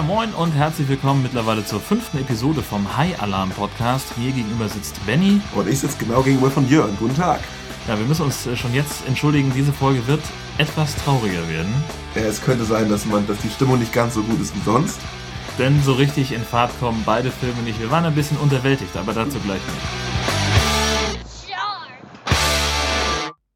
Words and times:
Ja, 0.00 0.06
moin 0.06 0.32
und 0.32 0.52
herzlich 0.52 0.88
willkommen 0.88 1.22
mittlerweile 1.22 1.62
zur 1.62 1.78
fünften 1.78 2.16
Episode 2.16 2.62
vom 2.62 2.96
High 2.96 3.20
Alarm 3.20 3.50
Podcast. 3.50 4.16
Mir 4.16 4.32
gegenüber 4.32 4.66
sitzt 4.66 5.04
Benny. 5.04 5.42
Und 5.54 5.68
ich 5.68 5.78
sitze 5.80 5.98
genau 5.98 6.22
gegenüber 6.22 6.50
von 6.50 6.66
Jörn. 6.66 6.96
Guten 6.98 7.16
Tag. 7.16 7.40
Ja, 7.86 7.98
wir 7.98 8.06
müssen 8.06 8.22
uns 8.22 8.46
äh, 8.46 8.56
schon 8.56 8.72
jetzt 8.72 9.06
entschuldigen, 9.06 9.52
diese 9.54 9.74
Folge 9.74 10.06
wird 10.06 10.22
etwas 10.56 10.96
trauriger 10.96 11.46
werden. 11.50 11.70
Ja, 12.14 12.22
es 12.22 12.40
könnte 12.40 12.64
sein, 12.64 12.88
dass, 12.88 13.04
man, 13.04 13.26
dass 13.26 13.36
die 13.40 13.50
Stimmung 13.50 13.78
nicht 13.78 13.92
ganz 13.92 14.14
so 14.14 14.22
gut 14.22 14.40
ist 14.40 14.56
wie 14.56 14.62
sonst. 14.62 14.98
Denn 15.58 15.82
so 15.82 15.92
richtig 15.92 16.32
in 16.32 16.44
Fahrt 16.44 16.70
kommen 16.80 17.02
beide 17.04 17.30
Filme 17.30 17.60
nicht. 17.60 17.78
Wir 17.78 17.90
waren 17.90 18.06
ein 18.06 18.14
bisschen 18.14 18.38
unterwältigt, 18.38 18.96
aber 18.96 19.12
dazu 19.12 19.38
gleich 19.40 19.60
mehr. 19.60 19.82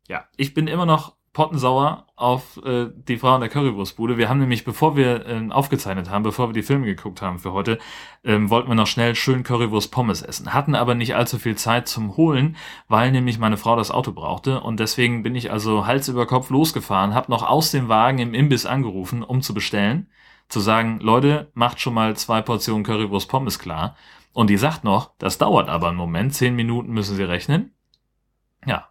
Ja, 0.09 0.25
ich 0.37 0.53
bin 0.53 0.67
immer 0.67 0.85
noch 0.85 1.15
pottensauer 1.35 2.07
auf 2.17 2.59
äh, 2.65 2.87
die 2.95 3.19
Frau 3.19 3.35
in 3.35 3.41
der 3.41 3.51
Currywurstbude. 3.51 4.17
Wir 4.17 4.29
haben 4.29 4.39
nämlich, 4.39 4.65
bevor 4.65 4.97
wir 4.97 5.27
äh, 5.27 5.51
aufgezeichnet 5.51 6.09
haben, 6.09 6.23
bevor 6.23 6.49
wir 6.49 6.55
die 6.55 6.63
Filme 6.63 6.87
geguckt 6.87 7.21
haben 7.21 7.41
für 7.41 7.53
heute, 7.53 7.79
ähm, 8.23 8.51
wollten 8.51 8.69
wir 8.69 8.77
noch 8.77 8.87
schnell 8.87 9.17
schön 9.17 9.43
Currywurst 9.43 9.91
Pommes 9.91 10.23
essen. 10.23 10.55
Hatten 10.55 10.77
aber 10.77 10.95
nicht 10.95 11.17
allzu 11.17 11.39
viel 11.39 11.57
Zeit 11.57 11.89
zum 11.89 12.17
Holen, 12.17 12.57
weil 12.89 13.11
nämlich 13.11 13.39
meine 13.39 13.57
Frau 13.57 13.75
das 13.77 13.91
Auto 13.91 14.13
brauchte. 14.13 14.61
Und 14.61 14.79
deswegen 14.79 15.25
bin 15.25 15.35
ich 15.35 15.51
also 15.51 15.87
Hals 15.87 16.09
über 16.09 16.25
Kopf 16.25 16.51
losgefahren, 16.51 17.15
habe 17.15 17.31
noch 17.31 17.43
aus 17.43 17.73
dem 17.73 17.89
Wagen 17.89 18.21
im 18.21 18.33
Imbiss 18.33 18.65
angerufen, 18.65 19.25
um 19.25 19.43
zu 19.43 19.53
bestellen. 19.53 20.09
Zu 20.49 20.61
sagen, 20.61 21.01
Leute, 21.01 21.51
macht 21.55 21.81
schon 21.81 21.95
mal 21.95 22.17
zwei 22.17 22.43
Portionen 22.43 22.85
Currywurst 22.85 23.29
Pommes 23.29 23.59
klar. 23.59 23.97
Und 24.33 24.51
die 24.51 24.57
sagt 24.57 24.85
noch, 24.85 25.11
das 25.19 25.39
dauert 25.39 25.69
aber 25.69 25.89
einen 25.89 25.97
Moment, 25.97 26.33
zehn 26.35 26.55
Minuten 26.55 26.93
müssen 26.93 27.17
sie 27.17 27.25
rechnen. 27.25 27.73
Ja, 28.67 28.89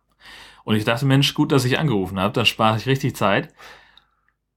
und 0.64 0.76
ich 0.76 0.86
dachte, 0.86 1.06
Mensch, 1.06 1.34
gut, 1.34 1.52
dass 1.52 1.66
ich 1.66 1.80
angerufen 1.80 2.20
habe, 2.20 2.34
dann 2.34 2.46
spare 2.46 2.78
ich 2.78 2.86
richtig 2.86 3.16
Zeit, 3.16 3.54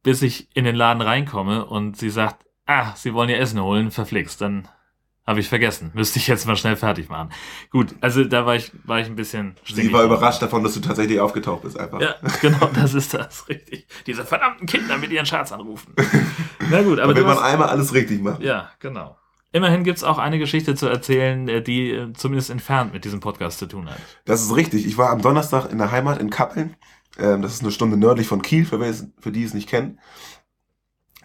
bis 0.03 0.23
ich 0.23 0.49
in 0.55 0.65
den 0.65 0.77
Laden 0.77 1.03
reinkomme 1.03 1.67
und 1.67 1.97
sie 1.97 2.11
sagt, 2.11 2.47
ah, 2.67 2.95
Sie 2.97 3.15
wollen 3.15 3.29
ihr 3.29 3.39
Essen 3.39 3.61
holen, 3.63 3.91
verflixt, 3.91 4.41
dann 4.41 4.69
habe 5.27 5.41
ich 5.41 5.49
vergessen. 5.49 5.91
Müsste 5.95 6.21
ich 6.21 6.29
jetzt 6.29 6.47
mal 6.47 6.57
schnell 6.57 6.77
fertig 6.77 7.09
machen. 7.09 7.31
Gut, 7.71 7.97
also 8.01 8.23
da 8.23 8.47
war 8.47 8.55
ich, 8.55 8.71
war 8.85 9.01
ich 9.01 9.07
ein 9.07 9.17
bisschen 9.17 9.57
Sie 9.65 9.93
war 9.93 10.05
überrascht 10.05 10.41
davon, 10.41 10.63
dass 10.63 10.75
du 10.75 10.81
tatsächlich 10.81 11.19
aufgetaucht 11.19 11.63
bist 11.63 11.79
einfach. 11.79 12.01
Ja, 12.01 12.15
genau, 12.41 12.71
das 12.73 12.95
ist 12.95 13.13
das, 13.13 13.49
richtig. 13.49 13.89
Diese 14.07 14.25
verdammten 14.25 14.67
Kinder 14.67 14.97
mit 14.99 15.11
ihren 15.11 15.27
Schatz 15.27 15.51
anrufen. 15.51 15.95
Na 16.71 16.83
gut, 16.83 17.01
aber. 17.01 17.13
Da 17.13 17.21
will 17.21 17.27
man 17.27 17.39
einmal 17.39 17.69
alles 17.69 17.93
richtig 17.93 18.23
machen. 18.23 18.43
Ja, 18.43 18.71
genau. 18.79 19.17
Immerhin 19.57 19.85
gibt 19.85 19.97
es 19.97 20.05
auch 20.05 20.19
eine 20.19 20.39
Geschichte 20.39 20.75
zu 20.75 20.87
erzählen, 20.87 21.49
äh, 21.49 21.63
die 21.63 21.91
äh, 21.91 22.13
zumindest 22.13 22.51
entfernt 22.51 22.93
mit 22.93 23.07
diesem 23.07 23.21
Podcast 23.21 23.59
zu 23.59 23.65
tun 23.65 23.89
hat. 23.89 23.97
Das 24.27 24.43
ist 24.43 24.55
richtig. 24.55 24.85
Ich 24.85 24.99
war 24.99 25.09
am 25.09 25.23
Donnerstag 25.23 25.73
in 25.73 25.79
der 25.79 25.91
Heimat 25.91 26.21
in 26.21 26.29
Kappeln. 26.29 26.77
Ähm, 27.19 27.41
das 27.41 27.55
ist 27.55 27.63
eine 27.63 27.73
Stunde 27.73 27.97
nördlich 27.97 28.27
von 28.27 28.43
Kiel, 28.43 28.67
für, 28.67 28.79
für 29.19 29.33
die 29.33 29.45
es 29.45 29.55
nicht 29.55 29.67
kennen. 29.67 29.99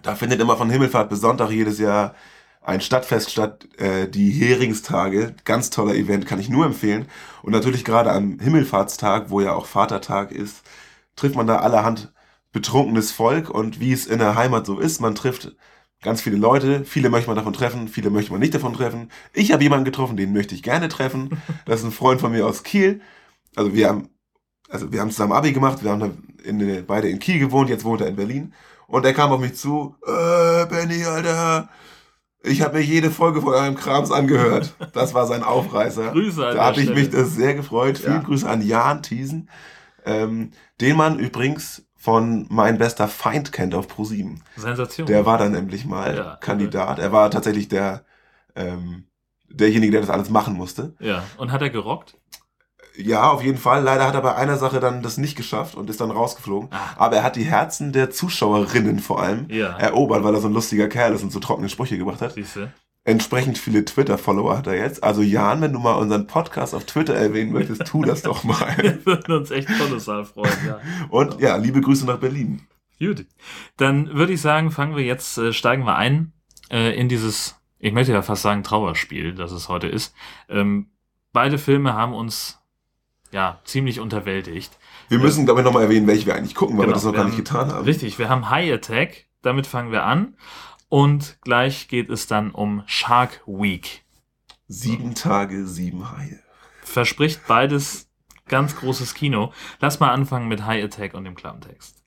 Da 0.02 0.15
findet 0.15 0.39
immer 0.39 0.55
von 0.55 0.69
Himmelfahrt 0.69 1.09
bis 1.09 1.19
Sonntag 1.19 1.49
jedes 1.52 1.77
Jahr 1.77 2.15
ein 2.61 2.79
Stadtfest 2.79 3.31
statt, 3.31 3.67
äh, 3.77 4.07
die 4.07 4.29
Heringstage. 4.29 5.35
Ganz 5.43 5.69
toller 5.69 5.95
Event, 5.95 6.25
kann 6.25 6.39
ich 6.39 6.47
nur 6.47 6.65
empfehlen. 6.65 7.09
Und 7.43 7.52
natürlich 7.52 7.83
gerade 7.83 8.13
am 8.13 8.39
Himmelfahrtstag, 8.39 9.29
wo 9.29 9.41
ja 9.41 9.52
auch 9.52 9.65
Vatertag 9.65 10.31
ist, 10.31 10.61
trifft 11.17 11.35
man 11.35 11.47
da 11.47 11.57
allerhand 11.57 12.13
betrunkenes 12.53 13.11
Volk. 13.11 13.49
Und 13.49 13.81
wie 13.81 13.91
es 13.91 14.05
in 14.05 14.19
der 14.19 14.35
Heimat 14.35 14.65
so 14.65 14.79
ist, 14.79 15.02
man 15.02 15.15
trifft 15.15 15.53
ganz 16.02 16.21
viele 16.21 16.38
Leute, 16.38 16.83
viele 16.85 17.09
möchte 17.09 17.27
man 17.27 17.38
davon 17.38 17.53
treffen, 17.53 17.88
viele 17.88 18.09
möchte 18.09 18.31
man 18.31 18.41
nicht 18.41 18.53
davon 18.53 18.73
treffen. 18.73 19.09
Ich 19.33 19.52
habe 19.52 19.63
jemanden 19.63 19.85
getroffen, 19.85 20.17
den 20.17 20.33
möchte 20.33 20.55
ich 20.55 20.63
gerne 20.63 20.89
treffen. 20.89 21.41
Das 21.66 21.80
ist 21.80 21.85
ein 21.85 21.91
Freund 21.91 22.19
von 22.19 22.31
mir 22.31 22.45
aus 22.45 22.63
Kiel. 22.63 23.02
Also 23.55 23.73
wir 23.73 23.88
haben, 23.88 24.09
also 24.69 24.91
wir 24.91 24.99
haben 24.99 25.11
zusammen 25.11 25.33
Abi 25.33 25.53
gemacht, 25.53 25.83
wir 25.83 25.91
haben 25.91 26.35
in, 26.43 26.85
beide 26.85 27.09
in 27.09 27.19
Kiel 27.19 27.39
gewohnt, 27.39 27.69
jetzt 27.69 27.83
wohnt 27.83 28.02
er 28.02 28.08
in 28.08 28.16
Berlin. 28.16 28.53
Und 28.87 29.05
er 29.05 29.14
kam 29.14 29.31
auf 29.31 29.39
mich 29.39 29.55
zu, 29.55 29.95
äh, 30.05 30.65
Benny, 30.65 31.05
Alter, 31.05 31.70
ich 32.43 32.61
habe 32.61 32.80
mir 32.80 32.83
jede 32.83 33.11
Folge 33.11 33.42
von 33.42 33.53
eurem 33.53 33.76
Krams 33.76 34.11
angehört. 34.11 34.76
Das 34.93 35.14
war 35.14 35.27
sein 35.27 35.43
Aufreißer. 35.43 36.11
Grüße 36.11 36.45
an 36.45 36.55
Da 36.55 36.65
habe 36.65 36.81
ich 36.81 36.93
mich 36.93 37.09
das 37.09 37.36
sehr 37.36 37.53
gefreut. 37.53 37.99
Ja. 37.99 38.11
Viele 38.11 38.23
Grüße 38.23 38.49
an 38.49 38.61
Jan 38.61 39.03
Thiesen, 39.03 39.49
ähm, 40.05 40.52
den 40.81 40.97
man 40.97 41.20
übrigens 41.20 41.86
von 42.02 42.48
Mein 42.50 42.78
bester 42.80 43.08
Feind 43.08 43.52
kennt 43.52 43.76
auf 43.76 43.88
Pro7. 43.88 44.38
Sensation. 44.56 45.06
Der 45.06 45.26
war 45.26 45.38
dann 45.38 45.52
nämlich 45.52 45.86
mal 45.86 46.16
Ja. 46.16 46.36
Kandidat. 46.42 46.98
Er 47.00 47.12
war 47.12 47.30
tatsächlich 47.30 47.67
der 47.67 48.04
ähm, 48.56 49.06
derjenige, 49.50 49.92
der 49.92 50.02
das 50.02 50.10
alles 50.10 50.30
machen 50.30 50.56
musste. 50.56 50.95
Ja, 51.00 51.23
und 51.38 51.52
hat 51.52 51.62
er 51.62 51.70
gerockt? 51.70 52.17
Ja, 52.98 53.30
auf 53.32 53.44
jeden 53.44 53.58
Fall. 53.58 53.84
Leider 53.84 54.06
hat 54.08 54.16
er 54.16 54.22
bei 54.22 54.36
einer 54.36 54.58
Sache 54.58 54.80
dann 54.80 55.02
das 55.02 55.17
nicht 55.17 55.36
geschafft 55.38 55.76
und 55.76 55.89
ist 55.89 56.02
dann 56.02 56.12
rausgeflogen. 56.12 56.70
Ah. 56.72 56.78
Aber 56.98 57.17
er 57.17 57.23
hat 57.23 57.36
die 57.38 57.44
Herzen 57.45 57.94
der 57.94 58.10
Zuschauerinnen 58.10 59.00
vor 59.00 59.22
allem 59.22 59.48
Ja. 59.50 59.78
erobert, 59.78 60.23
weil 60.23 60.33
er 60.33 60.42
so 60.42 60.48
ein 60.48 60.54
lustiger 60.54 60.88
Kerl 60.89 61.14
ist 61.14 61.23
und 61.23 61.32
so 61.32 61.39
trockene 61.39 61.70
Sprüche 61.70 61.98
gemacht 61.98 62.22
hat. 62.22 62.33
Siehste. 62.33 62.73
Entsprechend 63.04 63.58
viele 63.58 63.84
Twitter-Follower 63.84 64.56
hat 64.58 64.67
er 64.67 64.76
jetzt. 64.76 65.04
Also 65.04 65.22
Jan, 65.23 65.60
wenn 65.62 65.73
du 65.73 65.80
mal 65.80 65.94
unseren 65.94 66.28
Podcast 66.28 66.76
auf 66.76 66.86
Twitter 66.86 67.16
erwähnen 67.16 67.52
möchtest, 67.52 67.86
tu 67.88 68.04
das 68.04 68.22
doch 68.22 68.44
mal. 68.44 68.76
Wir 68.78 69.04
würden 69.06 69.36
uns 69.38 69.50
echt 69.50 69.67
kolossal 69.80 70.23
freuen, 70.23 70.54
ja. 70.67 70.80
Und 71.10 71.39
ja, 71.42 71.56
liebe 71.56 71.82
Grüße 71.82 72.06
nach 72.06 72.20
Berlin. 72.20 72.62
Gut. 73.00 73.26
Dann 73.78 74.14
würde 74.14 74.34
ich 74.34 74.42
sagen, 74.42 74.70
fangen 74.70 74.95
wir 74.95 75.04
jetzt, 75.04 75.36
äh, 75.39 75.52
steigen 75.52 75.86
wir 75.88 75.95
ein 75.95 76.34
äh, 76.70 76.95
in 76.95 77.10
dieses, 77.10 77.56
ich 77.80 77.92
möchte 77.92 78.14
ja 78.14 78.22
fast 78.22 78.44
sagen, 78.44 78.62
Trauerspiel, 78.62 79.33
das 79.33 79.52
es 79.52 79.68
heute 79.68 79.88
ist. 79.88 80.14
Ähm, 80.48 80.92
beide 81.33 81.58
Filme 81.58 81.95
haben 81.95 82.14
uns 82.14 82.60
ja 83.32 83.60
ziemlich 83.64 84.00
unterwältigt. 84.00 84.78
Wir 85.10 85.18
müssen, 85.18 85.45
glaube 85.45 85.62
ich, 85.62 85.66
nochmal 85.66 85.82
erwähnen, 85.83 86.06
welche 86.06 86.28
wir 86.28 86.36
eigentlich 86.36 86.54
gucken, 86.54 86.78
weil 86.78 86.86
Genau, 86.86 86.92
wir 86.92 86.95
das 86.98 87.04
noch 87.06 87.14
gar 87.14 87.23
nicht 87.23 87.32
haben- 87.33 87.44
getan 87.44 87.72
haben. 87.72 87.86
Richtig, 87.86 88.20
wir 88.20 88.30
haben 88.30 88.52
High 88.52 88.72
Attack, 88.73 89.26
damit 89.42 89.66
fangen 89.66 89.92
wir 89.92 90.04
an. 90.04 90.36
Und 90.91 91.37
gleich 91.39 91.87
geht 91.87 92.09
es 92.09 92.27
dann 92.27 92.52
um 92.52 92.83
Shark 92.85 93.41
Week. 93.47 94.03
Sieben 94.67 95.15
Tage, 95.15 95.65
sieben 95.65 96.11
Haie. 96.11 96.41
Verspricht 96.83 97.47
beides 97.47 98.09
ganz 98.49 98.75
großes 98.75 99.13
Kino. 99.13 99.53
Lass 99.79 100.02
mal 100.02 100.11
anfangen 100.11 100.49
mit 100.49 100.65
High 100.65 100.83
Attack 100.83 101.13
und 101.13 101.23
dem 101.23 101.35
Klappentext. 101.35 102.03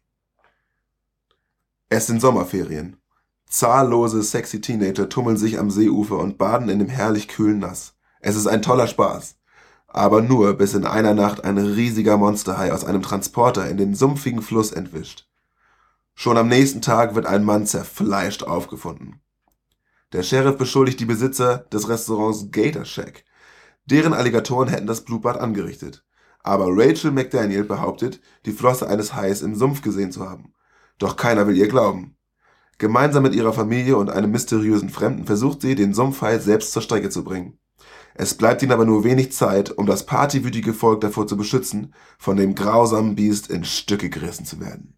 Es 1.89 2.07
sind 2.09 2.21
Sommerferien. 2.21 2.99
Zahllose, 3.47 4.23
sexy 4.23 4.61
Teenager 4.61 5.09
tummeln 5.09 5.39
sich 5.39 5.59
am 5.59 5.71
Seeufer 5.71 6.19
und 6.19 6.37
baden 6.37 6.69
in 6.69 6.79
dem 6.79 6.91
herrlich 6.91 7.29
kühlen 7.29 7.61
Nass. 7.61 7.97
Es 8.21 8.37
ist 8.37 8.47
ein 8.47 8.61
toller 8.61 8.87
Spaß. 8.87 9.39
Aber 9.87 10.21
nur, 10.21 10.53
bis 10.59 10.75
in 10.75 10.85
einer 10.85 11.15
Nacht 11.15 11.43
ein 11.43 11.57
riesiger 11.57 12.19
Monsterhai 12.19 12.71
aus 12.71 12.85
einem 12.85 13.01
Transporter 13.01 13.67
in 13.67 13.79
den 13.79 13.95
sumpfigen 13.95 14.43
Fluss 14.43 14.73
entwischt. 14.73 15.27
Schon 16.15 16.39
am 16.39 16.49
nächsten 16.49 16.81
Tag 16.81 17.15
wird 17.15 17.27
ein 17.27 17.45
Mann 17.45 17.67
zerfleischt 17.67 18.45
aufgefunden. 18.45 19.21
Der 20.13 20.23
Sheriff 20.23 20.57
beschuldigt 20.57 21.01
die 21.01 21.07
Besitzer 21.07 21.67
des 21.73 21.89
Restaurants 21.89 22.51
Gator 22.53 22.85
Shack. 22.85 23.25
Deren 23.87 24.15
Alligatoren 24.15 24.69
hätten 24.69 24.87
das 24.87 25.05
Blutbad 25.05 25.39
angerichtet. 25.39 26.05
Aber 26.43 26.67
Rachel 26.69 27.11
McDaniel 27.11 27.65
behauptet, 27.65 28.21
die 28.47 28.53
Flosse 28.53 28.87
eines 28.87 29.15
Hais 29.15 29.43
im 29.43 29.57
Sumpf 29.57 29.83
gesehen 29.83 30.13
zu 30.13 30.29
haben. 30.29 30.55
Doch 30.99 31.17
keiner 31.17 31.47
will 31.47 31.57
ihr 31.57 31.69
glauben. 31.69 32.17
Gemeinsam 32.79 33.23
mit 33.23 33.35
ihrer 33.35 33.53
Familie 33.53 33.97
und 33.97 34.11
einem 34.11 34.31
mysteriösen 34.31 34.91
Fremden 34.91 35.27
versucht 35.27 35.63
sie, 35.63 35.75
den 35.75 35.95
Sumpfhai 35.95 36.39
selbst 36.39 36.73
zur 36.73 36.83
Strecke 36.83 37.11
zu 37.11 37.25
bringen. 37.25 37.59
Es 38.15 38.35
bleibt 38.35 38.63
ihnen 38.63 38.73
aber 38.73 38.85
nur 38.85 39.05
wenig 39.05 39.33
Zeit, 39.33 39.71
um 39.71 39.87
das 39.87 40.07
partywütige 40.07 40.75
Volk 40.75 41.01
davor 41.01 41.27
zu 41.27 41.37
beschützen, 41.37 41.95
von 42.19 42.37
dem 42.37 42.55
grausamen 42.55 43.17
Biest 43.17 43.51
in 43.51 43.65
Stücke 43.65 44.11
gerissen 44.11 44.45
zu 44.45 44.61
werden. 44.61 44.97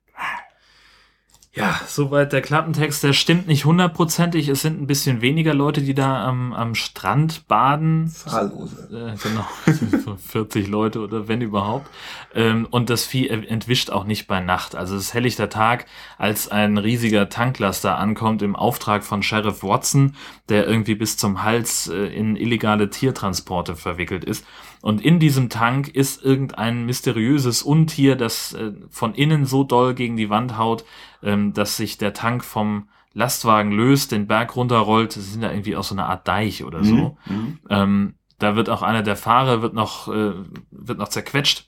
Ja, 1.56 1.81
soweit 1.87 2.34
der 2.34 2.43
Klappentext. 2.43 3.03
Der 3.03 3.15
stimmt 3.15 3.47
nicht 3.47 3.65
hundertprozentig. 3.65 4.49
Es 4.49 4.61
sind 4.61 4.78
ein 4.78 4.87
bisschen 4.87 5.22
weniger 5.22 5.55
Leute, 5.55 5.81
die 5.81 5.94
da 5.94 6.22
am, 6.22 6.53
am 6.53 6.75
Strand 6.75 7.49
baden. 7.49 8.09
Zahllose. 8.09 8.89
Äh, 8.93 9.17
genau, 9.27 9.47
so 10.04 10.16
40 10.16 10.69
Leute 10.69 11.01
oder 11.01 11.28
wenn 11.28 11.41
überhaupt. 11.41 11.89
Ähm, 12.34 12.69
und 12.71 12.91
das 12.91 13.07
Vieh 13.07 13.28
entwischt 13.28 13.89
auch 13.89 14.04
nicht 14.04 14.27
bei 14.27 14.41
Nacht. 14.41 14.75
Also 14.75 14.97
es 14.97 15.04
ist 15.04 15.15
helllichter 15.15 15.48
Tag, 15.48 15.86
als 16.19 16.48
ein 16.48 16.77
riesiger 16.77 17.30
Tanklaster 17.30 17.97
ankommt 17.97 18.42
im 18.42 18.54
Auftrag 18.54 19.03
von 19.03 19.22
Sheriff 19.22 19.63
Watson, 19.63 20.15
der 20.51 20.66
irgendwie 20.66 20.95
bis 20.95 21.16
zum 21.16 21.42
Hals 21.42 21.89
äh, 21.89 21.95
in 22.15 22.36
illegale 22.36 22.91
Tiertransporte 22.91 23.77
verwickelt 23.77 24.25
ist. 24.27 24.45
Und 24.86 25.00
in 25.00 25.18
diesem 25.18 25.48
Tank 25.48 25.88
ist 25.88 26.24
irgendein 26.24 26.86
mysteriöses 26.86 27.65
Untier, 27.65 28.15
das 28.15 28.53
äh, 28.53 28.71
von 28.88 29.16
innen 29.16 29.44
so 29.44 29.65
doll 29.65 29.94
gegen 29.94 30.16
die 30.16 30.30
Wand 30.30 30.59
haut, 30.59 30.84
ähm, 31.24 31.53
dass 31.53 31.77
sich 31.77 31.98
der 31.98 32.12
Tank 32.12 32.44
vom 32.44 32.88
Lastwagen 33.12 33.72
löst, 33.72 34.12
den 34.12 34.28
Berg 34.28 34.54
runterrollt. 34.54 35.16
Das 35.16 35.33
sind 35.33 35.42
da 35.42 35.50
irgendwie 35.50 35.74
auch 35.74 35.83
so 35.83 35.97
eine 35.97 36.04
Art 36.04 36.28
Deich 36.28 36.62
oder 36.62 36.84
so. 36.84 37.18
Mhm. 37.27 37.59
Ähm, 37.68 38.15
da 38.38 38.54
wird 38.54 38.71
auch 38.71 38.83
einer 38.83 39.03
der 39.03 39.16
Fahrer 39.16 39.60
wird 39.60 39.74
noch, 39.74 40.06
äh, 40.06 40.34
wird 40.71 40.98
noch 40.98 41.09
zerquetscht. 41.09 41.66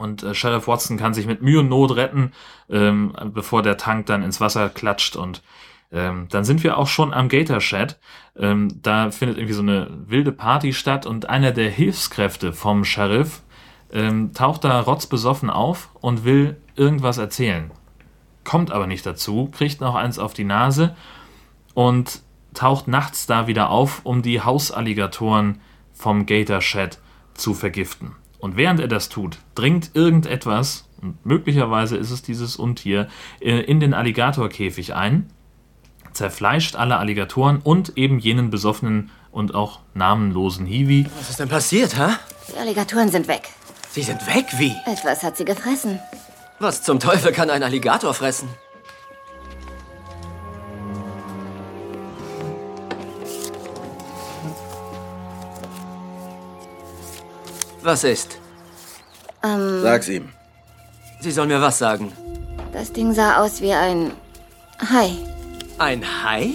Und 0.00 0.24
äh, 0.24 0.34
Sheriff 0.34 0.66
Watson 0.66 0.96
kann 0.96 1.14
sich 1.14 1.28
mit 1.28 1.42
Mühe 1.42 1.60
und 1.60 1.68
Not 1.68 1.94
retten, 1.94 2.32
ähm, 2.68 3.14
bevor 3.26 3.62
der 3.62 3.76
Tank 3.76 4.06
dann 4.06 4.24
ins 4.24 4.40
Wasser 4.40 4.68
klatscht. 4.68 5.14
Und 5.14 5.44
ähm, 5.92 6.26
dann 6.30 6.44
sind 6.44 6.64
wir 6.64 6.78
auch 6.78 6.86
schon 6.88 7.12
am 7.12 7.28
Gator 7.28 7.60
Shed. 7.60 7.98
Ähm, 8.36 8.68
da 8.82 9.10
findet 9.10 9.36
irgendwie 9.36 9.54
so 9.54 9.62
eine 9.62 9.88
wilde 10.06 10.32
Party 10.32 10.72
statt 10.72 11.04
und 11.06 11.28
einer 11.28 11.52
der 11.52 11.70
Hilfskräfte 11.70 12.52
vom 12.52 12.84
Sheriff 12.84 13.42
ähm, 13.92 14.32
taucht 14.32 14.64
da 14.64 14.80
rotzbesoffen 14.80 15.50
auf 15.50 15.90
und 16.00 16.24
will 16.24 16.56
irgendwas 16.76 17.18
erzählen. 17.18 17.70
Kommt 18.44 18.72
aber 18.72 18.86
nicht 18.86 19.04
dazu, 19.04 19.50
kriegt 19.52 19.80
noch 19.80 19.94
eins 19.94 20.18
auf 20.18 20.32
die 20.32 20.44
Nase 20.44 20.96
und 21.74 22.22
taucht 22.54 22.88
nachts 22.88 23.26
da 23.26 23.46
wieder 23.46 23.70
auf, 23.70 24.00
um 24.04 24.22
die 24.22 24.40
Hausalligatoren 24.40 25.60
vom 25.92 26.26
Gator 26.26 26.60
Shed 26.60 26.98
zu 27.34 27.54
vergiften. 27.54 28.16
Und 28.38 28.56
während 28.56 28.80
er 28.80 28.88
das 28.88 29.08
tut, 29.08 29.38
dringt 29.54 29.90
irgendetwas, 29.94 30.88
und 31.00 31.24
möglicherweise 31.24 31.96
ist 31.96 32.10
es 32.10 32.22
dieses 32.22 32.56
Untier, 32.56 33.08
äh, 33.40 33.60
in 33.60 33.78
den 33.78 33.94
Alligatorkäfig 33.94 34.94
ein, 34.94 35.28
zerfleischt 36.12 36.76
alle 36.76 36.96
Alligatoren 36.98 37.60
und 37.62 37.96
eben 37.96 38.18
jenen 38.18 38.50
besoffenen 38.50 39.10
und 39.30 39.54
auch 39.54 39.80
namenlosen 39.94 40.66
Hiwi. 40.66 41.06
Was 41.18 41.30
ist 41.30 41.40
denn 41.40 41.48
passiert, 41.48 41.96
hä? 41.96 42.12
Die 42.52 42.58
Alligatoren 42.58 43.08
sind 43.10 43.28
weg. 43.28 43.48
Sie 43.90 44.02
sind 44.02 44.26
weg? 44.26 44.46
Wie? 44.58 44.74
Etwas 44.86 45.22
hat 45.22 45.36
sie 45.36 45.44
gefressen. 45.44 45.98
Was 46.58 46.82
zum 46.82 47.00
Teufel 47.00 47.32
kann 47.32 47.50
ein 47.50 47.62
Alligator 47.62 48.14
fressen? 48.14 48.48
Was 57.82 58.04
ist? 58.04 58.38
Ähm, 59.42 59.80
Sag's 59.82 60.08
ihm. 60.08 60.28
Sie 61.20 61.30
soll 61.30 61.46
mir 61.46 61.60
was 61.60 61.78
sagen. 61.78 62.12
das 62.72 62.92
Ding 62.92 63.12
sah 63.12 63.36
aus 63.42 63.60
wie 63.60 63.72
ein 63.72 64.12
Hai. 64.90 65.10
Ein 65.82 66.04
Hai? 66.22 66.54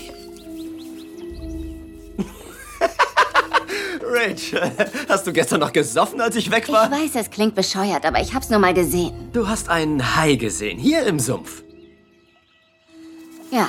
Rachel, 4.02 4.72
hast 5.10 5.28
du 5.28 5.34
gestern 5.34 5.60
noch 5.60 5.74
gesoffen, 5.74 6.22
als 6.22 6.38
ich 6.38 6.50
weg 6.50 6.64
Ich 6.68 6.72
war? 6.74 6.90
weiß, 6.90 7.14
es 7.16 7.30
klingt 7.30 7.54
bescheuert, 7.54 8.06
aber 8.06 8.22
ich 8.22 8.34
hab's 8.34 8.50
nur 8.50 8.60
mal 8.60 8.74
gesehen. 8.74 9.30
Du 9.34 9.50
hast 9.50 9.68
einen 9.68 10.16
Hai 10.16 10.36
gesehen, 10.36 10.80
hier 10.80 11.06
im 11.06 11.20
Sumpf. 11.20 11.62
Ja, 13.52 13.68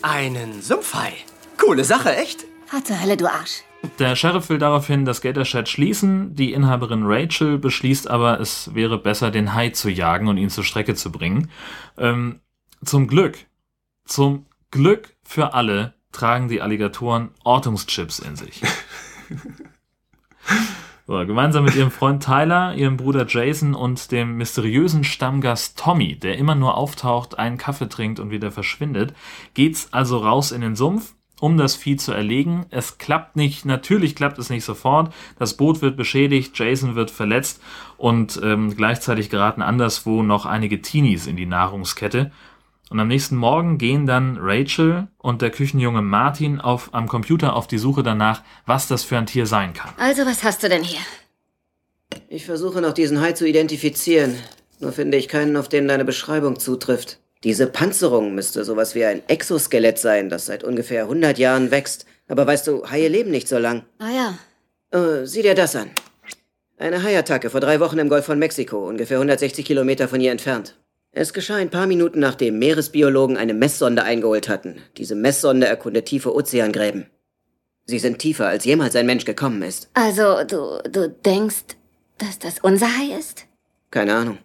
Einen 0.00 0.62
Sumpfhai. 0.62 1.12
Coole 1.58 1.84
Sache, 1.84 2.16
echt? 2.16 2.46
fahr 2.64 2.82
zur 2.82 2.98
Hölle, 2.98 3.18
du 3.18 3.26
Arsch. 3.30 3.64
Der 3.98 4.16
Sheriff 4.16 4.48
will 4.48 4.56
daraufhin 4.58 5.04
das 5.04 5.20
Gator 5.20 5.44
Shed 5.44 5.68
schließen. 5.68 6.34
Die 6.34 6.54
Inhaberin 6.54 7.02
Rachel 7.04 7.58
beschließt 7.58 8.08
aber, 8.08 8.40
es 8.40 8.74
wäre 8.74 8.96
besser, 8.96 9.30
den 9.30 9.52
Hai 9.52 9.68
zu 9.68 9.90
jagen 9.90 10.28
und 10.28 10.38
ihn 10.38 10.48
zur 10.48 10.64
Strecke 10.64 10.94
zu 10.94 11.12
bringen. 11.12 11.50
Ähm, 11.98 12.40
zum 12.82 13.06
Glück, 13.06 13.36
zum 14.06 14.46
Glück 14.72 15.14
für 15.22 15.54
alle 15.54 15.94
tragen 16.10 16.48
die 16.48 16.60
Alligatoren 16.60 17.30
Ortungschips 17.44 18.18
in 18.18 18.36
sich. 18.36 18.60
So, 21.04 21.14
gemeinsam 21.26 21.64
mit 21.64 21.74
ihrem 21.74 21.90
Freund 21.90 22.22
Tyler, 22.22 22.76
ihrem 22.76 22.96
Bruder 22.96 23.26
Jason 23.28 23.74
und 23.74 24.12
dem 24.12 24.36
mysteriösen 24.36 25.02
Stammgast 25.02 25.76
Tommy, 25.76 26.16
der 26.16 26.38
immer 26.38 26.54
nur 26.54 26.76
auftaucht, 26.76 27.38
einen 27.38 27.58
Kaffee 27.58 27.88
trinkt 27.88 28.20
und 28.20 28.30
wieder 28.30 28.52
verschwindet, 28.52 29.12
geht's 29.52 29.92
also 29.92 30.18
raus 30.18 30.52
in 30.52 30.60
den 30.60 30.76
Sumpf, 30.76 31.14
um 31.40 31.58
das 31.58 31.74
Vieh 31.74 31.96
zu 31.96 32.12
erlegen. 32.12 32.66
Es 32.70 32.98
klappt 32.98 33.34
nicht, 33.34 33.64
natürlich 33.64 34.14
klappt 34.14 34.38
es 34.38 34.48
nicht 34.48 34.64
sofort. 34.64 35.12
Das 35.40 35.56
Boot 35.56 35.82
wird 35.82 35.96
beschädigt, 35.96 36.56
Jason 36.56 36.94
wird 36.94 37.10
verletzt 37.10 37.60
und 37.96 38.40
ähm, 38.42 38.76
gleichzeitig 38.76 39.28
geraten 39.28 39.60
anderswo 39.60 40.22
noch 40.22 40.46
einige 40.46 40.82
Teenies 40.82 41.26
in 41.26 41.36
die 41.36 41.46
Nahrungskette. 41.46 42.30
Und 42.92 43.00
am 43.00 43.08
nächsten 43.08 43.36
Morgen 43.36 43.78
gehen 43.78 44.06
dann 44.06 44.36
Rachel 44.38 45.08
und 45.16 45.40
der 45.40 45.48
Küchenjunge 45.48 46.02
Martin 46.02 46.60
auf, 46.60 46.90
am 46.92 47.08
Computer 47.08 47.56
auf 47.56 47.66
die 47.66 47.78
Suche 47.78 48.02
danach, 48.02 48.42
was 48.66 48.86
das 48.86 49.02
für 49.02 49.16
ein 49.16 49.24
Tier 49.24 49.46
sein 49.46 49.72
kann. 49.72 49.94
Also, 49.96 50.26
was 50.26 50.44
hast 50.44 50.62
du 50.62 50.68
denn 50.68 50.82
hier? 50.84 51.00
Ich 52.28 52.44
versuche 52.44 52.82
noch 52.82 52.92
diesen 52.92 53.22
Hai 53.22 53.32
zu 53.32 53.48
identifizieren. 53.48 54.34
Nur 54.78 54.92
finde 54.92 55.16
ich 55.16 55.28
keinen, 55.28 55.56
auf 55.56 55.70
den 55.70 55.88
deine 55.88 56.04
Beschreibung 56.04 56.60
zutrifft. 56.60 57.18
Diese 57.44 57.66
Panzerung 57.66 58.34
müsste 58.34 58.62
sowas 58.62 58.94
wie 58.94 59.06
ein 59.06 59.22
Exoskelett 59.26 59.98
sein, 59.98 60.28
das 60.28 60.44
seit 60.44 60.62
ungefähr 60.62 61.04
100 61.04 61.38
Jahren 61.38 61.70
wächst. 61.70 62.04
Aber 62.28 62.46
weißt 62.46 62.66
du, 62.66 62.90
Haie 62.90 63.08
leben 63.08 63.30
nicht 63.30 63.48
so 63.48 63.56
lang. 63.56 63.84
Ah 64.00 64.10
ja, 64.10 64.38
Äh, 64.90 65.24
sieh 65.24 65.40
dir 65.40 65.54
das 65.54 65.74
an. 65.76 65.88
Eine 66.76 67.02
Haiattacke 67.02 67.48
vor 67.48 67.60
drei 67.60 67.80
Wochen 67.80 67.98
im 67.98 68.10
Golf 68.10 68.26
von 68.26 68.38
Mexiko, 68.38 68.86
ungefähr 68.86 69.16
160 69.16 69.64
Kilometer 69.64 70.08
von 70.08 70.20
hier 70.20 70.32
entfernt. 70.32 70.76
Es 71.14 71.34
geschah 71.34 71.56
ein 71.56 71.68
paar 71.68 71.86
Minuten 71.86 72.20
nachdem 72.20 72.58
Meeresbiologen 72.58 73.36
eine 73.36 73.52
Messsonde 73.52 74.02
eingeholt 74.02 74.48
hatten. 74.48 74.80
Diese 74.96 75.14
Messsonde 75.14 75.66
erkundet 75.66 76.06
tiefe 76.06 76.34
Ozeangräben. 76.34 77.06
Sie 77.84 77.98
sind 77.98 78.18
tiefer, 78.18 78.46
als 78.46 78.64
jemals 78.64 78.96
ein 78.96 79.04
Mensch 79.06 79.26
gekommen 79.26 79.62
ist. 79.62 79.90
also 79.92 80.42
du, 80.44 80.80
du 80.90 81.10
denkst, 81.10 81.76
dass 82.16 82.38
das 82.38 82.60
unser 82.60 82.86
Hai 82.86 83.18
ist? 83.18 83.44
Keine 83.90 84.14
Ahnung. 84.14 84.38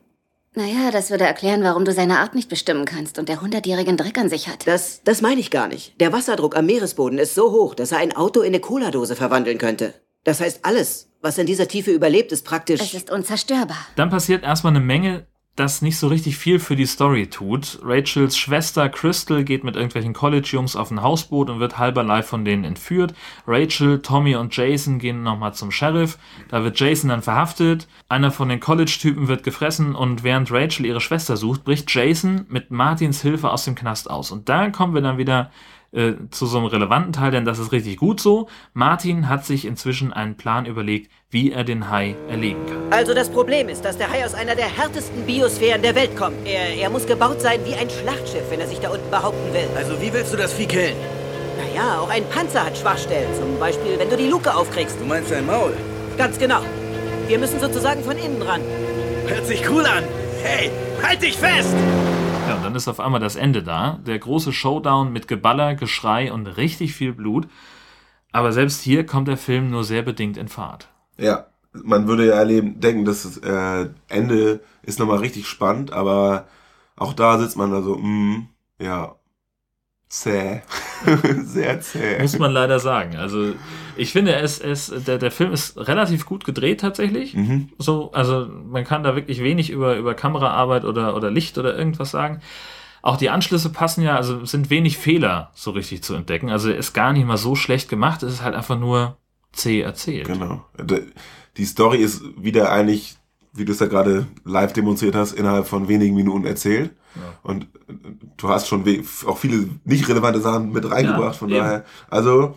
Naja, 0.56 0.92
das 0.92 1.10
würde 1.12 1.24
erklären, 1.24 1.64
warum 1.64 1.86
du 1.86 1.94
seine 1.94 2.18
Art 2.20 2.36
nicht 2.36 2.50
bestimmen 2.50 2.84
kannst 2.84 3.20
und 3.20 3.30
der 3.30 3.42
hundertjährigen 3.42 3.96
Dreck 3.96 4.18
an 4.18 4.28
sich 4.28 4.50
hat. 4.50 4.68
Das, 4.68 5.02
das 5.04 5.22
meine 5.22 5.40
ich 5.40 5.52
gar 5.52 5.68
nicht. 5.68 6.02
Der 6.02 6.12
Wasserdruck 6.12 6.58
am 6.58 6.66
Meeresboden 6.66 7.20
ist 7.20 7.36
so 7.36 7.52
hoch, 7.52 7.76
dass 7.76 7.92
er 7.92 8.00
ein 8.00 8.16
Auto 8.16 8.42
in 8.42 8.48
eine 8.48 8.60
Cola-Dose 8.60 9.16
verwandeln 9.16 9.60
könnte. 9.60 9.94
Das 10.24 10.42
heißt, 10.42 10.66
alles, 10.66 11.10
was 11.22 11.38
in 11.38 11.46
dieser 11.46 11.68
Tiefe 11.68 11.92
überlebt, 11.92 12.32
ist 12.32 12.44
praktisch. 12.44 12.82
Es 12.82 12.94
ist 12.94 13.12
unzerstörbar. 13.12 13.78
Dann 13.96 14.10
passiert 14.10 14.44
erstmal 14.44 14.72
eine 14.72 14.84
Menge, 14.84 15.28
das 15.58 15.82
nicht 15.82 15.98
so 15.98 16.08
richtig 16.08 16.38
viel 16.38 16.60
für 16.60 16.76
die 16.76 16.86
Story 16.86 17.28
tut. 17.28 17.80
Rachels 17.84 18.38
Schwester 18.38 18.90
Crystal 18.90 19.44
geht 19.44 19.64
mit 19.64 19.76
irgendwelchen 19.76 20.14
College-Jungs 20.14 20.76
auf 20.76 20.92
ein 20.92 21.02
Hausboot 21.02 21.50
und 21.50 21.60
wird 21.60 21.80
halberlei 21.80 22.22
von 22.22 22.46
denen 22.46 22.64
entführt. 22.64 23.16
Rachel, 23.48 24.02
Tommy 24.02 24.36
und 24.36 24.56
Jason 24.56 25.00
gehen 25.00 25.24
nochmal 25.24 25.56
zum 25.56 25.72
Sheriff. 25.72 26.20
Da 26.50 26.64
wird 26.64 26.80
Jason 26.80 27.10
dann 27.10 27.24
verhaftet. 27.24 27.88
Einer 28.08 28.32
von 28.32 28.50
den 28.50 28.60
College-Typen 28.60 29.28
wird 29.28 29.44
gefressen 29.44 29.96
und 29.96 30.24
während 30.24 30.52
Rachel 30.52 30.86
ihre 30.86 31.02
Schwester 31.02 31.38
sucht, 31.38 31.64
bricht 31.64 31.94
Jason 31.94 32.46
mit 32.50 32.70
Martins 32.70 33.24
Hilfe 33.24 33.50
aus 33.50 33.66
dem 33.66 33.74
Knast 33.74 34.10
aus. 34.12 34.32
Und 34.32 34.50
da 34.50 34.70
kommen 34.70 34.94
wir 34.94 35.02
dann 35.02 35.18
wieder 35.18 35.52
äh, 35.92 36.14
zu 36.32 36.46
so 36.46 36.58
einem 36.58 36.68
relevanten 36.68 37.14
Teil, 37.14 37.32
denn 37.32 37.46
das 37.46 37.60
ist 37.60 37.72
richtig 37.72 37.98
gut 37.98 38.20
so. 38.20 38.48
Martin 38.74 39.30
hat 39.30 39.46
sich 39.46 39.66
inzwischen 39.66 40.14
einen 40.14 40.36
Plan 40.36 40.66
überlegt, 40.66 41.12
wie 41.30 41.52
er 41.52 41.64
den 41.64 41.90
Hai 41.90 42.16
erlegen 42.30 42.66
kann. 42.66 42.78
Also 42.92 43.14
das 43.14 43.30
Problem 43.30 43.70
ist, 43.70 43.86
dass 43.86 43.98
der 43.98 44.12
Hai 44.12 44.26
aus 44.26 44.34
einer 44.34 44.56
der 44.56 44.66
härtesten 44.66 45.26
Biosphären 45.26 45.82
der 45.82 45.96
Welt 45.96 46.16
kommt. 46.18 46.36
Er, 46.46 46.76
er 46.76 46.90
muss 46.90 47.06
gebaut 47.06 47.42
sein 47.42 47.60
wie 47.66 47.74
ein 47.74 47.90
Schlachtschiff, 47.90 48.50
wenn 48.50 48.60
er 48.60 48.68
sich 48.68 48.80
da 48.80 48.90
unten 48.90 49.10
behaupten 49.10 49.54
will. 49.54 49.68
Also 49.76 50.02
wie 50.02 50.12
willst 50.14 50.34
du 50.34 50.38
das 50.38 50.54
Vieh 50.54 50.68
killen? 50.68 50.96
Naja, 51.58 52.00
auch 52.00 52.10
ein 52.10 52.24
Panzer 52.30 52.66
hat 52.66 52.78
Schwachstellen. 52.78 53.30
Zum 53.36 53.60
Beispiel, 53.60 53.98
wenn 53.98 54.10
du 54.10 54.18
die 54.18 54.28
Luke 54.28 54.54
aufkriegst. 54.54 55.00
Du 55.00 55.06
meinst 55.06 55.32
dein 55.32 55.46
Maul? 55.46 55.74
Ganz 56.18 56.38
genau. 56.38 56.62
Wir 57.28 57.40
müssen 57.40 57.60
sozusagen 57.60 58.04
von 58.04 58.18
innen 58.18 58.42
ran. 58.42 58.62
Hört 59.28 59.46
sich 59.46 59.70
cool 59.70 59.86
an. 59.86 60.04
Hey, 60.44 60.72
halt 61.04 61.22
dich 61.22 61.36
fest! 61.36 61.76
Und 62.58 62.64
dann 62.64 62.76
ist 62.76 62.88
auf 62.88 63.00
einmal 63.00 63.20
das 63.20 63.36
Ende 63.36 63.62
da. 63.62 64.00
Der 64.06 64.18
große 64.18 64.52
Showdown 64.52 65.14
mit 65.14 65.28
Geballer, 65.28 65.76
Geschrei 65.76 66.34
und 66.34 66.48
richtig 66.48 66.94
viel 66.94 67.14
Blut. 67.14 67.48
Aber 68.32 68.52
selbst 68.52 68.82
hier 68.82 69.06
kommt 69.06 69.28
der 69.28 69.38
Film 69.38 69.70
nur 69.70 69.84
sehr 69.84 70.02
bedingt 70.02 70.38
in 70.38 70.48
Fahrt. 70.48 70.90
Ja, 71.18 71.48
man 71.72 72.08
würde 72.08 72.26
ja 72.26 72.34
erleben, 72.34 72.80
denken, 72.80 73.06
das 73.06 73.38
äh, 73.38 73.90
Ende 74.08 74.62
ist 74.82 74.98
nochmal 74.98 75.20
richtig 75.20 75.48
spannend, 75.48 75.94
aber 75.94 76.48
auch 76.96 77.14
da 77.14 77.38
sitzt 77.38 77.58
man 77.58 77.70
da 77.70 77.84
so, 77.84 77.96
mm, 77.96 78.50
ja, 78.82 79.16
zäh. 80.10 80.62
Sehr 81.44 81.82
zäh. 81.82 82.22
Muss 82.22 82.40
man 82.40 82.52
leider 82.52 82.80
sagen. 82.80 83.18
Also 83.18 83.54
ich 83.96 84.12
finde, 84.12 84.36
es, 84.36 84.60
es, 84.60 84.94
der, 85.06 85.18
der 85.18 85.32
Film 85.32 85.52
ist 85.52 85.78
relativ 85.78 86.26
gut 86.26 86.46
gedreht 86.46 86.80
tatsächlich. 86.80 87.34
Mhm. 87.34 87.70
So, 87.78 88.12
also 88.12 88.48
man 88.48 88.84
kann 88.84 89.04
da 89.04 89.16
wirklich 89.16 89.42
wenig 89.42 89.70
über, 89.70 89.98
über 89.98 90.14
Kameraarbeit 90.14 90.86
oder, 90.86 91.16
oder 91.16 91.30
Licht 91.30 91.58
oder 91.58 91.78
irgendwas 91.78 92.12
sagen. 92.12 92.42
Auch 93.02 93.18
die 93.18 93.30
Anschlüsse 93.30 93.72
passen 93.72 94.02
ja, 94.02 94.16
also 94.16 94.42
es 94.42 94.52
sind 94.52 94.70
wenig 94.70 94.98
Fehler 94.98 95.52
so 95.54 95.72
richtig 95.72 96.04
zu 96.04 96.16
entdecken. 96.16 96.50
Also 96.50 96.70
er 96.70 96.78
ist 96.78 96.94
gar 96.94 97.14
nicht 97.14 97.26
mal 97.26 97.38
so 97.38 97.56
schlecht 97.56 97.90
gemacht, 97.90 98.24
es 98.24 98.34
ist 98.34 98.44
halt 98.44 98.56
einfach 98.56 98.80
nur 98.80 99.18
zäh 99.54 99.82
erzählt. 99.82 100.28
Genau. 100.28 100.66
Die 101.58 101.66
Story 101.66 101.98
ist 101.98 102.22
wieder 102.38 102.72
eigentlich, 102.72 103.18
wie 103.58 103.66
du 103.66 103.72
es 103.72 103.80
ja 103.80 103.88
gerade 103.88 104.28
live 104.46 104.74
demonstriert 104.74 105.16
hast, 105.16 105.34
innerhalb 105.34 105.68
von 105.68 105.88
wenigen 105.88 106.16
Minuten 106.16 106.46
erzählt. 106.46 106.92
Und 107.44 107.64
äh, 107.64 107.94
du 108.38 108.50
hast 108.50 108.68
schon 108.68 108.84
auch 109.26 109.38
viele 109.38 109.70
nicht 109.84 110.08
relevante 110.08 110.40
Sachen 110.42 110.72
mit 110.72 110.90
reingebracht, 110.90 111.34
Ja, 111.34 111.40
von 111.40 111.50
eben. 111.50 111.58
daher. 111.60 111.86
Also, 112.10 112.56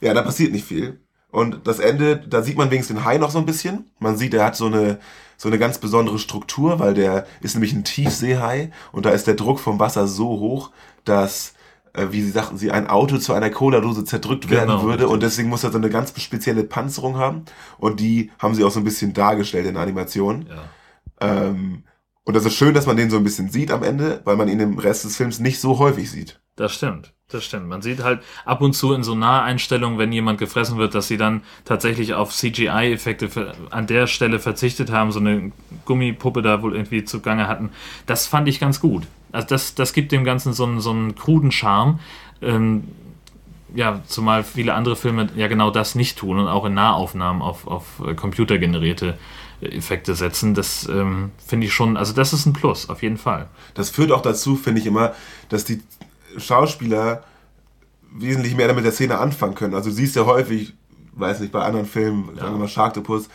ja, 0.00 0.14
da 0.14 0.22
passiert 0.22 0.52
nicht 0.52 0.64
viel. 0.64 0.98
Und 1.30 1.60
das 1.66 1.78
Ende, 1.78 2.16
da 2.16 2.42
sieht 2.42 2.56
man 2.56 2.70
wenigstens 2.70 2.96
den 2.96 3.04
Hai 3.04 3.18
noch 3.18 3.30
so 3.30 3.38
ein 3.38 3.46
bisschen. 3.46 3.84
Man 4.00 4.16
sieht, 4.16 4.34
er 4.34 4.44
hat 4.46 4.56
so 4.56 4.66
eine, 4.66 4.98
so 5.36 5.48
eine 5.48 5.58
ganz 5.58 5.78
besondere 5.78 6.18
Struktur, 6.18 6.80
weil 6.80 6.94
der 6.94 7.26
ist 7.40 7.54
nämlich 7.54 7.72
ein 7.72 7.84
Tiefseehai 7.84 8.72
und 8.92 9.06
da 9.06 9.10
ist 9.10 9.26
der 9.26 9.34
Druck 9.34 9.60
vom 9.60 9.78
Wasser 9.78 10.06
so 10.08 10.28
hoch, 10.40 10.70
dass, 11.04 11.54
wie 12.10 12.22
sie 12.22 12.30
sagten, 12.30 12.56
sie 12.56 12.70
ein 12.70 12.86
Auto 12.88 13.18
zu 13.18 13.32
einer 13.32 13.50
Cola-Dose 13.50 14.04
zerdrückt 14.04 14.48
werden 14.50 14.68
Genau, 14.68 14.82
würde 14.82 15.02
richtig. 15.04 15.12
und 15.14 15.22
deswegen 15.22 15.48
muss 15.48 15.64
er 15.64 15.72
so 15.72 15.78
eine 15.78 15.90
ganz 15.90 16.12
spezielle 16.20 16.64
Panzerung 16.64 17.16
haben 17.16 17.44
und 17.78 18.00
die 18.00 18.30
haben 18.38 18.54
sie 18.54 18.64
auch 18.64 18.70
so 18.70 18.80
ein 18.80 18.84
bisschen 18.84 19.12
dargestellt 19.12 19.66
in 19.66 19.74
der 19.74 19.82
Animation. 19.82 20.46
Ja. 20.48 20.62
Ähm, 21.20 21.84
und 22.24 22.34
das 22.36 22.44
ist 22.44 22.54
schön, 22.54 22.74
dass 22.74 22.86
man 22.86 22.96
den 22.96 23.10
so 23.10 23.16
ein 23.16 23.24
bisschen 23.24 23.50
sieht 23.50 23.70
am 23.72 23.82
Ende, 23.82 24.20
weil 24.24 24.36
man 24.36 24.48
ihn 24.48 24.60
im 24.60 24.78
Rest 24.78 25.04
des 25.04 25.16
Films 25.16 25.40
nicht 25.40 25.60
so 25.60 25.78
häufig 25.78 26.10
sieht. 26.10 26.38
Das 26.54 26.72
stimmt, 26.74 27.14
das 27.28 27.44
stimmt. 27.44 27.66
Man 27.68 27.80
sieht 27.82 28.02
halt 28.04 28.20
ab 28.44 28.60
und 28.60 28.74
zu 28.74 28.92
in 28.92 29.02
so 29.02 29.14
Naheinstellungen, 29.14 29.98
wenn 29.98 30.12
jemand 30.12 30.38
gefressen 30.38 30.76
wird, 30.78 30.94
dass 30.94 31.08
sie 31.08 31.16
dann 31.16 31.42
tatsächlich 31.64 32.12
auf 32.14 32.32
CGI-Effekte 32.32 33.54
an 33.70 33.86
der 33.86 34.06
Stelle 34.06 34.38
verzichtet 34.38 34.92
haben, 34.92 35.10
so 35.10 35.20
eine 35.20 35.50
Gummipuppe 35.86 36.42
da 36.42 36.62
wohl 36.62 36.74
irgendwie 36.74 37.04
zugange 37.04 37.48
hatten. 37.48 37.70
Das 38.06 38.26
fand 38.26 38.46
ich 38.48 38.60
ganz 38.60 38.80
gut. 38.80 39.04
Also 39.32 39.46
das, 39.48 39.74
das 39.74 39.92
gibt 39.92 40.12
dem 40.12 40.24
Ganzen 40.24 40.52
so 40.52 40.64
einen, 40.64 40.80
so 40.80 40.90
einen 40.90 41.14
kruden 41.14 41.50
Charme. 41.52 42.00
Ähm, 42.42 42.84
ja, 43.74 44.02
zumal 44.06 44.42
viele 44.42 44.74
andere 44.74 44.96
Filme 44.96 45.28
ja 45.36 45.48
genau 45.48 45.70
das 45.70 45.94
nicht 45.94 46.18
tun 46.18 46.38
und 46.38 46.48
auch 46.48 46.64
in 46.64 46.74
Nahaufnahmen 46.74 47.42
auf, 47.42 47.66
auf 47.66 47.84
äh, 48.04 48.14
computergenerierte 48.14 49.16
äh, 49.60 49.68
Effekte 49.68 50.14
setzen. 50.14 50.54
Das 50.54 50.88
ähm, 50.88 51.30
finde 51.44 51.66
ich 51.66 51.72
schon, 51.72 51.96
also 51.96 52.12
das 52.12 52.32
ist 52.32 52.46
ein 52.46 52.52
Plus, 52.52 52.88
auf 52.88 53.02
jeden 53.02 53.16
Fall. 53.16 53.48
Das 53.74 53.90
führt 53.90 54.12
auch 54.12 54.22
dazu, 54.22 54.56
finde 54.56 54.80
ich 54.80 54.86
immer, 54.86 55.14
dass 55.48 55.64
die 55.64 55.82
Schauspieler 56.36 57.24
wesentlich 58.12 58.56
mehr 58.56 58.72
mit 58.74 58.84
der 58.84 58.92
Szene 58.92 59.18
anfangen 59.18 59.54
können. 59.54 59.74
Also 59.74 59.90
du 59.90 59.94
siehst 59.94 60.16
ja 60.16 60.26
häufig, 60.26 60.74
weiß 61.12 61.40
nicht, 61.40 61.52
bei 61.52 61.62
anderen 61.62 61.86
Filmen, 61.86 62.36
sagen 62.36 62.54
wir 62.54 62.58
mal 62.58 62.68
Sharktopus, 62.68 63.28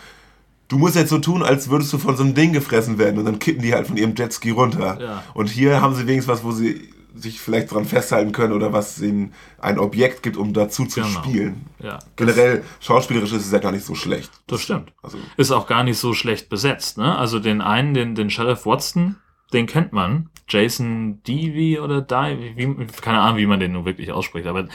du 0.68 0.78
musst 0.78 0.96
jetzt 0.96 1.10
so 1.10 1.20
tun, 1.20 1.44
als 1.44 1.70
würdest 1.70 1.92
du 1.94 1.98
von 1.98 2.16
so 2.18 2.24
einem 2.24 2.34
Ding 2.34 2.54
gefressen 2.54 2.98
werden 2.98 3.18
und 3.20 3.26
dann 3.26 3.40
kippen 3.40 3.62
die 3.62 3.74
halt 3.74 3.88
von 3.88 3.98
ihrem 3.98 4.16
Jetski 4.16 4.52
runter. 4.52 4.98
Ja. 5.02 5.24
Und 5.34 5.50
hier 5.50 5.82
haben 5.82 5.96
sie 5.96 6.08
wenigstens 6.08 6.32
was, 6.34 6.44
wo 6.44 6.52
sie 6.52 6.90
sich 7.18 7.40
vielleicht 7.40 7.72
dran 7.72 7.86
festhalten 7.86 8.34
können 8.34 8.52
oder 8.52 8.74
was 8.74 9.02
ihnen 9.02 9.34
ein 9.60 9.80
Objekt 9.80 10.22
gibt, 10.22 10.36
um 10.36 10.52
dazu 10.54 10.86
zu 10.86 11.00
Genau. 11.02 11.24
spielen. 11.24 11.66
Ja, 11.82 12.00
Generell, 12.18 12.64
schauspielerisch 12.82 13.32
ist 13.32 13.46
es 13.46 13.52
ja 13.54 13.60
gar 13.60 13.72
nicht 13.72 13.86
so 13.86 13.96
schlecht. 13.96 14.30
Das 14.48 14.60
stimmt. 14.62 14.92
Also, 15.02 15.18
Ist 15.38 15.52
auch 15.52 15.66
gar 15.66 15.84
nicht 15.86 15.98
so 15.98 16.14
schlecht 16.14 16.50
besetzt, 16.50 16.98
ne? 16.98 17.18
Also 17.18 17.40
den 17.40 17.62
einen, 17.62 17.94
den, 17.94 18.16
den 18.16 18.30
Sheriff 18.30 18.66
Watson, 18.66 19.16
den 19.54 19.66
kennt 19.66 19.94
man. 19.94 20.30
Jason 20.50 21.24
Deavy 21.24 21.80
oder 21.80 22.02
Divey, 22.02 22.54
wie, 22.58 22.86
keine 23.02 23.22
Ahnung, 23.22 23.38
wie 23.38 23.46
man 23.48 23.60
den 23.62 23.72
nun 23.72 23.86
wirklich 23.86 24.12
ausspricht, 24.12 24.46
aber 24.48 24.68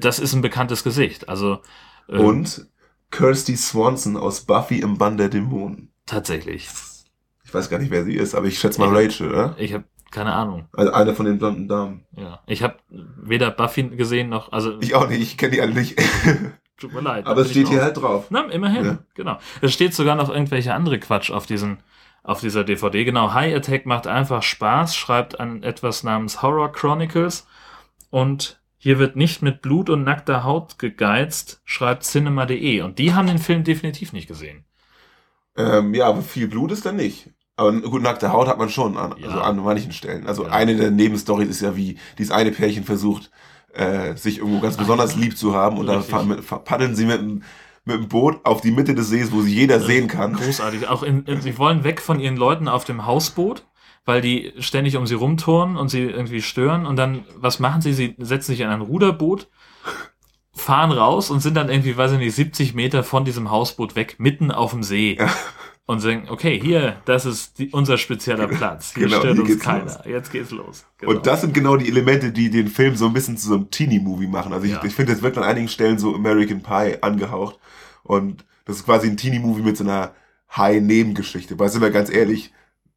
das 0.00 0.20
ist 0.20 0.32
ein 0.34 0.40
bekanntes 0.40 0.84
Gesicht. 0.84 1.28
Also 1.28 1.58
ähm, 2.08 2.20
und 2.20 2.66
Kirsty 3.10 3.56
Swanson 3.56 4.16
aus 4.16 4.42
Buffy 4.42 4.80
im 4.80 4.98
Bann 4.98 5.16
der 5.16 5.28
Dämonen. 5.28 5.90
tatsächlich. 6.06 6.68
Ich 7.44 7.54
weiß 7.54 7.70
gar 7.70 7.78
nicht, 7.78 7.90
wer 7.90 8.04
sie 8.04 8.14
ist, 8.14 8.34
aber 8.34 8.46
ich 8.46 8.58
schätze 8.58 8.78
mal 8.80 8.94
Rachel, 8.94 9.30
oder? 9.30 9.54
Ich 9.58 9.72
habe 9.72 9.84
keine 10.10 10.34
Ahnung. 10.34 10.68
Also 10.74 10.92
eine 10.92 11.14
von 11.14 11.24
den 11.26 11.38
blonden 11.38 11.66
Damen. 11.68 12.04
Ja, 12.16 12.40
ich 12.46 12.62
habe 12.62 12.76
weder 12.90 13.50
Buffy 13.50 13.84
gesehen 13.84 14.28
noch, 14.28 14.52
also 14.52 14.78
Ich 14.80 14.94
auch 14.94 15.08
nicht, 15.08 15.20
ich 15.22 15.36
kenne 15.38 15.52
die 15.52 15.60
alle 15.62 15.72
nicht. 15.74 15.98
tut 16.78 16.92
mir 16.92 17.00
leid. 17.00 17.26
aber 17.26 17.40
es 17.42 17.50
steht 17.50 17.64
ich 17.64 17.70
hier 17.70 17.82
halt 17.82 17.96
drauf. 17.96 18.26
Na, 18.30 18.44
immerhin, 18.50 18.84
Ja. 18.84 18.98
genau. 19.14 19.38
Es 19.62 19.72
steht 19.72 19.94
sogar 19.94 20.14
noch 20.14 20.28
irgendwelche 20.28 20.74
andere 20.74 20.98
Quatsch 20.98 21.30
auf 21.30 21.46
diesen, 21.46 21.78
auf 22.22 22.40
dieser 22.40 22.64
DVD. 22.64 23.04
Genau, 23.04 23.32
High 23.32 23.54
Attack 23.56 23.84
macht 23.86 24.06
einfach 24.06 24.42
Spaß, 24.42 24.94
schreibt 24.94 25.40
an 25.40 25.62
etwas 25.62 26.02
namens 26.04 26.42
Horror 26.42 26.70
Chronicles 26.72 27.46
und 28.10 28.57
hier 28.78 28.98
wird 28.98 29.16
nicht 29.16 29.42
mit 29.42 29.60
Blut 29.60 29.90
und 29.90 30.04
nackter 30.04 30.44
Haut 30.44 30.78
gegeizt, 30.78 31.60
schreibt 31.64 32.04
cinema.de. 32.04 32.80
Und 32.82 32.98
die 32.98 33.12
haben 33.14 33.26
den 33.26 33.38
Film 33.38 33.64
definitiv 33.64 34.12
nicht 34.12 34.28
gesehen. 34.28 34.64
Ähm, 35.56 35.94
ja, 35.94 36.06
aber 36.06 36.22
viel 36.22 36.48
Blut 36.48 36.70
ist 36.72 36.86
da 36.86 36.92
nicht. 36.92 37.30
Aber 37.56 37.72
gut, 37.80 38.02
nackte 38.02 38.32
Haut 38.32 38.46
hat 38.46 38.58
man 38.58 38.68
schon 38.68 38.96
an, 38.96 39.14
Ja. 39.18 39.26
also 39.28 39.40
an 39.40 39.56
manchen 39.56 39.92
Stellen. 39.92 40.26
Also 40.28 40.44
Ja. 40.44 40.50
eine 40.52 40.76
der 40.76 40.92
Nebenstories 40.92 41.48
ist 41.48 41.60
ja, 41.60 41.74
wie 41.76 41.98
dieses 42.16 42.30
eine 42.30 42.52
Pärchen 42.52 42.84
versucht, 42.84 43.30
äh, 43.74 44.14
sich 44.14 44.38
irgendwo 44.38 44.60
ganz 44.60 44.76
besonders 44.76 45.16
lieb 45.16 45.36
zu 45.36 45.54
haben 45.54 45.76
und 45.76 45.86
dann 45.86 45.98
Richtig. 46.02 46.44
fahr- 46.44 46.62
paddeln 46.64 46.94
sie 46.94 47.04
mit, 47.06 47.20
dem- 47.20 47.42
mit 47.84 47.96
dem 47.96 48.08
Boot 48.08 48.44
auf 48.44 48.60
die 48.60 48.70
Mitte 48.70 48.94
des 48.94 49.08
Sees, 49.08 49.32
wo 49.32 49.40
sie 49.42 49.52
jeder 49.54 49.80
sehen 49.80 50.06
kann. 50.06 50.34
Großartig. 50.34 50.86
Auch 50.88 51.02
in, 51.02 51.24
in, 51.24 51.40
sie 51.40 51.58
wollen 51.58 51.82
weg 51.82 52.00
von 52.00 52.20
ihren 52.20 52.36
Leuten 52.36 52.68
auf 52.68 52.84
dem 52.84 53.06
Hausboot, 53.06 53.64
weil 54.04 54.20
die 54.20 54.52
ständig 54.58 54.96
um 54.96 55.06
sie 55.06 55.14
rumturnen 55.14 55.76
und 55.76 55.88
sie 55.88 56.02
irgendwie 56.02 56.42
stören. 56.42 56.86
Und 56.86 56.96
dann, 56.96 57.24
was 57.36 57.58
machen 57.60 57.80
sie? 57.82 57.92
Sie 57.92 58.14
setzen 58.18 58.52
sich 58.52 58.60
in 58.60 58.68
ein 58.68 58.80
Ruderboot, 58.80 59.48
fahren 60.54 60.90
raus 60.92 61.30
und 61.30 61.40
sind 61.40 61.54
dann 61.54 61.68
irgendwie, 61.68 61.96
weiß 61.96 62.12
ich 62.12 62.18
nicht, 62.18 62.34
70 62.34 62.74
Meter 62.74 63.04
von 63.04 63.24
diesem 63.24 63.50
Hausboot 63.50 63.96
weg, 63.96 64.16
mitten 64.18 64.50
auf 64.50 64.72
dem 64.72 64.82
See. 64.82 65.16
Ja. 65.18 65.28
Und 65.90 66.00
sagen, 66.00 66.26
okay, 66.28 66.60
hier, 66.60 67.00
das 67.06 67.24
ist 67.24 67.58
die, 67.58 67.70
unser 67.70 67.96
spezieller 67.96 68.46
Platz. 68.46 68.92
Hier 68.94 69.06
Genau, 69.06 69.20
stört 69.20 69.36
hier 69.36 69.44
uns 69.54 69.58
keiner. 69.62 69.84
los. 69.84 69.98
Jetzt 70.04 70.32
geht's 70.32 70.50
los. 70.50 70.84
Genau. 70.98 71.12
Und 71.12 71.26
das 71.26 71.40
sind 71.40 71.54
genau 71.54 71.78
die 71.78 71.88
Elemente, 71.88 72.30
die 72.30 72.50
den 72.50 72.68
Film 72.68 72.94
so 72.94 73.06
ein 73.06 73.14
bisschen 73.14 73.38
zu 73.38 73.48
so 73.48 73.54
einem 73.54 73.70
Teenie-Movie 73.70 74.26
machen. 74.26 74.52
Also 74.52 74.66
ich, 74.66 74.72
Ja. 74.72 74.84
ich 74.84 74.94
finde, 74.94 75.12
es 75.14 75.22
wird 75.22 75.38
an 75.38 75.44
einigen 75.44 75.68
Stellen 75.68 75.98
so 75.98 76.14
American 76.14 76.62
Pie 76.62 76.98
angehaucht. 77.00 77.58
Und 78.02 78.44
das 78.66 78.76
ist 78.76 78.84
quasi 78.84 79.06
ein 79.08 79.16
Teenie-Movie 79.16 79.62
mit 79.62 79.78
so 79.78 79.84
einer 79.84 80.12
High-Nebengeschichte. 80.54 81.58
Weil 81.58 81.70
sind 81.70 81.80
wir 81.80 81.90
ganz 81.90 82.10
ehrlich, 82.10 82.52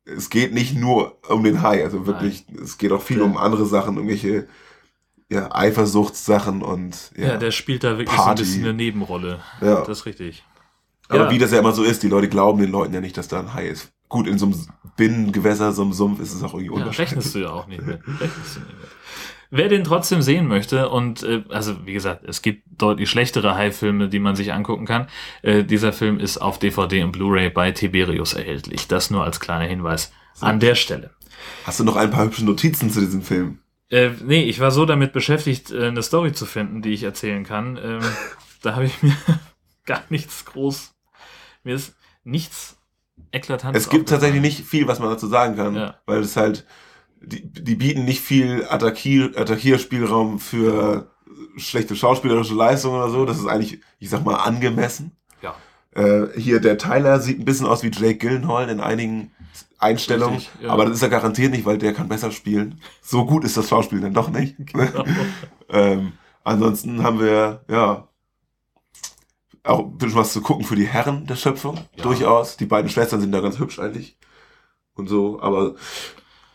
es 0.06 0.30
geht 0.30 0.54
nicht 0.54 0.76
nur 0.76 1.18
um 1.30 1.44
den 1.44 1.62
High. 1.62 1.84
Also 1.84 2.06
wirklich, 2.08 2.46
es 2.62 2.78
geht 2.78 2.92
auch 2.92 3.02
viel 3.02 3.18
Der- 3.18 3.26
um 3.26 3.38
andere 3.38 3.66
Sachen, 3.66 3.96
irgendwelche 3.96 4.48
ja, 5.30 5.50
Eifersuchtssachen 5.54 6.62
und 6.62 7.12
ja. 7.16 7.28
ja, 7.30 7.38
der 7.38 7.52
spielt 7.52 7.84
da 7.86 7.92
wirklich 7.98 8.10
so 8.10 8.22
ein 8.22 8.26
Party. 8.26 8.42
bisschen 8.44 8.64
eine 8.64 8.74
Nebenrolle. 8.74 9.40
ja. 9.62 9.82
Das 9.82 10.00
ist 10.00 10.06
richtig. 10.06 10.44
Aber 11.08 11.26
ja. 11.26 11.32
wie 11.32 11.38
das 11.40 11.52
ja 11.52 11.60
immer 11.60 11.72
so 11.74 11.84
ist, 11.84 12.04
die 12.04 12.08
Leute 12.10 12.30
glauben 12.30 12.60
den 12.62 12.72
Leuten 12.72 12.94
ja 12.94 13.02
nicht, 13.02 13.18
dass 13.18 13.28
da 13.28 13.40
ein 13.40 13.54
Hai 13.54 13.68
ist. 13.68 13.92
Gut, 14.10 14.28
in 14.28 14.38
so 14.38 14.46
einem 14.48 14.56
Binnengewässer, 14.98 15.72
so 15.72 15.84
einem 15.84 15.94
Sumpf 15.94 16.20
ist 16.20 16.34
es 16.34 16.44
auch 16.44 16.54
irgendwie 16.54 16.66
Ja, 16.66 16.82
unwahrscheinlich. 16.82 17.12
rechnest 17.16 17.36
du 17.36 17.40
ja 17.40 17.50
auch 17.50 17.68
nicht 17.68 17.82
mit. 17.86 18.00
Rechnest 18.20 18.56
du 18.56 18.60
nicht 18.60 18.70
mit. 18.80 18.90
Wer 19.54 19.68
den 19.68 19.84
trotzdem 19.84 20.22
sehen 20.22 20.48
möchte 20.48 20.88
und 20.90 21.24
äh, 21.24 21.44
also 21.50 21.86
wie 21.86 21.92
gesagt, 21.94 22.24
es 22.26 22.42
gibt 22.42 22.64
deutlich 22.82 23.10
schlechtere 23.10 23.56
Hai-Filme, 23.56 24.08
die 24.08 24.20
man 24.20 24.36
sich 24.36 24.54
angucken 24.54 24.86
kann. 24.86 25.08
Äh, 25.42 25.64
dieser 25.66 25.92
Film 25.92 26.20
ist 26.20 26.38
auf 26.38 26.58
DVD 26.58 27.04
und 27.04 27.12
Blu-ray 27.12 27.50
bei 27.50 27.72
Tiberius 27.72 28.34
erhältlich. 28.34 28.88
Das 28.88 29.12
nur 29.12 29.24
als 29.26 29.42
kleiner 29.42 29.66
Hinweis 29.66 30.14
an 30.40 30.60
der 30.62 30.76
Stelle. 30.76 31.12
Hast 31.66 31.80
du 31.80 31.84
noch 31.84 31.98
ein 31.98 32.10
paar 32.12 32.26
hübsche 32.26 32.46
Notizen 32.46 32.90
zu 32.90 33.02
diesem 33.02 33.22
Film? 33.22 33.60
Äh, 33.90 34.12
nee, 34.24 34.44
ich 34.44 34.62
war 34.62 34.72
so 34.72 34.86
damit 34.86 35.12
beschäftigt, 35.12 35.70
äh, 35.72 35.88
eine 35.88 36.02
Story 36.02 36.32
zu 36.32 36.46
finden, 36.46 36.82
die 36.82 36.92
ich 36.94 37.04
erzählen 37.04 37.44
kann. 37.44 37.78
Ähm, 37.84 38.00
da 38.62 38.76
habe 38.76 38.86
ich 38.86 39.04
mir 39.04 39.16
gar 39.86 40.02
nichts 40.10 40.46
groß. 40.46 40.94
Mir 41.66 41.76
ist 41.76 41.94
nichts 42.24 42.78
eklatantes. 43.34 43.84
Es 43.84 43.90
gibt 43.90 44.08
tatsächlich 44.08 44.42
nicht 44.42 44.66
viel, 44.66 44.88
was 44.88 45.00
man 45.00 45.10
dazu 45.10 45.28
sagen 45.28 45.58
kann, 45.58 45.76
Ja. 45.76 45.96
weil 46.06 46.22
es 46.22 46.38
halt, 46.38 46.66
die, 47.22 47.52
die 47.52 47.76
bieten 47.76 48.06
nicht 48.06 48.22
viel 48.22 48.66
Attackier, 48.68 49.32
Attackierspielraum 49.36 50.40
für 50.40 51.12
schlechte 51.58 51.96
schauspielerische 51.96 52.56
Leistungen 52.56 52.96
oder 52.96 53.10
so. 53.10 53.26
Das 53.26 53.38
ist 53.38 53.46
eigentlich, 53.46 53.82
ich 54.00 54.10
sag 54.10 54.26
mal, 54.26 54.36
angemessen. 54.36 55.12
Ja. 55.42 55.56
Äh, 55.94 56.40
hier, 56.40 56.60
der 56.60 56.78
Tyler 56.78 57.20
sieht 57.20 57.40
ein 57.40 57.46
bisschen 57.46 57.68
aus 57.68 57.84
wie 57.84 57.92
Jake 57.92 58.18
Gyllenhaal 58.18 58.70
in 58.70 58.80
einigen 58.80 59.32
Einstellungen, 59.78 60.36
Richtig, 60.36 60.62
ja. 60.62 60.70
aber 60.70 60.86
das 60.86 60.96
ist 60.96 61.02
er 61.02 61.10
garantiert 61.10 61.52
nicht, 61.52 61.66
weil 61.66 61.80
der 61.80 61.94
kann 61.94 62.08
besser 62.08 62.32
spielen. 62.32 62.80
So 63.02 63.26
gut 63.26 63.44
ist 63.44 63.58
das 63.58 63.70
Schauspiel 63.70 64.00
dann 64.00 64.14
doch 64.14 64.30
nicht. 64.30 64.56
Genau. 64.74 65.06
ähm, 65.70 66.14
ansonsten 66.44 67.04
haben 67.04 67.20
wir, 67.20 67.64
ja, 67.68 68.08
auch 69.64 69.80
ein 69.80 69.98
bisschen 69.98 70.18
was 70.18 70.34
zu 70.34 70.42
gucken 70.42 70.66
für 70.66 70.76
die 70.76 70.88
Herren 70.88 71.26
der 71.28 71.36
Schöpfung. 71.36 71.78
Ja. 71.96 72.04
Durchaus. 72.04 72.58
Die 72.58 72.66
beiden 72.66 72.90
Schwestern 72.90 73.22
sind 73.22 73.32
da 73.32 73.42
ganz 73.42 73.60
hübsch 73.60 73.80
eigentlich. 73.80 74.18
Und 74.94 75.08
so, 75.08 75.40
aber 75.42 75.76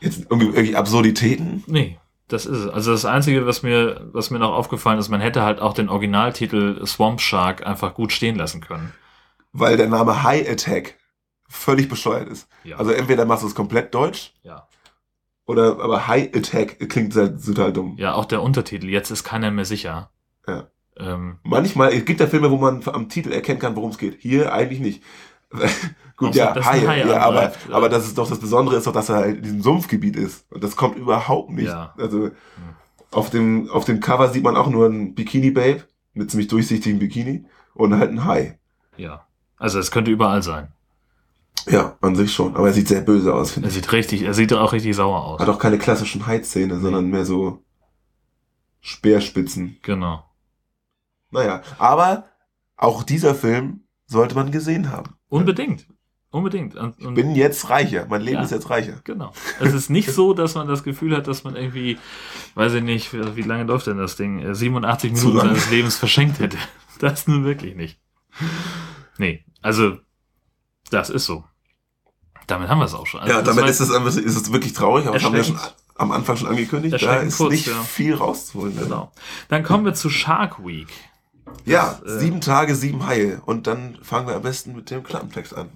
jetzt 0.06 0.26
irgendwie, 0.30 0.46
irgendwie 0.46 0.76
Absurditäten. 0.76 1.62
Nee, 1.66 1.98
das 2.28 2.46
ist 2.46 2.58
es. 2.58 2.68
Also 2.68 2.92
das 2.92 3.04
Einzige, 3.04 3.46
was 3.46 3.62
mir, 3.62 4.08
was 4.12 4.30
mir 4.30 4.38
noch 4.38 4.52
aufgefallen 4.52 4.98
ist, 4.98 5.08
man 5.08 5.20
hätte 5.20 5.42
halt 5.42 5.60
auch 5.60 5.74
den 5.74 5.88
Originaltitel 5.88 6.84
Swamp 6.86 7.20
Shark 7.20 7.66
einfach 7.66 7.94
gut 7.94 8.12
stehen 8.12 8.36
lassen 8.36 8.60
können. 8.60 8.92
weil 9.52 9.76
der 9.76 9.88
Name 9.88 10.22
High 10.22 10.48
Attack 10.50 10.96
völlig 11.48 11.88
bescheuert 11.88 12.28
ist. 12.28 12.48
Ja. 12.64 12.76
Also 12.76 12.90
entweder 12.92 13.24
machst 13.24 13.42
du 13.42 13.46
es 13.46 13.54
komplett 13.54 13.94
deutsch 13.94 14.34
ja. 14.42 14.66
oder 15.46 15.78
aber 15.80 16.08
High 16.08 16.34
Attack 16.34 16.88
klingt 16.88 17.14
halt 17.14 17.44
total 17.44 17.72
dumm. 17.72 17.94
ja, 17.98 18.14
auch 18.14 18.24
der 18.24 18.42
Untertitel, 18.42 18.88
jetzt 18.88 19.10
ist 19.10 19.22
keiner 19.24 19.50
mehr 19.50 19.64
sicher. 19.64 20.10
Ja. 20.48 20.68
Ähm, 20.98 21.38
Manchmal, 21.44 21.92
es 21.92 22.04
gibt 22.04 22.20
ja 22.20 22.26
Filme, 22.26 22.50
wo 22.50 22.56
man 22.56 22.82
am 22.86 23.08
Titel 23.08 23.30
erkennen 23.30 23.60
kann, 23.60 23.76
worum 23.76 23.90
es 23.90 23.98
geht. 23.98 24.18
Hier 24.20 24.52
eigentlich 24.52 24.80
nicht. 24.80 25.02
Gut, 26.16 26.30
Außer, 26.30 26.38
ja, 26.38 26.64
Haie, 26.64 26.88
Hai 26.88 26.98
ja, 27.04 27.18
aber, 27.20 27.42
ja. 27.44 27.52
aber 27.70 27.88
das 27.88 28.06
ist 28.06 28.16
doch 28.16 28.28
das 28.28 28.38
Besondere 28.38 28.76
ist 28.76 28.86
doch, 28.86 28.92
dass 28.92 29.08
er 29.10 29.16
halt 29.16 29.36
in 29.38 29.42
diesem 29.42 29.62
Sumpfgebiet 29.62 30.16
ist. 30.16 30.50
Und 30.50 30.64
das 30.64 30.74
kommt 30.76 30.96
überhaupt 30.96 31.50
nicht. 31.50 31.66
Ja. 31.68 31.94
Also 31.98 32.30
auf 33.10 33.28
dem, 33.30 33.68
auf 33.70 33.84
dem 33.84 34.00
Cover 34.00 34.28
sieht 34.28 34.42
man 34.42 34.56
auch 34.56 34.68
nur 34.68 34.86
ein 34.88 35.14
Bikini-Babe 35.14 35.84
mit 36.14 36.30
ziemlich 36.30 36.48
durchsichtigem 36.48 36.98
Bikini 36.98 37.44
und 37.74 37.94
halt 37.98 38.10
ein 38.10 38.24
Hai. 38.24 38.58
ja. 38.96 39.22
Also 39.58 39.78
es 39.78 39.90
könnte 39.90 40.10
überall 40.10 40.42
sein. 40.42 40.68
Ja, 41.66 41.96
an 42.02 42.14
sich 42.14 42.30
schon. 42.34 42.54
Aber 42.56 42.66
er 42.66 42.74
sieht 42.74 42.88
sehr 42.88 43.00
böse 43.00 43.32
aus, 43.34 43.52
finde 43.52 43.68
Er 43.68 43.70
ich. 43.70 43.74
sieht 43.74 43.90
richtig, 43.92 44.20
er 44.22 44.34
sieht 44.34 44.52
auch 44.52 44.74
richtig 44.74 44.94
sauer 44.94 45.24
aus. 45.24 45.40
Hat 45.40 45.48
auch 45.48 45.58
keine 45.58 45.78
klassischen 45.78 46.26
Hai-Szene, 46.26 46.78
sondern 46.78 47.06
mehr 47.08 47.24
so 47.24 47.62
Speerspitzen. 48.80 49.78
Genau. 49.82 50.24
Naja, 51.30 51.62
aber 51.78 52.26
auch 52.76 53.02
dieser 53.02 53.34
Film 53.34 53.80
sollte 54.06 54.34
man 54.34 54.50
gesehen 54.50 54.92
haben. 54.92 55.14
Unbedingt. 55.36 55.86
Unbedingt. 56.30 56.74
Und, 56.76 57.00
und 57.04 57.14
Bin 57.14 57.34
jetzt 57.34 57.70
reicher. 57.70 58.06
Mein 58.10 58.20
Leben 58.20 58.38
Ja. 58.38 58.42
ist 58.42 58.50
jetzt 58.50 58.68
reicher. 58.68 59.00
Genau. 59.04 59.32
Es 59.60 59.72
ist 59.72 59.88
nicht 59.88 60.12
so, 60.12 60.34
dass 60.34 60.54
man 60.54 60.68
das 60.68 60.82
Gefühl 60.82 61.16
hat, 61.16 61.28
dass 61.28 61.44
man 61.44 61.56
irgendwie, 61.56 61.98
weiß 62.54 62.74
ich 62.74 62.82
nicht, 62.82 63.12
wie 63.36 63.42
lange 63.42 63.64
läuft 63.64 63.86
denn 63.86 63.96
das 63.96 64.16
Ding, 64.16 64.40
äh, 64.40 64.54
87 64.54 65.14
Zu 65.14 65.28
Minuten 65.28 65.48
seines 65.48 65.70
Lebens 65.70 65.96
verschenkt 65.96 66.38
hätte. 66.38 66.58
Das 66.98 67.26
nun 67.26 67.44
wirklich 67.44 67.76
nicht. 67.76 68.00
Nee, 69.18 69.44
also, 69.60 69.98
das 70.88 71.10
ist 71.10 71.26
so. 71.26 71.44
Damit 72.46 72.70
haben 72.70 72.78
wir 72.78 72.86
es 72.86 72.94
auch 72.94 73.06
schon. 73.06 73.20
Also, 73.20 73.34
ja, 73.34 73.42
damit 73.42 73.66
ist 73.66 73.80
es, 73.80 73.90
ist 74.16 74.36
es 74.36 74.50
wirklich 74.50 74.72
traurig, 74.72 75.04
aber 75.04 75.16
das 75.16 75.24
haben 75.24 75.34
wir 75.34 75.44
schon 75.44 75.58
am 75.96 76.10
Anfang 76.12 76.38
schon 76.38 76.48
angekündigt. 76.48 77.02
Da 77.02 77.16
ist 77.16 77.36
kurz, 77.36 77.50
nicht 77.52 77.66
ja. 77.66 77.74
viel 77.82 78.14
rauszuholen. 78.14 78.74
ne? 78.76 78.82
Genau. 78.82 79.12
Dann 79.48 79.62
kommen 79.62 79.84
wir 79.84 79.92
zu 79.92 80.08
Shark 80.08 80.64
Week. 80.64 80.88
Ja, 81.64 81.98
Das, 82.02 82.14
äh, 82.14 82.20
sieben 82.20 82.40
Tage, 82.40 82.74
sieben 82.74 83.06
Haie. 83.06 83.40
Und 83.44 83.66
dann 83.66 83.98
fangen 84.02 84.26
wir 84.26 84.36
am 84.36 84.42
besten 84.42 84.74
mit 84.74 84.90
dem 84.90 85.02
Klappentext 85.02 85.56
an. 85.56 85.70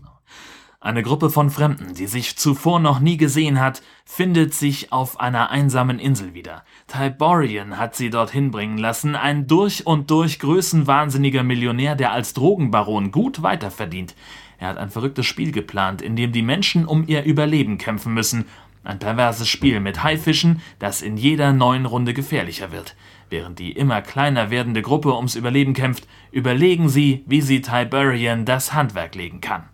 Eine 0.82 1.02
Gruppe 1.02 1.28
von 1.28 1.50
Fremden, 1.50 1.92
die 1.92 2.06
sich 2.06 2.38
zuvor 2.38 2.80
noch 2.80 3.00
nie 3.00 3.18
gesehen 3.18 3.60
hat, 3.60 3.82
findet 4.06 4.54
sich 4.54 4.92
auf 4.92 5.20
einer 5.20 5.50
einsamen 5.50 5.98
Insel 5.98 6.32
wieder. 6.32 6.64
Tiborian 6.86 7.76
hat 7.76 7.94
sie 7.94 8.08
dorthin 8.08 8.50
bringen 8.50 8.78
lassen, 8.78 9.14
ein 9.14 9.46
durch 9.46 9.86
und 9.86 10.10
durch 10.10 10.38
größenwahnsinniger 10.38 11.42
Millionär, 11.42 11.96
der 11.96 12.12
als 12.12 12.32
Drogenbaron 12.32 13.10
gut 13.10 13.42
weiterverdient. 13.42 14.14
Er 14.56 14.68
hat 14.68 14.78
ein 14.78 14.88
verrücktes 14.88 15.26
Spiel 15.26 15.52
geplant, 15.52 16.00
in 16.00 16.16
dem 16.16 16.32
die 16.32 16.40
Menschen 16.40 16.86
um 16.86 17.06
ihr 17.06 17.24
Überleben 17.24 17.76
kämpfen 17.76 18.14
müssen. 18.14 18.46
Ein 18.82 18.98
perverses 18.98 19.48
Spiel 19.48 19.80
mit 19.80 20.02
Haifischen, 20.02 20.62
das 20.78 21.02
in 21.02 21.16
jeder 21.16 21.52
neuen 21.52 21.86
Runde 21.86 22.14
gefährlicher 22.14 22.72
wird. 22.72 22.96
Während 23.28 23.58
die 23.58 23.72
immer 23.72 24.02
kleiner 24.02 24.50
werdende 24.50 24.82
Gruppe 24.82 25.14
ums 25.14 25.34
Überleben 25.34 25.74
kämpft, 25.74 26.08
überlegen 26.32 26.88
sie, 26.88 27.22
wie 27.26 27.42
sie 27.42 27.60
Tiberian 27.60 28.44
das 28.44 28.72
Handwerk 28.72 29.14
legen 29.14 29.40
kann 29.40 29.64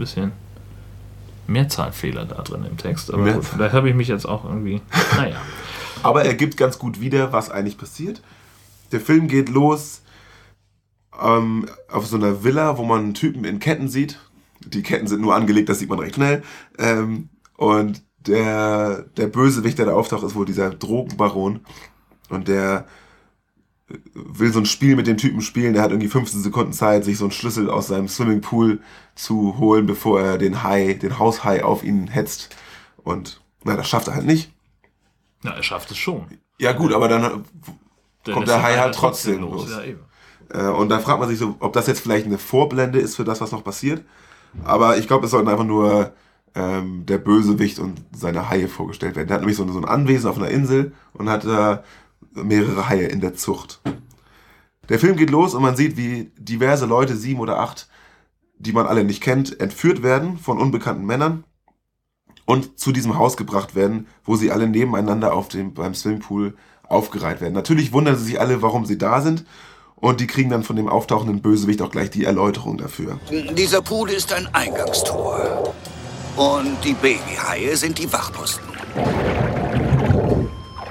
bisschen 0.00 0.32
Mehrzahlfehler 1.46 2.24
da 2.24 2.42
drin 2.42 2.64
im 2.64 2.76
Text. 2.76 3.12
Aber 3.12 3.32
gut, 3.32 3.44
vielleicht 3.44 3.74
habe 3.74 3.88
ich 3.88 3.94
mich 3.94 4.08
jetzt 4.08 4.26
auch 4.26 4.44
irgendwie. 4.44 4.80
Naja. 5.16 5.40
aber 6.02 6.24
er 6.24 6.34
gibt 6.34 6.56
ganz 6.56 6.78
gut 6.78 7.00
wieder, 7.00 7.32
was 7.32 7.50
eigentlich 7.50 7.78
passiert. 7.78 8.22
Der 8.92 9.00
Film 9.00 9.28
geht 9.28 9.48
los 9.48 10.02
ähm, 11.20 11.66
auf 11.88 12.06
so 12.06 12.16
einer 12.16 12.42
Villa, 12.42 12.78
wo 12.78 12.84
man 12.84 13.00
einen 13.00 13.14
Typen 13.14 13.44
in 13.44 13.60
Ketten 13.60 13.88
sieht. 13.88 14.18
Die 14.60 14.82
Ketten 14.82 15.06
sind 15.06 15.20
nur 15.20 15.34
angelegt, 15.34 15.68
das 15.68 15.78
sieht 15.78 15.88
man 15.88 15.98
recht 15.98 16.14
schnell. 16.14 16.42
Ähm, 16.78 17.28
und 17.56 18.02
der, 18.26 19.04
der 19.16 19.26
Bösewicht, 19.26 19.78
der 19.78 19.86
da 19.86 19.92
auftaucht, 19.92 20.24
ist 20.24 20.34
wohl 20.34 20.46
dieser 20.46 20.70
Drogenbaron. 20.70 21.60
Und 22.28 22.48
der 22.48 22.86
will 24.14 24.52
so 24.52 24.60
ein 24.60 24.66
Spiel 24.66 24.96
mit 24.96 25.06
dem 25.06 25.16
Typen 25.16 25.40
spielen, 25.40 25.74
der 25.74 25.82
hat 25.82 25.90
irgendwie 25.90 26.08
15 26.08 26.42
Sekunden 26.42 26.72
Zeit, 26.72 27.04
sich 27.04 27.18
so 27.18 27.24
einen 27.24 27.32
Schlüssel 27.32 27.68
aus 27.68 27.88
seinem 27.88 28.08
Swimmingpool 28.08 28.80
zu 29.14 29.58
holen, 29.58 29.86
bevor 29.86 30.20
er 30.20 30.38
den 30.38 30.62
Hai, 30.62 30.94
den 30.94 31.18
Haushai 31.18 31.64
auf 31.64 31.82
ihn 31.82 32.06
hetzt. 32.06 32.54
Und 33.02 33.40
na, 33.64 33.76
das 33.76 33.88
schafft 33.88 34.08
er 34.08 34.14
halt 34.14 34.26
nicht. 34.26 34.52
Na, 35.42 35.52
er 35.52 35.62
schafft 35.62 35.90
es 35.90 35.98
schon. 35.98 36.26
Ja 36.58 36.72
gut, 36.72 36.92
aber 36.92 37.08
dann 37.08 37.44
der 38.26 38.34
kommt 38.34 38.48
der 38.48 38.62
Hai 38.62 38.76
halt 38.76 38.94
trotzdem 38.94 39.40
los. 39.40 39.68
los. 39.68 39.82
Ja, 40.52 40.68
äh, 40.68 40.72
und 40.72 40.88
dann 40.88 41.00
fragt 41.00 41.20
man 41.20 41.28
sich 41.28 41.38
so, 41.38 41.56
ob 41.60 41.72
das 41.72 41.86
jetzt 41.86 42.00
vielleicht 42.00 42.26
eine 42.26 42.38
Vorblende 42.38 42.98
ist 42.98 43.16
für 43.16 43.24
das, 43.24 43.40
was 43.40 43.52
noch 43.52 43.64
passiert. 43.64 44.04
Aber 44.64 44.98
ich 44.98 45.06
glaube, 45.06 45.26
es 45.26 45.30
sollten 45.30 45.48
einfach 45.48 45.64
nur 45.64 46.12
ähm, 46.54 47.06
der 47.06 47.18
Bösewicht 47.18 47.78
und 47.78 48.00
seine 48.14 48.50
Haie 48.50 48.68
vorgestellt 48.68 49.16
werden. 49.16 49.28
Der 49.28 49.34
hat 49.36 49.42
nämlich 49.42 49.56
so, 49.56 49.66
so 49.70 49.78
ein 49.78 49.84
Anwesen 49.84 50.28
auf 50.28 50.36
einer 50.36 50.50
Insel 50.50 50.92
und 51.12 51.28
hat 51.28 51.44
da 51.44 51.84
äh, 52.36 52.42
mehrere 52.42 52.88
Haie 52.88 53.06
in 53.06 53.20
der 53.20 53.34
Zucht. 53.34 53.80
Der 54.88 54.98
Film 54.98 55.16
geht 55.16 55.30
los 55.30 55.54
und 55.54 55.62
man 55.62 55.76
sieht, 55.76 55.96
wie 55.96 56.32
diverse 56.36 56.86
Leute, 56.86 57.14
sieben 57.14 57.40
oder 57.40 57.60
acht, 57.60 57.88
die 58.58 58.72
man 58.72 58.86
alle 58.86 59.04
nicht 59.04 59.22
kennt, 59.22 59.60
entführt 59.60 60.02
werden 60.02 60.36
von 60.38 60.58
unbekannten 60.58 61.06
Männern 61.06 61.44
und 62.44 62.78
zu 62.80 62.90
diesem 62.90 63.16
Haus 63.16 63.36
gebracht 63.36 63.76
werden, 63.76 64.08
wo 64.24 64.34
sie 64.34 64.50
alle 64.50 64.68
nebeneinander 64.68 65.32
auf 65.32 65.48
dem, 65.48 65.74
beim 65.74 65.94
Swimmingpool 65.94 66.56
aufgereiht 66.82 67.40
werden. 67.40 67.54
Natürlich 67.54 67.92
wundern 67.92 68.16
sie 68.16 68.24
sich 68.24 68.40
alle, 68.40 68.62
warum 68.62 68.84
sie 68.84 68.98
da 68.98 69.20
sind 69.20 69.44
und 70.00 70.20
die 70.20 70.26
kriegen 70.26 70.50
dann 70.50 70.64
von 70.64 70.76
dem 70.76 70.88
auftauchenden 70.88 71.40
Bösewicht 71.40 71.82
auch 71.82 71.90
gleich 71.90 72.10
die 72.10 72.24
Erläuterung 72.24 72.78
dafür. 72.78 73.18
Dieser 73.30 73.82
Pool 73.82 74.10
ist 74.10 74.32
ein 74.32 74.48
Eingangstor 74.54 75.74
und 76.36 76.82
die 76.84 76.94
Babyhaie 76.94 77.76
sind 77.76 77.98
die 77.98 78.10
Wachposten. 78.12 78.64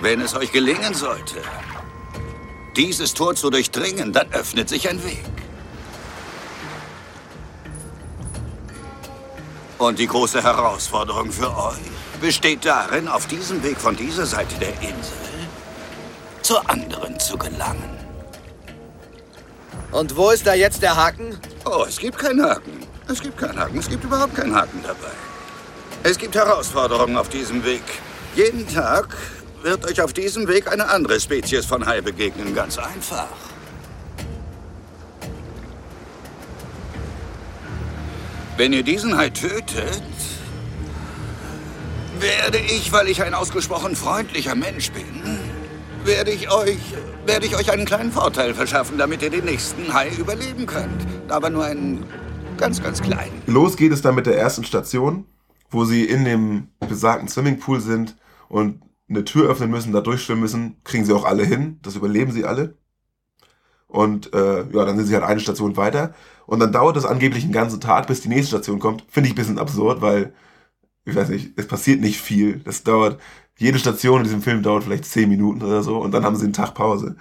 Wenn 0.02 0.22
es 0.22 0.36
euch 0.36 0.52
gelingen 0.52 0.94
sollte, 0.94 1.36
dieses 2.76 3.14
Tor 3.14 3.36
zu 3.36 3.50
durchdringen, 3.50 4.14
dann 4.14 4.32
öffnet 4.32 4.70
sich 4.70 4.90
ein 4.90 5.04
Weg. 5.04 5.24
Und 9.78 9.98
die 10.00 10.08
große 10.08 10.44
Herausforderung 10.44 11.32
für 11.32 11.50
euch 11.50 11.80
besteht 12.22 12.66
darin, 12.66 13.08
auf 13.08 13.28
diesem 13.28 13.64
Weg 13.64 13.78
von 13.78 13.96
dieser 13.96 14.26
Seite 14.26 14.56
der 14.60 14.74
Insel 14.82 15.18
zur 16.42 16.70
anderen 16.70 17.20
zu 17.20 17.38
gelangen. 17.38 17.99
Und 19.92 20.16
wo 20.16 20.30
ist 20.30 20.46
da 20.46 20.54
jetzt 20.54 20.82
der 20.82 20.96
Haken? 20.96 21.38
Oh, 21.66 21.86
es 21.88 21.98
gibt 21.98 22.18
keinen 22.18 22.44
Haken. 22.44 22.86
Es 23.08 23.22
gibt 23.22 23.38
keinen 23.38 23.60
Haken. 23.60 23.80
Es 23.80 23.90
gibt 23.90 24.04
überhaupt 24.04 24.36
keinen 24.36 24.54
Haken 24.54 24.82
dabei. 24.84 25.12
Es 26.04 26.18
gibt 26.18 26.36
Herausforderungen 26.36 27.18
auf 27.18 27.30
diesem 27.30 27.64
Weg. 27.66 27.82
Jeden 28.36 28.68
Tag 28.68 29.18
wird 29.64 29.86
euch 29.86 30.02
auf 30.02 30.14
diesem 30.14 30.48
Weg 30.48 30.72
eine 30.72 30.88
andere 30.90 31.20
Spezies 31.20 31.66
von 31.66 31.86
Hai 31.86 32.02
begegnen. 32.02 32.54
Ganz 32.54 32.78
einfach. 32.78 33.28
Wenn 38.58 38.74
ihr 38.74 38.84
diesen 38.84 39.18
Hai 39.18 39.30
tötet, 39.30 40.02
werde 42.20 42.60
ich, 42.60 42.92
weil 42.92 43.08
ich 43.08 43.24
ein 43.24 43.34
ausgesprochen 43.34 43.96
freundlicher 43.96 44.56
Mensch 44.56 44.92
bin, 44.92 45.40
werde 46.04 46.32
ich 46.32 46.52
euch, 46.52 46.78
werde 47.30 47.46
ich 47.46 47.56
euch 47.56 47.72
einen 47.72 47.86
kleinen 47.86 48.12
Vorteil 48.12 48.56
verschaffen, 48.56 48.98
damit 48.98 49.22
ihr 49.22 49.30
den 49.30 49.46
nächsten 49.46 49.94
Hai 49.94 50.10
überleben 50.18 50.66
könnt. 50.66 51.06
Aber 51.28 51.52
nur 51.52 51.64
einen 51.64 52.04
ganz, 52.58 52.82
ganz 52.82 53.04
kleinen. 53.04 53.44
Los 53.46 53.78
geht 53.78 53.92
es 53.92 54.02
dann 54.02 54.16
mit 54.16 54.26
der 54.26 54.36
ersten 54.36 54.64
Station, 54.64 55.26
wo 55.70 55.86
sie 55.86 56.06
in 56.06 56.26
dem 56.26 56.70
besagten 56.80 57.28
Swimmingpool 57.28 57.82
sind 57.82 58.18
und 58.48 58.82
eine 59.08 59.26
Tür 59.26 59.48
öffnen 59.48 59.70
müssen, 59.70 59.94
da 59.94 60.02
durchschwimmen 60.02 60.42
müssen, 60.42 60.78
kriegen 60.84 61.06
sie 61.06 61.14
auch 61.14 61.24
alle 61.24 61.46
hin. 61.46 61.78
Das 61.84 61.96
überleben 61.96 62.32
sie 62.32 62.46
alle. 62.46 62.74
Und 63.86 64.34
äh, 64.34 64.62
ja, 64.62 64.86
dann 64.86 64.98
sind 64.98 65.06
sie 65.06 65.14
halt 65.14 65.24
eine 65.24 65.40
Station 65.40 65.78
weiter. 65.78 66.16
Und 66.48 66.60
dann 66.60 66.72
dauert 66.72 66.98
es 66.98 67.06
angeblich 67.06 67.44
einen 67.44 67.54
ganzen 67.54 67.80
Tag, 67.80 68.08
bis 68.08 68.22
die 68.22 68.30
nächste 68.30 68.58
Station 68.58 68.80
kommt. 68.80 69.04
Finde 69.08 69.28
ich 69.28 69.34
ein 69.34 69.38
bisschen 69.38 69.60
absurd, 69.60 70.02
weil, 70.02 70.34
ich 71.06 71.16
weiß 71.16 71.30
nicht, 71.30 71.52
es 71.58 71.68
passiert 71.68 72.02
nicht 72.02 72.20
viel. 72.20 72.62
Das 72.62 72.82
dauert, 72.82 73.20
jede 73.60 73.78
Station 73.78 74.20
in 74.20 74.24
diesem 74.24 74.42
Film 74.42 74.64
dauert 74.64 74.84
vielleicht 74.84 75.06
zehn 75.06 75.30
Minuten 75.30 75.62
oder 75.62 75.84
so 75.84 75.98
und 75.98 76.12
dann 76.12 76.24
haben 76.24 76.36
sie 76.36 76.46
einen 76.46 76.54
Tag 76.54 76.74
Pause. 76.74 77.18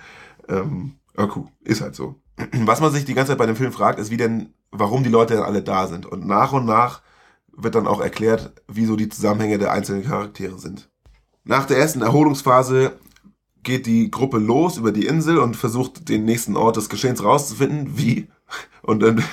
Ähm, 0.48 0.94
cool, 1.18 1.46
ist 1.64 1.80
halt 1.80 1.94
so. 1.94 2.14
Was 2.52 2.80
man 2.80 2.92
sich 2.92 3.04
die 3.04 3.14
ganze 3.14 3.32
Zeit 3.32 3.38
bei 3.38 3.46
dem 3.46 3.56
Film 3.56 3.72
fragt, 3.72 3.98
ist, 3.98 4.10
wie 4.10 4.16
denn, 4.16 4.54
warum 4.70 5.02
die 5.02 5.10
Leute 5.10 5.34
dann 5.34 5.42
alle 5.42 5.62
da 5.62 5.88
sind. 5.88 6.06
Und 6.06 6.26
nach 6.26 6.52
und 6.52 6.64
nach 6.64 7.02
wird 7.52 7.74
dann 7.74 7.88
auch 7.88 8.00
erklärt, 8.00 8.52
wieso 8.68 8.94
die 8.94 9.08
Zusammenhänge 9.08 9.58
der 9.58 9.72
einzelnen 9.72 10.04
Charaktere 10.04 10.58
sind. 10.58 10.88
Nach 11.42 11.66
der 11.66 11.78
ersten 11.78 12.02
Erholungsphase 12.02 12.92
geht 13.64 13.86
die 13.86 14.10
Gruppe 14.10 14.38
los 14.38 14.76
über 14.76 14.92
die 14.92 15.06
Insel 15.06 15.38
und 15.38 15.56
versucht 15.56 16.08
den 16.08 16.24
nächsten 16.24 16.56
Ort 16.56 16.76
des 16.76 16.88
Geschehens 16.88 17.24
rauszufinden. 17.24 17.98
Wie? 17.98 18.28
Und 18.82 19.00
dann, 19.00 19.24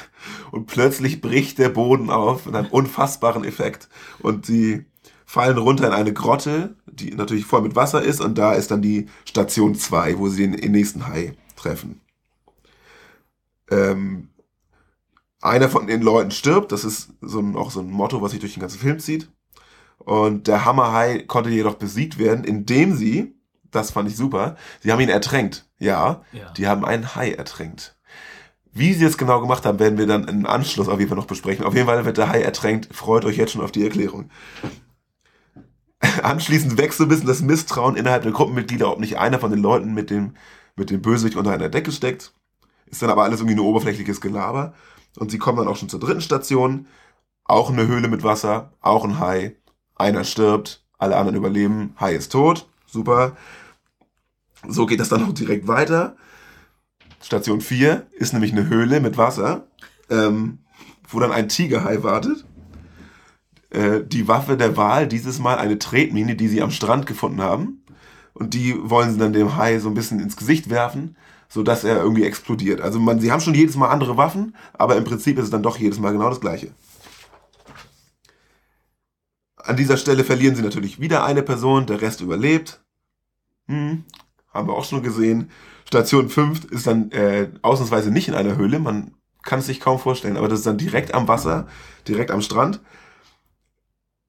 und 0.52 0.65
plötzlich 0.65 1.22
bricht 1.22 1.60
der 1.60 1.70
Boden 1.70 2.10
auf 2.10 2.48
mit 2.48 2.56
einem 2.56 2.68
unfassbaren 2.68 3.44
Effekt. 3.44 3.89
Und 4.20 4.46
sie 4.46 4.86
fallen 5.36 5.58
runter 5.58 5.88
in 5.88 5.93
eine 5.93 6.13
Grotte, 6.13 6.78
die 6.86 7.13
natürlich 7.13 7.45
voll 7.45 7.62
mit 7.62 7.76
Wasser 7.76 8.02
ist. 8.02 8.21
Und 8.21 8.38
da 8.38 8.54
ist 8.54 8.71
dann 8.71 8.82
die 8.82 9.10
Station 9.26 9.76
2, 9.76 10.17
wo 10.17 10.30
sie 10.30 10.43
den, 10.43 10.56
den 10.56 10.71
nächsten 10.71 11.08
Hai 11.08 11.34
treffen. 11.58 12.00
Ähm, 13.69 14.30
einer 15.41 15.67
von 15.67 15.88
den 15.88 16.02
Leuten 16.02 16.32
stirbt. 16.32 16.71
Das 16.71 16.86
ist 16.86 17.10
so 17.19 17.39
ein, 17.39 17.58
auch 17.58 17.69
so 17.69 17.82
ein 17.82 17.91
Motto, 17.91 18.21
was 18.21 18.32
sich 18.32 18.39
durch 18.39 18.54
den 18.54 18.62
ganzen 18.62 18.80
Film 18.80 18.98
zieht. 19.00 19.30
Und 19.98 20.48
der 20.48 20.63
Hammerhai 20.63 21.26
konnte 21.28 21.50
jedoch 21.50 21.76
besiegt 21.76 22.17
werden, 22.17 22.45
indem 22.45 22.95
sie, 22.95 23.36
das 23.71 23.91
fand 23.91 24.10
ich 24.10 24.15
super, 24.15 24.56
sie 24.82 24.93
haben 24.93 25.02
ihn 25.02 25.10
ertränkt. 25.10 25.67
Ja, 25.80 26.21
ja. 26.32 26.50
die 26.54 26.65
haben 26.69 26.86
einen 26.86 27.13
Hai 27.13 27.32
ertränkt. 27.32 27.98
Wie 28.71 28.93
sie 28.93 29.04
es 29.04 29.17
genau 29.17 29.41
gemacht 29.41 29.65
haben, 29.65 29.80
werden 29.80 29.98
wir 29.98 30.08
dann 30.08 30.30
im 30.30 30.45
Anschluss 30.45 30.88
auf 30.88 31.00
jeden 31.00 31.10
Fall 31.10 31.17
noch 31.17 31.28
besprechen. 31.28 31.65
Auf 31.65 31.74
jeden 31.74 31.88
Fall 31.88 32.06
wird 32.06 32.17
der 32.17 32.30
Hai 32.30 32.41
ertränkt. 32.41 32.88
Freut 32.95 33.26
euch 33.26 33.36
jetzt 33.36 33.52
schon 33.52 33.62
auf 33.62 33.74
die 33.74 33.84
Erklärung. 33.84 34.30
Anschließend 36.23 36.77
wächst 36.77 36.97
so 36.97 37.05
ein 37.05 37.10
bisschen 37.10 37.27
das 37.27 37.41
Misstrauen 37.41 37.95
innerhalb 37.95 38.23
der 38.23 38.31
Gruppenmitglieder, 38.31 38.91
ob 38.91 38.99
nicht 38.99 39.17
einer 39.17 39.39
von 39.39 39.51
den 39.51 39.62
Leuten 39.62 39.93
mit 39.93 40.10
dem, 40.10 40.36
mit 40.75 40.89
dem 40.89 41.01
Bösewicht 41.01 41.38
unter 41.38 41.51
einer 41.51 41.69
Decke 41.69 41.91
steckt. 41.91 42.34
Ist 42.86 43.01
dann 43.01 43.10
aber 43.10 43.23
alles 43.23 43.39
irgendwie 43.39 43.55
nur 43.55 43.65
oberflächliches 43.65 44.21
Gelaber. 44.21 44.73
Und 45.17 45.31
sie 45.31 45.38
kommen 45.38 45.58
dann 45.58 45.67
auch 45.67 45.77
schon 45.77 45.89
zur 45.89 45.99
dritten 45.99 46.21
Station. 46.21 46.88
Auch 47.43 47.69
eine 47.69 47.88
Höhle 47.88 48.08
mit 48.08 48.23
Wasser, 48.23 48.73
auch 48.81 49.05
ein 49.05 49.19
Hai. 49.19 49.55
Einer 49.95 50.23
stirbt, 50.23 50.84
alle 50.97 51.15
anderen 51.15 51.38
überleben, 51.38 51.95
Hai 51.99 52.15
ist 52.15 52.31
tot, 52.31 52.67
super. 52.86 53.38
So 54.67 54.86
geht 54.86 54.99
das 54.99 55.10
dann 55.10 55.23
auch 55.23 55.34
direkt 55.34 55.67
weiter. 55.67 56.17
Station 57.21 57.62
4 57.62 58.08
ist 58.13 58.34
nämlich 58.34 58.51
eine 58.51 58.67
Höhle 58.67 58.99
mit 58.99 59.17
Wasser, 59.17 59.67
ähm, 60.10 60.60
wo 61.08 61.19
dann 61.19 61.31
ein 61.31 61.49
Tigerhai 61.49 62.03
wartet. 62.03 62.45
Äh, 63.75 64.05
die 64.07 64.29
Waffe 64.29 64.55
der 64.55 64.77
Wahl, 64.77 65.05
dieses 65.05 65.39
Mal 65.39 65.57
eine 65.57 65.77
Tretmine, 65.77 66.35
die 66.35 66.47
sie 66.47 66.61
am 66.61 66.71
Strand 66.71 67.05
gefunden 67.07 67.41
haben. 67.41 67.83
Und 68.33 68.53
die 68.53 68.73
wollen 68.81 69.11
sie 69.11 69.17
dann 69.17 69.33
dem 69.33 69.57
Hai 69.57 69.79
so 69.79 69.89
ein 69.89 69.93
bisschen 69.93 70.21
ins 70.21 70.38
Gesicht 70.38 70.69
werfen, 70.69 71.17
sodass 71.49 71.83
er 71.83 71.97
irgendwie 71.97 72.23
explodiert. 72.23 72.79
Also 72.79 72.99
man, 72.99 73.19
sie 73.19 73.33
haben 73.33 73.41
schon 73.41 73.53
jedes 73.53 73.75
Mal 73.75 73.89
andere 73.89 74.15
Waffen, 74.15 74.55
aber 74.73 74.95
im 74.95 75.03
Prinzip 75.03 75.38
ist 75.38 75.45
es 75.45 75.49
dann 75.49 75.63
doch 75.63 75.77
jedes 75.77 75.99
Mal 75.99 76.13
genau 76.13 76.29
das 76.29 76.39
gleiche. 76.39 76.71
An 79.57 79.75
dieser 79.75 79.97
Stelle 79.97 80.23
verlieren 80.23 80.55
sie 80.55 80.61
natürlich 80.61 81.01
wieder 81.01 81.25
eine 81.25 81.41
Person, 81.41 81.85
der 81.85 82.01
Rest 82.01 82.21
überlebt. 82.21 82.81
Hm, 83.67 84.05
haben 84.53 84.67
wir 84.69 84.73
auch 84.73 84.85
schon 84.85 85.03
gesehen. 85.03 85.49
Station 85.85 86.29
5 86.29 86.71
ist 86.71 86.88
dann 86.88 87.11
äh, 87.11 87.49
ausnahmsweise 87.61 88.09
nicht 88.09 88.29
in 88.29 88.35
einer 88.35 88.55
Höhle. 88.55 88.79
Man 88.79 89.15
kannst 89.43 89.67
dich 89.67 89.81
kaum 89.81 89.99
vorstellen, 89.99 90.38
aber 90.38 90.47
das 90.47 90.59
ist 90.59 90.67
dann 90.67 90.77
direkt 90.77 91.13
am 91.13 91.27
Wasser, 91.27 91.67
direkt 92.07 92.31
am 92.31 92.41
Strand. 92.41 92.79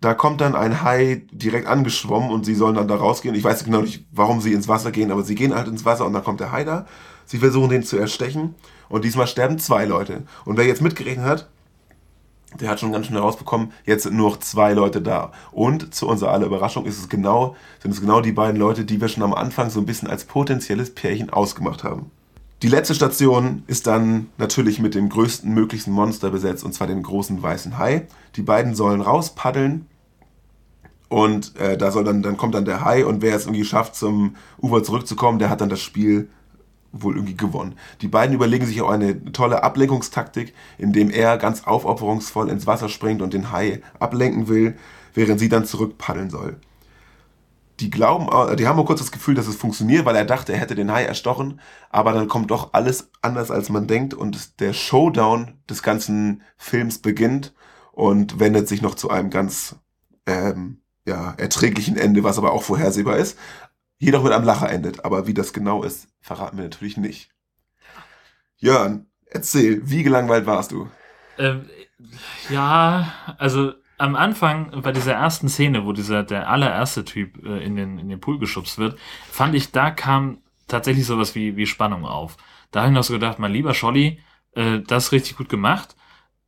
Da 0.07 0.15
kommt 0.15 0.41
dann 0.41 0.55
ein 0.55 0.85
Hai 0.85 1.23
direkt 1.33 1.67
angeschwommen 1.67 2.31
und 2.31 2.47
sie 2.47 2.55
sollen 2.55 2.77
dann 2.77 2.87
da 2.87 2.95
rausgehen. 2.95 3.35
Ich 3.35 3.43
weiß 3.43 3.65
genau 3.65 3.81
nicht, 3.81 4.07
warum 4.13 4.41
sie 4.41 4.53
ins 4.53 4.69
Wasser 4.69 4.93
gehen, 4.93 5.11
aber 5.11 5.25
sie 5.25 5.35
gehen 5.35 5.53
halt 5.53 5.67
ins 5.67 5.85
Wasser 5.85 6.07
und 6.07 6.13
dann 6.13 6.23
kommt 6.23 6.39
der 6.39 6.53
Hai 6.53 6.63
da. 6.63 6.87
Sie 7.25 7.39
versuchen 7.39 7.71
den 7.71 7.83
zu 7.83 7.97
erstechen 7.97 8.55
und 8.89 9.05
diesmal 9.05 9.27
sterben 9.27 9.59
zwei 9.59 9.85
Leute. 9.85 10.23
Und 10.45 10.59
wer 10.59 10.65
jetzt 10.65 10.81
mitgerechnet 10.81 11.27
hat, 11.27 11.49
der 12.61 12.69
hat 12.69 12.79
schon 12.79 12.93
ganz 12.93 13.07
schnell 13.07 13.19
rausbekommen, 13.19 13.73
jetzt 13.85 14.05
sind 14.05 14.17
nur 14.17 14.31
noch 14.31 14.39
zwei 14.39 14.75
Leute 14.75 15.03
da. 15.03 15.33
Und 15.51 15.93
zu 15.93 16.07
unserer 16.07 16.31
aller 16.31 16.47
Überraschung 16.47 16.87
ist 16.87 17.01
es 17.01 17.09
genau, 17.09 17.57
sind 17.83 17.91
es 17.91 18.01
genau 18.01 18.21
die 18.21 18.31
beiden 18.31 18.61
Leute, 18.61 18.85
die 18.85 19.01
wir 19.01 19.09
schon 19.09 19.25
am 19.25 19.35
Anfang 19.35 19.71
so 19.71 19.81
ein 19.81 19.87
bisschen 19.87 20.07
als 20.07 20.25
potenzielles 20.25 20.95
Pärchen 20.95 21.31
ausgemacht 21.31 21.83
haben. 21.83 22.13
Die 22.63 22.69
letzte 22.69 22.95
Station 22.95 23.65
ist 23.67 23.89
dann 23.89 24.29
natürlich 24.39 24.79
mit 24.79 24.95
dem 24.95 25.09
größten 25.09 25.53
möglichen 25.53 25.91
Monster 25.91 26.31
besetzt, 26.31 26.63
und 26.63 26.75
zwar 26.75 26.87
dem 26.87 27.03
großen 27.03 27.43
weißen 27.43 27.77
Hai. 27.77 28.07
Die 28.37 28.43
beiden 28.43 28.77
sollen 28.77 29.01
rauspaddeln 29.01 29.87
und 31.09 31.57
äh, 31.57 31.77
da 31.77 31.91
soll 31.91 32.05
dann, 32.05 32.23
dann 32.23 32.37
kommt 32.37 32.55
dann 32.55 32.65
der 32.65 32.85
Hai 32.85 33.05
und 33.05 33.23
wer 33.23 33.37
es 33.37 33.47
irgendwie 33.47 33.65
schafft, 33.65 33.95
zum 33.95 34.37
Ufer 34.61 34.83
zurückzukommen, 34.83 35.39
der 35.39 35.51
hat 35.51 35.61
dann 35.61 35.69
das 35.69 35.81
Spiel 35.81 36.29
wohl 36.93 37.15
irgendwie 37.17 37.37
gewonnen. 37.37 37.75
Die 38.01 38.09
beiden 38.09 38.35
überlegen 38.35 38.67
sich 38.67 38.81
auch 38.81 38.91
eine 38.91 39.33
tolle 39.33 39.63
Ablenkungstaktik, 39.63 40.55
indem 40.79 41.11
er 41.11 41.37
ganz 41.37 41.65
aufopferungsvoll 41.65 42.49
ins 42.49 42.67
Wasser 42.67 42.89
springt 42.89 43.23
und 43.23 43.35
den 43.35 43.53
Hai 43.53 43.83
ablenken 43.99 44.49
will, 44.49 44.77
während 45.15 45.39
sie 45.39 45.49
dann 45.49 45.65
zurückpaddeln 45.67 46.31
soll 46.31 46.57
die 47.81 47.91
glauben, 47.91 48.29
äh, 48.29 48.57
die 48.57 48.67
haben 48.67 48.79
auch 48.79 48.87
kurz 48.87 49.01
das 49.01 49.13
Gefühl, 49.13 49.35
dass 49.35 49.47
es 49.47 49.57
funktioniert, 49.57 50.05
weil 50.05 50.17
er 50.17 50.25
dachte, 50.25 50.53
er 50.53 50.59
hätte 50.59 50.75
den 50.75 50.93
Hai 50.93 51.05
erstochen, 51.05 51.61
aber 51.91 52.13
dann 52.13 52.29
kommt 52.29 52.51
doch 52.51 52.73
alles 52.73 53.11
anders, 53.23 53.51
als 53.51 53.69
man 53.69 53.87
denkt 53.87 54.15
und 54.15 54.61
der 54.61 54.73
Showdown 54.73 55.55
des 55.69 55.83
ganzen 55.83 56.43
Films 56.57 56.99
beginnt 56.99 57.55
und 57.93 58.41
wendet 58.41 58.69
sich 58.69 58.83
noch 58.83 58.95
zu 58.95 59.11
einem 59.11 59.31
ganz 59.31 59.77
ähm, 60.27 60.81
ja, 61.07 61.35
erträglichen 61.39 61.97
Ende, 61.97 62.25
was 62.25 62.39
aber 62.39 62.53
auch 62.53 62.63
vorhersehbar 62.63 63.17
ist. 63.17 63.39
Jedoch 63.99 64.23
mit 64.23 64.33
einem 64.33 64.45
Lacher 64.45 64.71
endet, 64.71 65.05
aber 65.05 65.27
wie 65.27 65.35
das 65.35 65.55
genau 65.55 65.83
ist, 65.83 66.09
verraten 66.21 66.59
wir 66.59 66.65
natürlich 66.65 66.99
nicht. 66.99 67.31
Jörn, 68.59 69.07
erzähl, 69.27 69.81
wie 69.89 70.03
gelangweilt 70.03 70.45
warst 70.47 70.73
du? 70.73 70.91
Ähm, 71.39 71.67
ja, 72.51 73.13
also 73.39 73.73
am 73.99 74.15
Anfang, 74.15 74.83
bei 74.83 74.93
dieser 74.93 75.15
ersten 75.15 75.49
Szene, 75.49 75.87
wo 75.87 75.93
dieser, 75.93 76.23
der 76.23 76.51
allererste 76.51 77.05
Typ 77.05 77.43
äh, 77.45 77.65
in, 77.65 77.77
den, 77.77 77.99
in 77.99 78.09
den 78.09 78.21
Pool 78.21 78.39
geschubst 78.39 78.79
wird, 78.79 78.99
fand 79.31 79.55
ich, 79.55 79.73
da 79.73 79.91
kam 79.91 80.39
tatsächlich 80.69 81.07
sowas 81.07 81.35
wie, 81.35 81.57
wie 81.57 81.67
Spannung 81.67 82.05
auf. 82.05 82.37
Da 82.71 82.81
habe 82.81 82.91
ich 82.91 82.95
noch 82.95 83.05
so 83.05 83.15
gedacht, 83.15 83.39
mein 83.39 83.53
lieber 83.53 83.73
Scholli, 83.73 84.21
äh, 84.55 84.81
das 84.81 85.07
ist 85.07 85.13
richtig 85.13 85.37
gut 85.37 85.49
gemacht. 85.49 85.97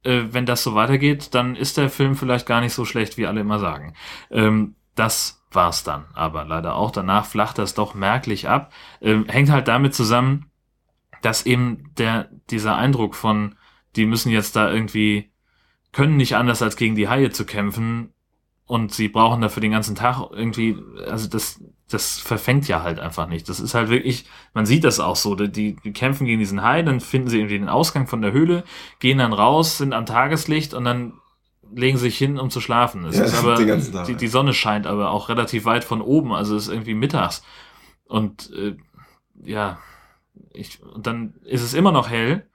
Äh, 0.09 0.33
wenn 0.33 0.47
das 0.47 0.63
so 0.63 0.75
weitergeht, 0.75 1.35
dann 1.35 1.55
ist 1.55 1.77
der 1.77 1.91
Film 1.91 2.17
vielleicht 2.17 2.47
gar 2.47 2.63
nicht 2.63 2.73
so 2.73 2.87
schlecht, 2.87 3.19
wie 3.19 3.27
alle 3.27 3.43
immer 3.43 3.59
sagen. 3.59 3.93
Ähm, 4.31 4.75
das 4.95 5.45
war's 5.51 5.85
dann 5.85 6.07
aber 6.15 6.47
leider 6.47 6.77
auch. 6.77 6.91
Danach 6.91 7.27
flacht 7.27 7.59
das 7.59 7.75
doch 7.75 7.95
merklich 7.95 8.49
ab. 8.49 8.73
Ähm, 9.03 9.27
hängt 9.29 9.51
halt 9.51 9.69
damit 9.69 9.95
zusammen, 9.95 10.51
dass 11.21 11.45
eben 11.45 11.93
der, 11.99 12.31
dieser 12.51 12.77
Eindruck 12.77 13.15
von, 13.15 13.57
die 13.97 14.07
müssen 14.07 14.31
jetzt 14.33 14.57
da 14.57 14.71
irgendwie 14.73 15.31
können 15.93 16.17
nicht 16.17 16.37
anders 16.37 16.63
als 16.63 16.77
gegen 16.77 16.95
die 16.95 17.09
Haie 17.09 17.31
zu 17.31 17.45
kämpfen 17.45 18.15
und 18.67 18.93
sie 18.93 19.09
brauchen 19.09 19.41
dafür 19.43 19.61
den 19.61 19.73
ganzen 19.73 19.95
Tag 19.95 20.23
irgendwie, 20.31 20.77
also 21.07 21.29
das, 21.29 21.63
das 21.89 22.19
verfängt 22.19 22.69
ja 22.69 22.83
halt 22.83 22.99
einfach 22.99 23.29
nicht. 23.29 23.49
Das 23.49 23.61
ist 23.61 23.75
halt 23.75 23.89
wirklich, 23.89 24.27
man 24.55 24.67
sieht 24.67 24.85
das 24.85 25.01
auch 25.01 25.17
so, 25.17 25.35
die, 25.35 25.77
die 25.77 25.93
kämpfen 25.93 26.27
gegen 26.27 26.39
diesen 26.39 26.63
Hai, 26.63 26.83
dann 26.83 27.01
finden 27.01 27.29
sie 27.29 27.39
irgendwie 27.39 27.59
den 27.59 27.69
Ausgang 27.69 28.07
von 28.07 28.23
der 28.23 28.33
Höhle, 28.33 28.65
gehen 29.01 29.19
dann 29.19 29.33
raus, 29.33 29.79
sind 29.79 29.93
am 29.95 30.07
Tageslicht 30.07 30.75
und 30.75 30.85
dann 30.85 31.15
legen 31.75 31.97
sie 31.99 32.05
sich 32.05 32.19
hin, 32.19 32.39
um 32.39 32.51
zu 32.51 32.61
schlafen. 32.61 33.05
Es 33.05 33.17
Ja, 33.17 33.25
ist 33.25 33.35
aber, 33.39 33.57
Tag. 33.57 34.07
die, 34.07 34.15
die 34.17 34.29
Sonne 34.29 34.55
scheint 34.55 34.87
aber 34.87 35.11
auch 35.11 35.29
relativ 35.29 35.65
weit 35.65 35.85
von 35.85 36.01
oben, 36.03 36.33
also 36.33 36.57
es 36.57 36.65
ist 36.65 36.73
irgendwie 36.73 36.95
mittags. 36.95 37.43
Und 38.07 38.51
äh, 38.55 38.77
ja, 39.43 39.79
ich, 40.53 40.83
und 40.83 41.07
dann 41.07 41.35
ist 41.45 41.63
es 41.63 41.75
immer 41.75 41.93
noch 41.93 42.11
hell 42.11 42.47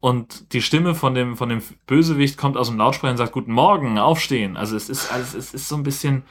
und 0.00 0.52
die 0.52 0.60
Stimme 0.60 0.94
von 0.94 1.14
dem, 1.14 1.36
von 1.36 1.48
dem 1.48 1.62
Bösewicht 1.86 2.36
kommt 2.36 2.56
aus 2.56 2.68
dem 2.68 2.76
Lautsprecher 2.78 3.12
und 3.12 3.16
sagt, 3.16 3.32
guten 3.32 3.52
Morgen, 3.52 3.98
aufstehen. 3.98 4.56
Also 4.56 4.76
es 4.76 4.88
ist 4.90 5.10
alles, 5.10 5.34
es 5.34 5.54
ist 5.54 5.68
so 5.68 5.76
ein 5.76 5.82
bisschen, 5.82 6.24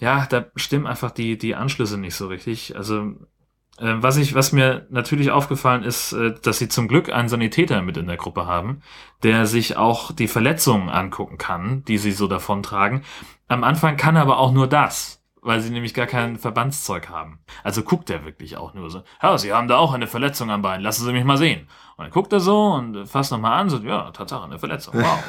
ja, 0.00 0.26
da 0.26 0.46
stimmen 0.56 0.86
einfach 0.86 1.10
die, 1.10 1.38
die 1.38 1.54
Anschlüsse 1.54 1.98
nicht 1.98 2.14
so 2.14 2.26
richtig. 2.26 2.74
Also, 2.74 3.12
äh, 3.78 3.94
was 3.96 4.16
ich, 4.16 4.34
was 4.34 4.52
mir 4.52 4.86
natürlich 4.90 5.30
aufgefallen 5.30 5.84
ist, 5.84 6.12
äh, 6.12 6.34
dass 6.42 6.58
sie 6.58 6.68
zum 6.68 6.88
Glück 6.88 7.12
einen 7.12 7.28
Sanitäter 7.28 7.82
mit 7.82 7.98
in 7.98 8.06
der 8.06 8.16
Gruppe 8.16 8.46
haben, 8.46 8.80
der 9.22 9.46
sich 9.46 9.76
auch 9.76 10.10
die 10.12 10.28
Verletzungen 10.28 10.88
angucken 10.88 11.38
kann, 11.38 11.84
die 11.84 11.98
sie 11.98 12.12
so 12.12 12.26
davontragen. 12.26 13.02
Am 13.46 13.62
Anfang 13.62 13.96
kann 13.96 14.16
er 14.16 14.22
aber 14.22 14.38
auch 14.38 14.52
nur 14.52 14.66
das 14.66 15.19
weil 15.42 15.60
sie 15.60 15.70
nämlich 15.70 15.94
gar 15.94 16.06
kein 16.06 16.36
Verbandszeug 16.38 17.08
haben. 17.08 17.38
Also 17.64 17.82
guckt 17.82 18.10
er 18.10 18.24
wirklich 18.24 18.56
auch 18.56 18.74
nur 18.74 18.90
so, 18.90 19.02
ja, 19.22 19.38
Sie 19.38 19.52
haben 19.52 19.68
da 19.68 19.78
auch 19.78 19.92
eine 19.94 20.06
Verletzung 20.06 20.50
am 20.50 20.62
Bein, 20.62 20.80
lassen 20.82 21.04
Sie 21.04 21.12
mich 21.12 21.24
mal 21.24 21.38
sehen. 21.38 21.68
Und 21.96 22.04
dann 22.04 22.10
guckt 22.12 22.32
er 22.32 22.40
so 22.40 22.72
und 22.72 23.06
fasst 23.06 23.30
nochmal 23.32 23.60
an, 23.60 23.70
so, 23.70 23.78
ja, 23.78 24.10
Tatsache, 24.10 24.44
eine 24.44 24.58
Verletzung, 24.58 24.94
wow. 24.94 25.22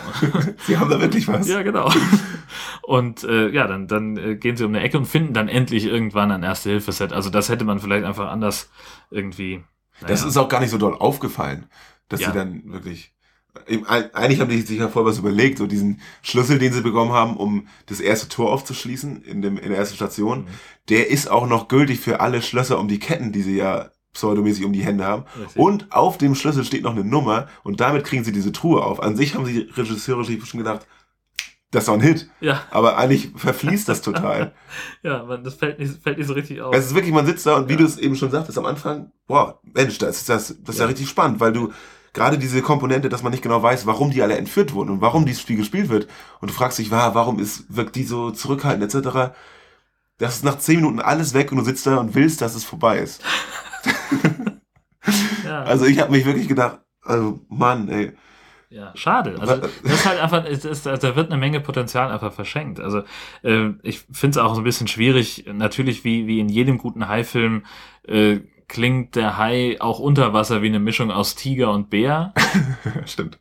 Sie 0.65 0.77
haben 0.77 0.89
da 0.89 0.99
wirklich 0.99 1.27
was? 1.27 1.47
ja, 1.47 1.61
genau. 1.63 1.89
Und 2.83 3.23
äh, 3.23 3.49
ja, 3.49 3.67
dann, 3.67 3.87
dann 3.87 4.17
äh, 4.17 4.35
gehen 4.35 4.57
sie 4.57 4.65
um 4.65 4.71
eine 4.73 4.83
Ecke 4.83 4.97
und 4.97 5.05
finden 5.05 5.33
dann 5.33 5.47
endlich 5.47 5.85
irgendwann 5.85 6.31
ein 6.31 6.43
Erste-Hilfe-Set. 6.43 7.13
Also 7.13 7.29
das 7.29 7.47
hätte 7.47 7.63
man 7.63 7.79
vielleicht 7.79 8.05
einfach 8.05 8.29
anders 8.29 8.69
irgendwie. 9.11 9.63
Das 10.01 10.21
naja. 10.21 10.27
ist 10.29 10.37
auch 10.37 10.49
gar 10.49 10.59
nicht 10.59 10.71
so 10.71 10.77
doll 10.77 10.95
aufgefallen, 10.95 11.67
dass 12.09 12.19
Ja. 12.19 12.31
sie 12.31 12.37
dann 12.37 12.63
wirklich. 12.65 13.13
Ein- 13.67 14.13
Eigentlich 14.15 14.39
haben 14.39 14.49
die 14.49 14.61
sich 14.61 14.79
ja 14.79 14.87
voll 14.87 15.05
was 15.05 15.17
überlegt, 15.19 15.57
so 15.57 15.67
diesen 15.67 15.99
Schlüssel, 16.21 16.57
den 16.59 16.71
sie 16.73 16.81
bekommen 16.81 17.11
haben, 17.11 17.35
um 17.37 17.67
das 17.87 17.99
erste 17.99 18.29
Tor 18.29 18.51
aufzuschließen 18.51 19.23
in, 19.23 19.41
dem, 19.41 19.57
in 19.57 19.69
der 19.69 19.77
ersten 19.77 19.95
Station, 19.95 20.39
Mhm. 20.41 20.47
der 20.89 21.09
ist 21.09 21.29
auch 21.29 21.47
noch 21.47 21.67
gültig 21.67 21.99
für 21.99 22.19
alle 22.21 22.41
Schlösser 22.41 22.79
um 22.79 22.87
die 22.87 22.99
Ketten, 22.99 23.31
die 23.31 23.41
sie 23.41 23.57
ja 23.57 23.89
pseudomäßig 24.13 24.65
um 24.65 24.73
die 24.73 24.83
Hände 24.83 25.05
haben. 25.05 25.23
Richtig. 25.39 25.57
Und 25.61 25.91
auf 25.91 26.17
dem 26.17 26.35
Schlüssel 26.35 26.63
steht 26.65 26.83
noch 26.83 26.91
eine 26.91 27.03
Nummer 27.05 27.47
und 27.63 27.79
damit 27.79 28.03
kriegen 28.05 28.23
sie 28.23 28.31
diese 28.33 28.51
Truhe 28.51 28.83
auf. 28.83 29.01
An 29.01 29.15
sich 29.15 29.35
haben 29.35 29.45
sie 29.45 29.69
Regisseure 29.75 30.23
schon 30.25 30.57
gedacht, 30.57 30.85
das 31.71 31.83
ist 31.83 31.87
doch 31.87 31.93
ein 31.93 32.01
Hit. 32.01 32.29
Ja, 32.41 32.63
Aber 32.71 32.97
eigentlich 32.97 33.31
verfließt 33.35 33.87
das 33.87 34.01
total. 34.01 34.53
ja, 35.03 35.23
man, 35.23 35.43
das 35.45 35.53
fällt 35.55 35.79
nicht, 35.79 36.03
fällt 36.03 36.17
nicht 36.17 36.27
so 36.27 36.33
richtig 36.33 36.61
auf. 36.61 36.75
Es 36.75 36.87
ist 36.87 36.95
wirklich, 36.95 37.13
man 37.13 37.25
sitzt 37.25 37.45
da 37.45 37.55
und 37.55 37.69
wie 37.69 37.73
Ja. 37.73 37.79
du 37.79 37.85
es 37.85 37.97
eben 37.97 38.17
schon 38.17 38.29
sagtest 38.31 38.57
am 38.57 38.65
Anfang, 38.65 39.11
boah, 39.27 39.61
Mensch, 39.73 39.97
das 39.97 40.17
ist, 40.17 40.29
das, 40.29 40.47
das 40.61 40.75
ist 40.75 40.79
ja. 40.79 40.85
Ja. 40.85 40.89
richtig 40.89 41.07
spannend, 41.07 41.39
weil 41.39 41.53
du 41.53 41.71
gerade 42.13 42.37
diese 42.37 42.61
Komponente, 42.61 43.09
dass 43.09 43.23
man 43.23 43.31
nicht 43.31 43.43
genau 43.43 43.61
weiß, 43.63 43.85
warum 43.85 44.11
die 44.11 44.21
alle 44.21 44.37
entführt 44.37 44.73
wurden 44.73 44.89
und 44.89 45.01
warum 45.01 45.25
dieses 45.25 45.41
Spiel 45.41 45.57
gespielt 45.57 45.89
wird. 45.89 46.07
Und 46.39 46.49
du 46.49 46.53
fragst 46.53 46.77
dich, 46.79 46.91
wa- 46.91 47.13
warum 47.15 47.39
ist, 47.39 47.65
wirkt 47.75 47.95
die 47.95 48.03
so 48.03 48.31
zurückhaltend 48.31 48.93
etc. 48.93 49.33
Das 50.17 50.35
ist 50.35 50.43
nach 50.43 50.57
zehn 50.59 50.77
Minuten 50.77 50.99
alles 50.99 51.33
weg 51.33 51.51
und 51.51 51.57
du 51.59 51.63
sitzt 51.63 51.85
da 51.87 51.97
und 51.97 52.13
willst, 52.15 52.41
dass 52.41 52.55
es 52.55 52.63
vorbei 52.63 52.99
ist. 52.99 53.23
ja. 55.45 55.63
Also 55.63 55.85
ich 55.85 55.99
habe 55.99 56.11
mich 56.11 56.25
wirklich 56.25 56.47
gedacht, 56.47 56.79
also 57.03 57.39
Mann, 57.49 57.89
ey. 57.89 58.11
Ja, 58.69 58.91
schade. 58.95 59.35
Also 59.39 59.57
das 59.57 59.71
ist 59.83 60.05
halt 60.05 60.21
einfach, 60.21 60.45
es 60.45 60.63
ist, 60.63 60.85
da 60.85 61.01
wird 61.15 61.29
eine 61.29 61.37
Menge 61.37 61.59
Potenzial 61.59 62.09
einfach 62.09 62.31
verschenkt. 62.31 62.79
Also 62.79 63.03
äh, 63.43 63.71
ich 63.83 64.05
finde 64.13 64.37
es 64.39 64.45
auch 64.45 64.53
so 64.55 64.61
ein 64.61 64.63
bisschen 64.63 64.87
schwierig. 64.87 65.45
Natürlich, 65.51 66.05
wie, 66.05 66.25
wie 66.25 66.39
in 66.39 66.47
jedem 66.47 66.77
guten 66.77 67.09
Hai-Film 67.09 67.65
äh, 68.07 68.39
klingt 68.71 69.17
der 69.17 69.37
Hai 69.37 69.75
auch 69.81 69.99
unter 69.99 70.33
Wasser 70.33 70.61
wie 70.61 70.67
eine 70.67 70.79
Mischung 70.79 71.11
aus 71.11 71.35
Tiger 71.35 71.71
und 71.73 71.89
Bär. 71.89 72.33
Stimmt. 73.05 73.37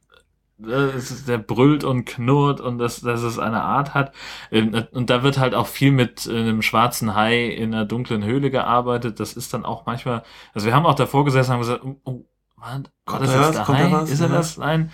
Das 0.58 1.10
ist, 1.10 1.28
der 1.28 1.38
brüllt 1.38 1.84
und 1.84 2.04
knurrt 2.04 2.60
und 2.60 2.78
dass, 2.78 3.00
dass 3.00 3.22
es 3.22 3.38
eine 3.38 3.62
Art 3.62 3.94
hat. 3.94 4.12
Ähm, 4.50 4.86
Und 4.92 5.08
da 5.08 5.22
wird 5.22 5.38
halt 5.38 5.54
auch 5.54 5.68
viel 5.68 5.92
mit 5.92 6.26
äh, 6.26 6.36
einem 6.36 6.62
schwarzen 6.62 7.14
Hai 7.14 7.46
in 7.46 7.72
einer 7.72 7.86
dunklen 7.86 8.24
Höhle 8.24 8.50
gearbeitet. 8.50 9.20
Das 9.20 9.34
ist 9.34 9.54
dann 9.54 9.64
auch 9.64 9.86
manchmal, 9.86 10.22
also 10.52 10.66
wir 10.66 10.74
haben 10.74 10.84
auch 10.84 10.96
davor 10.96 11.24
gesessen 11.24 11.52
und 11.52 11.54
haben 11.54 11.60
gesagt, 11.60 11.84
oh, 11.84 11.96
oh 12.04 12.24
war, 12.56 12.72
war 12.72 12.82
Kommt 13.06 13.22
das 13.22 13.32
da 13.32 13.36
jetzt 13.46 13.58
was? 13.58 13.66
der 13.68 13.68
Hai? 13.68 14.02
Ist 14.02 14.20
er 14.20 14.28
das? 14.28 14.58
Nein. 14.58 14.90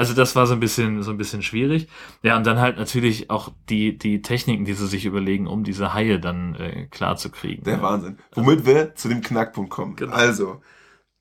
Also 0.00 0.14
das 0.14 0.34
war 0.34 0.46
so 0.46 0.54
ein 0.54 0.60
bisschen, 0.60 1.02
so 1.02 1.10
ein 1.10 1.18
bisschen 1.18 1.42
schwierig. 1.42 1.86
Ja, 2.22 2.34
und 2.38 2.46
dann 2.46 2.58
halt 2.58 2.78
natürlich 2.78 3.28
auch 3.28 3.52
die, 3.68 3.98
die 3.98 4.22
Techniken, 4.22 4.64
die 4.64 4.72
sie 4.72 4.86
sich 4.86 5.04
überlegen, 5.04 5.46
um 5.46 5.62
diese 5.62 5.92
Haie 5.92 6.18
dann 6.18 6.54
äh, 6.54 6.86
klar 6.86 7.16
zu 7.16 7.28
kriegen. 7.30 7.64
Der 7.64 7.82
Wahnsinn. 7.82 8.16
Womit 8.32 8.64
wir 8.64 8.94
zu 8.94 9.10
dem 9.10 9.20
Knackpunkt 9.20 9.68
kommen. 9.68 9.96
Genau. 9.96 10.14
Also, 10.14 10.62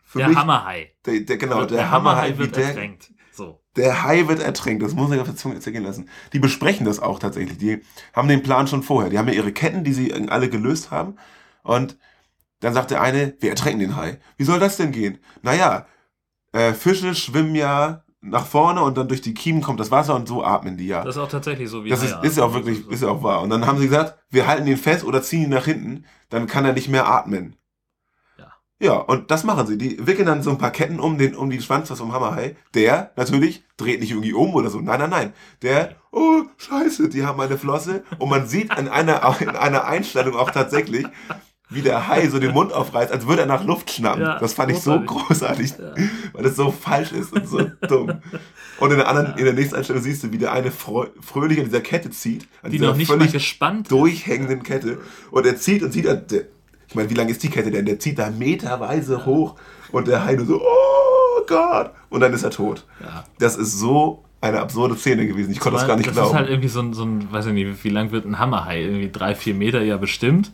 für 0.01 0.19
Der 0.19 0.29
mich, 0.29 0.37
Hammerhai. 0.37 0.93
der, 1.05 1.19
der, 1.19 1.35
genau, 1.35 1.57
der, 1.65 1.67
der 1.67 1.91
Hammerhai, 1.91 2.37
wird 2.37 2.55
der, 2.55 2.67
ertränkt. 2.67 3.11
So. 3.33 3.61
Der 3.75 4.03
Hai 4.05 4.29
wird 4.29 4.39
ertränkt, 4.39 4.81
das 4.81 4.93
muss 4.93 5.11
ich 5.11 5.19
auf 5.19 5.27
der 5.27 5.35
Zunge 5.35 5.59
zergehen 5.59 5.83
lassen. 5.83 6.07
Die 6.31 6.39
besprechen 6.39 6.85
das 6.85 7.01
auch 7.01 7.19
tatsächlich. 7.19 7.57
Die 7.57 7.81
haben 8.13 8.29
den 8.29 8.43
Plan 8.43 8.65
schon 8.67 8.81
vorher. 8.81 9.09
Die 9.09 9.17
haben 9.17 9.27
ja 9.27 9.33
ihre 9.33 9.51
Ketten, 9.51 9.83
die 9.83 9.91
sie 9.91 10.13
alle 10.29 10.49
gelöst 10.49 10.89
haben. 10.89 11.17
Und 11.63 11.97
dann 12.61 12.73
sagt 12.73 12.91
der 12.91 13.01
eine, 13.01 13.35
wir 13.41 13.49
ertränken 13.49 13.81
den 13.81 13.97
Hai. 13.97 14.21
Wie 14.37 14.45
soll 14.45 14.61
das 14.61 14.77
denn 14.77 14.93
gehen? 14.93 15.17
Naja, 15.41 15.85
äh, 16.53 16.71
Fische 16.71 17.13
schwimmen 17.13 17.55
ja 17.55 18.05
nach 18.21 18.45
vorne 18.45 18.81
und 18.81 18.97
dann 18.97 19.07
durch 19.07 19.21
die 19.21 19.33
Kiemen 19.33 19.61
kommt 19.61 19.79
das 19.79 19.91
Wasser 19.91 20.15
und 20.15 20.27
so 20.27 20.43
atmen 20.43 20.75
die 20.77 20.87
ja. 20.87 21.03
Das 21.03 21.15
ist 21.15 21.21
auch 21.21 21.29
tatsächlich 21.29 21.69
so 21.69 21.83
wie 21.85 21.89
Das 21.89 22.03
ist, 22.03 22.15
ist 22.21 22.37
ja 22.37 22.43
auch 22.43 22.53
wirklich, 22.53 22.83
So- 22.83 22.89
ist 22.89 23.01
ja 23.01 23.09
auch 23.09 23.23
wahr. 23.23 23.41
Und 23.41 23.49
dann 23.49 23.65
haben 23.65 23.77
sie 23.79 23.87
gesagt, 23.87 24.17
wir 24.29 24.45
halten 24.47 24.65
den 24.65 24.77
fest 24.77 25.05
oder 25.05 25.21
ziehen 25.21 25.43
ihn 25.43 25.49
nach 25.49 25.65
hinten, 25.65 26.05
dann 26.29 26.45
kann 26.47 26.65
er 26.65 26.73
nicht 26.73 26.89
mehr 26.89 27.07
atmen. 27.07 27.55
Ja. 28.37 28.51
Ja, 28.81 28.93
und 28.95 29.31
das 29.31 29.43
machen 29.45 29.67
sie. 29.67 29.77
Die 29.77 30.05
wickeln 30.05 30.25
dann 30.27 30.43
so 30.43 30.49
ein 30.49 30.57
paar 30.57 30.71
Ketten 30.71 30.99
um 30.99 31.17
den, 31.17 31.33
um 31.35 31.49
die 31.49 31.61
Schwanz 31.61 31.89
vom 31.91 32.11
Hammerhai. 32.11 32.55
Der, 32.73 33.11
natürlich, 33.15 33.63
dreht 33.77 34.01
nicht 34.01 34.11
irgendwie 34.11 34.33
um 34.33 34.53
oder 34.53 34.69
so. 34.69 34.79
Nein, 34.81 34.99
nein, 34.99 35.09
nein. 35.09 35.33
Der, 35.61 35.95
oh, 36.11 36.43
scheiße, 36.57 37.07
die 37.09 37.25
haben 37.25 37.39
eine 37.39 37.57
Flosse. 37.57 38.03
Und 38.17 38.29
man 38.29 38.47
sieht 38.47 38.77
in 38.77 38.89
einer, 38.89 39.35
in 39.39 39.49
einer 39.49 39.85
Einstellung 39.85 40.35
auch 40.35 40.51
tatsächlich, 40.51 41.05
wie 41.69 41.81
der 41.81 42.07
Hai 42.07 42.27
so 42.29 42.39
den 42.39 42.51
Mund 42.51 42.73
aufreißt, 42.73 43.11
als 43.11 43.27
würde 43.27 43.41
er 43.41 43.47
nach 43.47 43.63
Luft 43.63 43.91
schnappen. 43.91 44.21
Ja, 44.23 44.39
das 44.39 44.53
fand 44.53 44.71
ich 44.71 44.79
so 44.79 44.99
großartig, 44.99 45.73
weil 46.33 46.43
das 46.43 46.55
so 46.55 46.71
falsch 46.71 47.11
ist 47.11 47.31
und 47.31 47.47
so 47.47 47.61
dumm. 47.87 48.13
Und 48.79 48.91
in 48.91 48.97
der 48.97 49.07
anderen, 49.07 49.37
in 49.37 49.45
der 49.45 49.53
nächsten 49.53 49.75
Einstellung 49.75 50.01
siehst 50.01 50.23
du, 50.23 50.31
wie 50.31 50.37
der 50.37 50.51
eine 50.53 50.69
frö- 50.69 51.09
fröhlich 51.21 51.59
an 51.59 51.65
dieser 51.65 51.81
Kette 51.81 52.09
zieht, 52.09 52.47
an 52.63 52.71
Die 52.71 52.77
dieser 52.77 52.91
noch 52.91 52.97
nicht 52.97 53.09
mal 53.09 53.27
gespannt 53.27 53.83
ist. 53.87 53.91
durchhängenden 53.91 54.63
Kette. 54.63 54.99
Und 55.31 55.45
er 55.45 55.57
zieht 55.57 55.83
und 55.83 55.91
zieht, 55.91 56.05
der, 56.05 56.23
ich 56.87 56.95
meine, 56.95 57.09
wie 57.09 57.13
lang 57.13 57.27
ist 57.27 57.43
die 57.43 57.49
Kette 57.49 57.69
denn? 57.71 57.85
Der 57.85 57.99
zieht 57.99 58.17
da 58.17 58.29
meterweise 58.29 59.25
hoch 59.25 59.55
und 59.91 60.07
der 60.07 60.25
Hai 60.25 60.33
nur 60.35 60.45
so, 60.45 60.61
oh 60.61 61.41
Gott, 61.47 61.91
und 62.09 62.21
dann 62.21 62.33
ist 62.33 62.43
er 62.43 62.51
tot. 62.51 62.85
Ja. 63.01 63.25
Das 63.37 63.57
ist 63.57 63.77
so 63.77 64.23
eine 64.41 64.59
absurde 64.61 64.95
Szene 64.95 65.27
gewesen. 65.27 65.51
Ich 65.51 65.59
konnte 65.59 65.77
das 65.79 65.87
gar 65.87 65.97
nicht 65.97 66.07
das 66.07 66.13
glauben. 66.15 66.29
ist 66.29 66.35
halt 66.35 66.49
irgendwie 66.49 66.69
so 66.69 66.79
ein, 66.79 66.93
so 66.93 67.03
ein, 67.03 67.31
weiß 67.31 67.47
ich 67.47 67.53
nicht, 67.53 67.83
wie 67.83 67.89
lang 67.89 68.11
wird 68.11 68.25
ein 68.25 68.39
Hammerhai? 68.39 68.81
Irgendwie 68.81 69.11
drei, 69.11 69.35
vier 69.35 69.53
Meter 69.53 69.81
ja 69.81 69.97
bestimmt, 69.97 70.53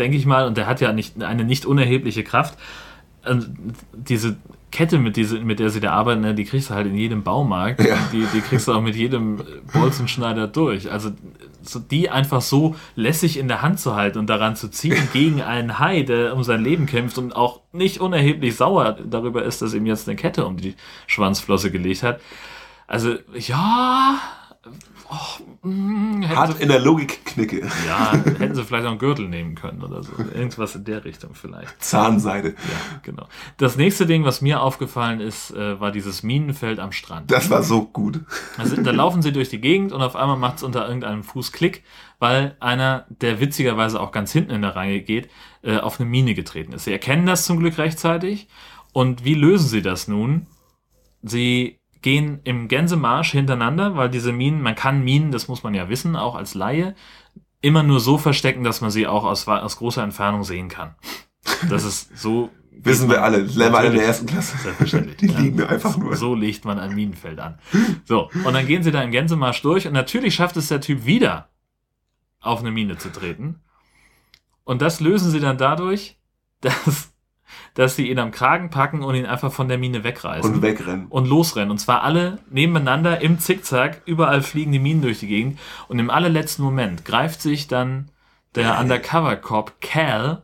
denke 0.00 0.16
ich 0.16 0.26
mal. 0.26 0.46
Und 0.46 0.56
der 0.56 0.66
hat 0.66 0.80
ja 0.80 0.92
nicht, 0.92 1.22
eine 1.22 1.44
nicht 1.44 1.66
unerhebliche 1.66 2.24
Kraft. 2.24 2.58
Und 3.28 3.50
diese 3.92 4.36
Kette, 4.72 4.98
mit, 4.98 5.16
diese, 5.16 5.40
mit 5.40 5.58
der 5.58 5.70
sie 5.70 5.80
da 5.80 5.92
arbeiten, 5.92 6.22
ne, 6.22 6.34
die 6.34 6.44
kriegst 6.44 6.70
du 6.70 6.74
halt 6.74 6.86
in 6.86 6.96
jedem 6.96 7.22
Baumarkt. 7.22 7.84
Ja. 7.84 7.96
Die, 8.12 8.24
die 8.32 8.40
kriegst 8.40 8.66
du 8.66 8.72
auch 8.72 8.80
mit 8.80 8.96
jedem 8.96 9.42
Bolzenschneider 9.72 10.46
durch. 10.46 10.90
Also 10.90 11.10
so 11.62 11.78
die 11.78 12.08
einfach 12.08 12.40
so 12.40 12.76
lässig 12.94 13.38
in 13.38 13.48
der 13.48 13.62
Hand 13.62 13.80
zu 13.80 13.94
halten 13.94 14.18
und 14.18 14.28
daran 14.28 14.56
zu 14.56 14.68
ziehen 14.68 15.08
gegen 15.12 15.42
einen 15.42 15.78
Hai, 15.78 16.02
der 16.02 16.34
um 16.34 16.42
sein 16.42 16.62
Leben 16.62 16.86
kämpft 16.86 17.18
und 17.18 17.36
auch 17.36 17.60
nicht 17.72 18.00
unerheblich 18.00 18.56
sauer 18.56 18.96
darüber 19.04 19.44
ist, 19.44 19.60
dass 19.60 19.74
ihm 19.74 19.86
jetzt 19.86 20.08
eine 20.08 20.16
Kette 20.16 20.46
um 20.46 20.56
die 20.56 20.74
Schwanzflosse 21.06 21.70
gelegt 21.70 22.02
hat. 22.02 22.20
Also, 22.86 23.16
ja. 23.34 24.18
Oh, 25.12 25.66
mm, 25.66 26.22
hätten 26.22 26.38
Hat 26.38 26.56
sie, 26.56 26.62
in 26.62 26.68
der 26.68 26.78
Logik 26.78 27.24
Knicke. 27.24 27.68
ja, 27.86 28.12
hätten 28.12 28.54
sie 28.54 28.62
vielleicht 28.64 28.86
auch 28.86 28.90
einen 28.90 28.98
Gürtel 29.00 29.28
nehmen 29.28 29.56
können 29.56 29.82
oder 29.82 30.04
so. 30.04 30.12
Irgendwas 30.32 30.76
in 30.76 30.84
der 30.84 31.04
Richtung 31.04 31.34
vielleicht. 31.34 31.82
Zahnseide. 31.82 32.50
Ja, 32.50 33.00
genau. 33.02 33.26
Das 33.56 33.76
nächste 33.76 34.06
Ding, 34.06 34.24
was 34.24 34.40
mir 34.40 34.62
aufgefallen 34.62 35.20
ist, 35.20 35.50
äh, 35.50 35.80
war 35.80 35.90
dieses 35.90 36.22
Minenfeld 36.22 36.78
am 36.78 36.92
Strand. 36.92 37.30
Das 37.30 37.50
war 37.50 37.64
so 37.64 37.86
gut. 37.86 38.20
Also, 38.56 38.80
da 38.80 38.92
laufen 38.92 39.20
sie 39.20 39.32
durch 39.32 39.48
die 39.48 39.60
Gegend 39.60 39.90
und 39.92 40.00
auf 40.00 40.14
einmal 40.14 40.36
macht 40.36 40.58
es 40.58 40.62
unter 40.62 40.86
irgendeinem 40.86 41.24
Fuß 41.24 41.50
Klick, 41.50 41.82
weil 42.20 42.56
einer, 42.60 43.06
der 43.08 43.40
witzigerweise 43.40 44.00
auch 44.00 44.12
ganz 44.12 44.30
hinten 44.30 44.52
in 44.52 44.62
der 44.62 44.76
Reihe 44.76 45.00
geht, 45.00 45.28
äh, 45.62 45.78
auf 45.78 45.98
eine 45.98 46.08
Mine 46.08 46.34
getreten 46.34 46.72
ist. 46.72 46.84
Sie 46.84 46.92
erkennen 46.92 47.26
das 47.26 47.46
zum 47.46 47.58
Glück 47.58 47.78
rechtzeitig. 47.78 48.46
Und 48.92 49.24
wie 49.24 49.34
lösen 49.34 49.68
sie 49.68 49.82
das 49.82 50.06
nun? 50.06 50.46
Sie 51.22 51.79
gehen 52.02 52.40
im 52.44 52.68
Gänsemarsch 52.68 53.32
hintereinander, 53.32 53.96
weil 53.96 54.08
diese 54.08 54.32
Minen, 54.32 54.62
man 54.62 54.74
kann 54.74 55.04
Minen, 55.04 55.32
das 55.32 55.48
muss 55.48 55.62
man 55.62 55.74
ja 55.74 55.88
wissen, 55.88 56.16
auch 56.16 56.34
als 56.34 56.54
Laie, 56.54 56.94
immer 57.60 57.82
nur 57.82 58.00
so 58.00 58.18
verstecken, 58.18 58.64
dass 58.64 58.80
man 58.80 58.90
sie 58.90 59.06
auch 59.06 59.24
aus, 59.24 59.46
aus 59.46 59.76
großer 59.76 60.02
Entfernung 60.02 60.44
sehen 60.44 60.68
kann. 60.68 60.94
Das 61.68 61.84
ist 61.84 62.16
so. 62.18 62.50
Wissen 62.82 63.10
wir 63.10 63.22
alle. 63.22 63.40
Lernen 63.40 63.74
wir 63.74 63.78
alle 63.78 63.88
in 63.88 63.94
der 63.94 64.06
ersten 64.06 64.24
Klasse. 64.24 64.56
Selbstverständlich. 64.56 65.16
Die 65.18 65.26
ja. 65.26 65.38
liegen 65.38 65.56
mir 65.56 65.68
einfach 65.68 65.98
nur. 65.98 66.16
So 66.16 66.34
legt 66.34 66.64
man 66.64 66.78
ein 66.78 66.94
Minenfeld 66.94 67.38
an. 67.38 67.58
So, 68.04 68.30
und 68.44 68.54
dann 68.54 68.66
gehen 68.66 68.82
sie 68.82 68.90
da 68.90 69.02
im 69.02 69.10
Gänsemarsch 69.10 69.60
durch 69.60 69.86
und 69.86 69.92
natürlich 69.92 70.34
schafft 70.34 70.56
es 70.56 70.68
der 70.68 70.80
Typ 70.80 71.04
wieder, 71.04 71.50
auf 72.40 72.60
eine 72.60 72.70
Mine 72.70 72.96
zu 72.96 73.12
treten. 73.12 73.60
Und 74.64 74.80
das 74.80 75.00
lösen 75.00 75.30
sie 75.30 75.40
dann 75.40 75.58
dadurch, 75.58 76.18
dass, 76.62 77.09
dass 77.74 77.96
sie 77.96 78.10
ihn 78.10 78.18
am 78.18 78.30
Kragen 78.30 78.70
packen 78.70 79.02
und 79.02 79.14
ihn 79.14 79.26
einfach 79.26 79.52
von 79.52 79.68
der 79.68 79.78
Mine 79.78 80.04
wegreißen. 80.04 80.54
Und 80.54 80.62
wegrennen. 80.62 81.06
und 81.08 81.28
losrennen. 81.28 81.70
Und 81.70 81.78
zwar 81.78 82.02
alle 82.02 82.38
nebeneinander 82.50 83.20
im 83.20 83.38
Zickzack. 83.38 84.02
Überall 84.06 84.42
fliegen 84.42 84.72
die 84.72 84.78
Minen 84.78 85.02
durch 85.02 85.20
die 85.20 85.28
Gegend. 85.28 85.58
Und 85.88 85.98
im 85.98 86.10
allerletzten 86.10 86.64
Moment 86.64 87.04
greift 87.04 87.42
sich 87.42 87.68
dann 87.68 88.10
der 88.54 88.78
Undercover-Cop 88.80 89.80
Cal 89.80 90.42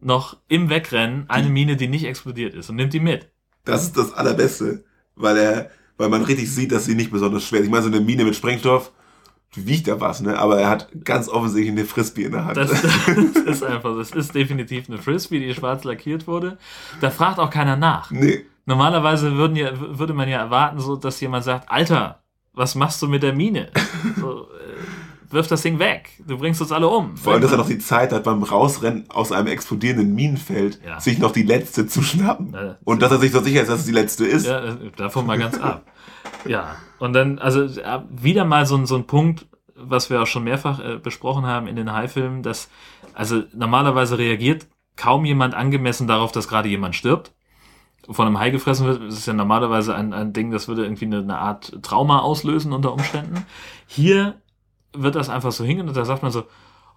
noch 0.00 0.36
im 0.48 0.68
Wegrennen 0.68 1.26
eine 1.28 1.48
Mine, 1.48 1.76
die 1.76 1.88
nicht 1.88 2.04
explodiert 2.04 2.54
ist 2.54 2.70
und 2.70 2.76
nimmt 2.76 2.92
die 2.92 3.00
mit. 3.00 3.30
Das 3.64 3.84
ist 3.84 3.96
das 3.96 4.12
Allerbeste. 4.12 4.84
Weil 5.14 5.36
er, 5.36 5.70
weil 5.96 6.08
man 6.08 6.22
richtig 6.22 6.52
sieht, 6.52 6.72
dass 6.72 6.86
sie 6.86 6.94
nicht 6.94 7.12
besonders 7.12 7.44
schwer 7.44 7.60
ist. 7.60 7.66
Ich 7.66 7.70
meine, 7.70 7.82
so 7.82 7.88
eine 7.88 8.00
Mine 8.00 8.24
mit 8.24 8.34
Sprengstoff, 8.34 8.90
wiegt 9.54 9.86
ja 9.86 10.00
was, 10.00 10.20
ne? 10.20 10.38
Aber 10.38 10.58
er 10.60 10.68
hat 10.70 10.88
ganz 11.04 11.28
offensichtlich 11.28 11.72
eine 11.72 11.84
Frisbee 11.84 12.24
in 12.24 12.32
der 12.32 12.44
Hand. 12.46 12.56
Das, 12.56 12.70
das 12.82 12.86
ist 13.46 13.62
einfach, 13.62 13.96
das 13.96 14.10
ist 14.12 14.34
definitiv 14.34 14.88
eine 14.88 14.98
Frisbee, 14.98 15.40
die 15.40 15.54
schwarz 15.54 15.84
lackiert 15.84 16.26
wurde. 16.26 16.58
Da 17.00 17.10
fragt 17.10 17.38
auch 17.38 17.50
keiner 17.50 17.76
nach. 17.76 18.10
nee. 18.10 18.46
Normalerweise 18.64 19.34
würden 19.36 19.56
ja, 19.56 19.70
würde 19.76 20.14
man 20.14 20.28
ja 20.28 20.38
erwarten, 20.38 20.78
so, 20.78 20.94
dass 20.94 21.20
jemand 21.20 21.42
sagt, 21.42 21.68
Alter, 21.68 22.20
was 22.54 22.76
machst 22.76 23.02
du 23.02 23.08
mit 23.08 23.24
der 23.24 23.32
Mine? 23.32 23.70
So, 24.20 24.42
äh, 24.42 25.32
wirf 25.32 25.48
das 25.48 25.62
Ding 25.62 25.80
weg. 25.80 26.10
Du 26.28 26.38
bringst 26.38 26.60
uns 26.60 26.70
alle 26.70 26.86
um. 26.86 27.16
Vor 27.16 27.32
allem, 27.32 27.42
dass 27.42 27.50
er 27.50 27.58
noch 27.58 27.66
die 27.66 27.78
Zeit 27.80 28.12
hat, 28.12 28.22
beim 28.22 28.44
Rausrennen 28.44 29.06
aus 29.10 29.32
einem 29.32 29.48
explodierenden 29.48 30.14
Minenfeld, 30.14 30.78
Ja. 30.86 31.00
sich 31.00 31.18
noch 31.18 31.32
die 31.32 31.42
letzte 31.42 31.88
zu 31.88 32.02
schnappen. 32.02 32.52
Ja, 32.54 32.76
Und 32.84 33.02
dass 33.02 33.10
er 33.10 33.18
sich 33.18 33.32
so 33.32 33.40
sicher 33.42 33.62
ist, 33.62 33.68
dass 33.68 33.80
es 33.80 33.86
die 33.86 33.92
letzte 33.92 34.26
ist. 34.26 34.46
Ja, 34.46 34.62
äh, 34.64 34.76
davon 34.96 35.26
mal 35.26 35.38
ganz 35.40 35.58
ab. 35.58 35.84
Ja, 36.46 36.76
und 37.02 37.12
dann, 37.14 37.38
also 37.38 37.62
äh, 37.64 38.00
wieder 38.10 38.44
mal 38.44 38.64
so, 38.66 38.76
ein- 38.76 38.86
so 38.86 38.94
ein 38.96 39.06
Punkt, 39.06 39.46
was 39.74 40.08
wir 40.10 40.22
auch 40.22 40.26
schon 40.26 40.44
mehrfach 40.44 40.78
äh, 40.78 40.98
besprochen 40.98 41.46
haben 41.46 41.66
in 41.66 41.76
den 41.76 41.92
Hai-Filmen, 41.92 42.42
dass, 42.42 42.70
also 43.14 43.42
normalerweise 43.52 44.18
reagiert 44.18 44.66
kaum 44.96 45.24
jemand 45.24 45.54
angemessen 45.54 46.06
darauf, 46.06 46.32
dass 46.32 46.48
gerade 46.48 46.68
jemand 46.68 46.94
stirbt. 46.94 47.32
Von 48.08 48.26
einem 48.26 48.38
Hai 48.38 48.50
gefressen 48.50 48.86
wird, 48.86 49.02
das 49.02 49.18
ist 49.18 49.26
ja 49.26 49.32
normalerweise 49.32 49.94
ein, 49.94 50.12
ein 50.12 50.32
Ding, 50.32 50.50
das 50.50 50.68
würde 50.68 50.84
irgendwie 50.84 51.06
eine, 51.06 51.18
eine 51.18 51.38
Art 51.38 51.78
Trauma 51.82 52.18
auslösen 52.20 52.72
unter 52.72 52.92
Umständen. 52.92 53.46
Hier 53.86 54.40
wird 54.92 55.14
das 55.14 55.28
einfach 55.28 55.52
so 55.52 55.64
hingehen 55.64 55.88
und 55.88 55.96
da 55.96 56.04
sagt 56.04 56.22
man 56.22 56.32
so, 56.32 56.44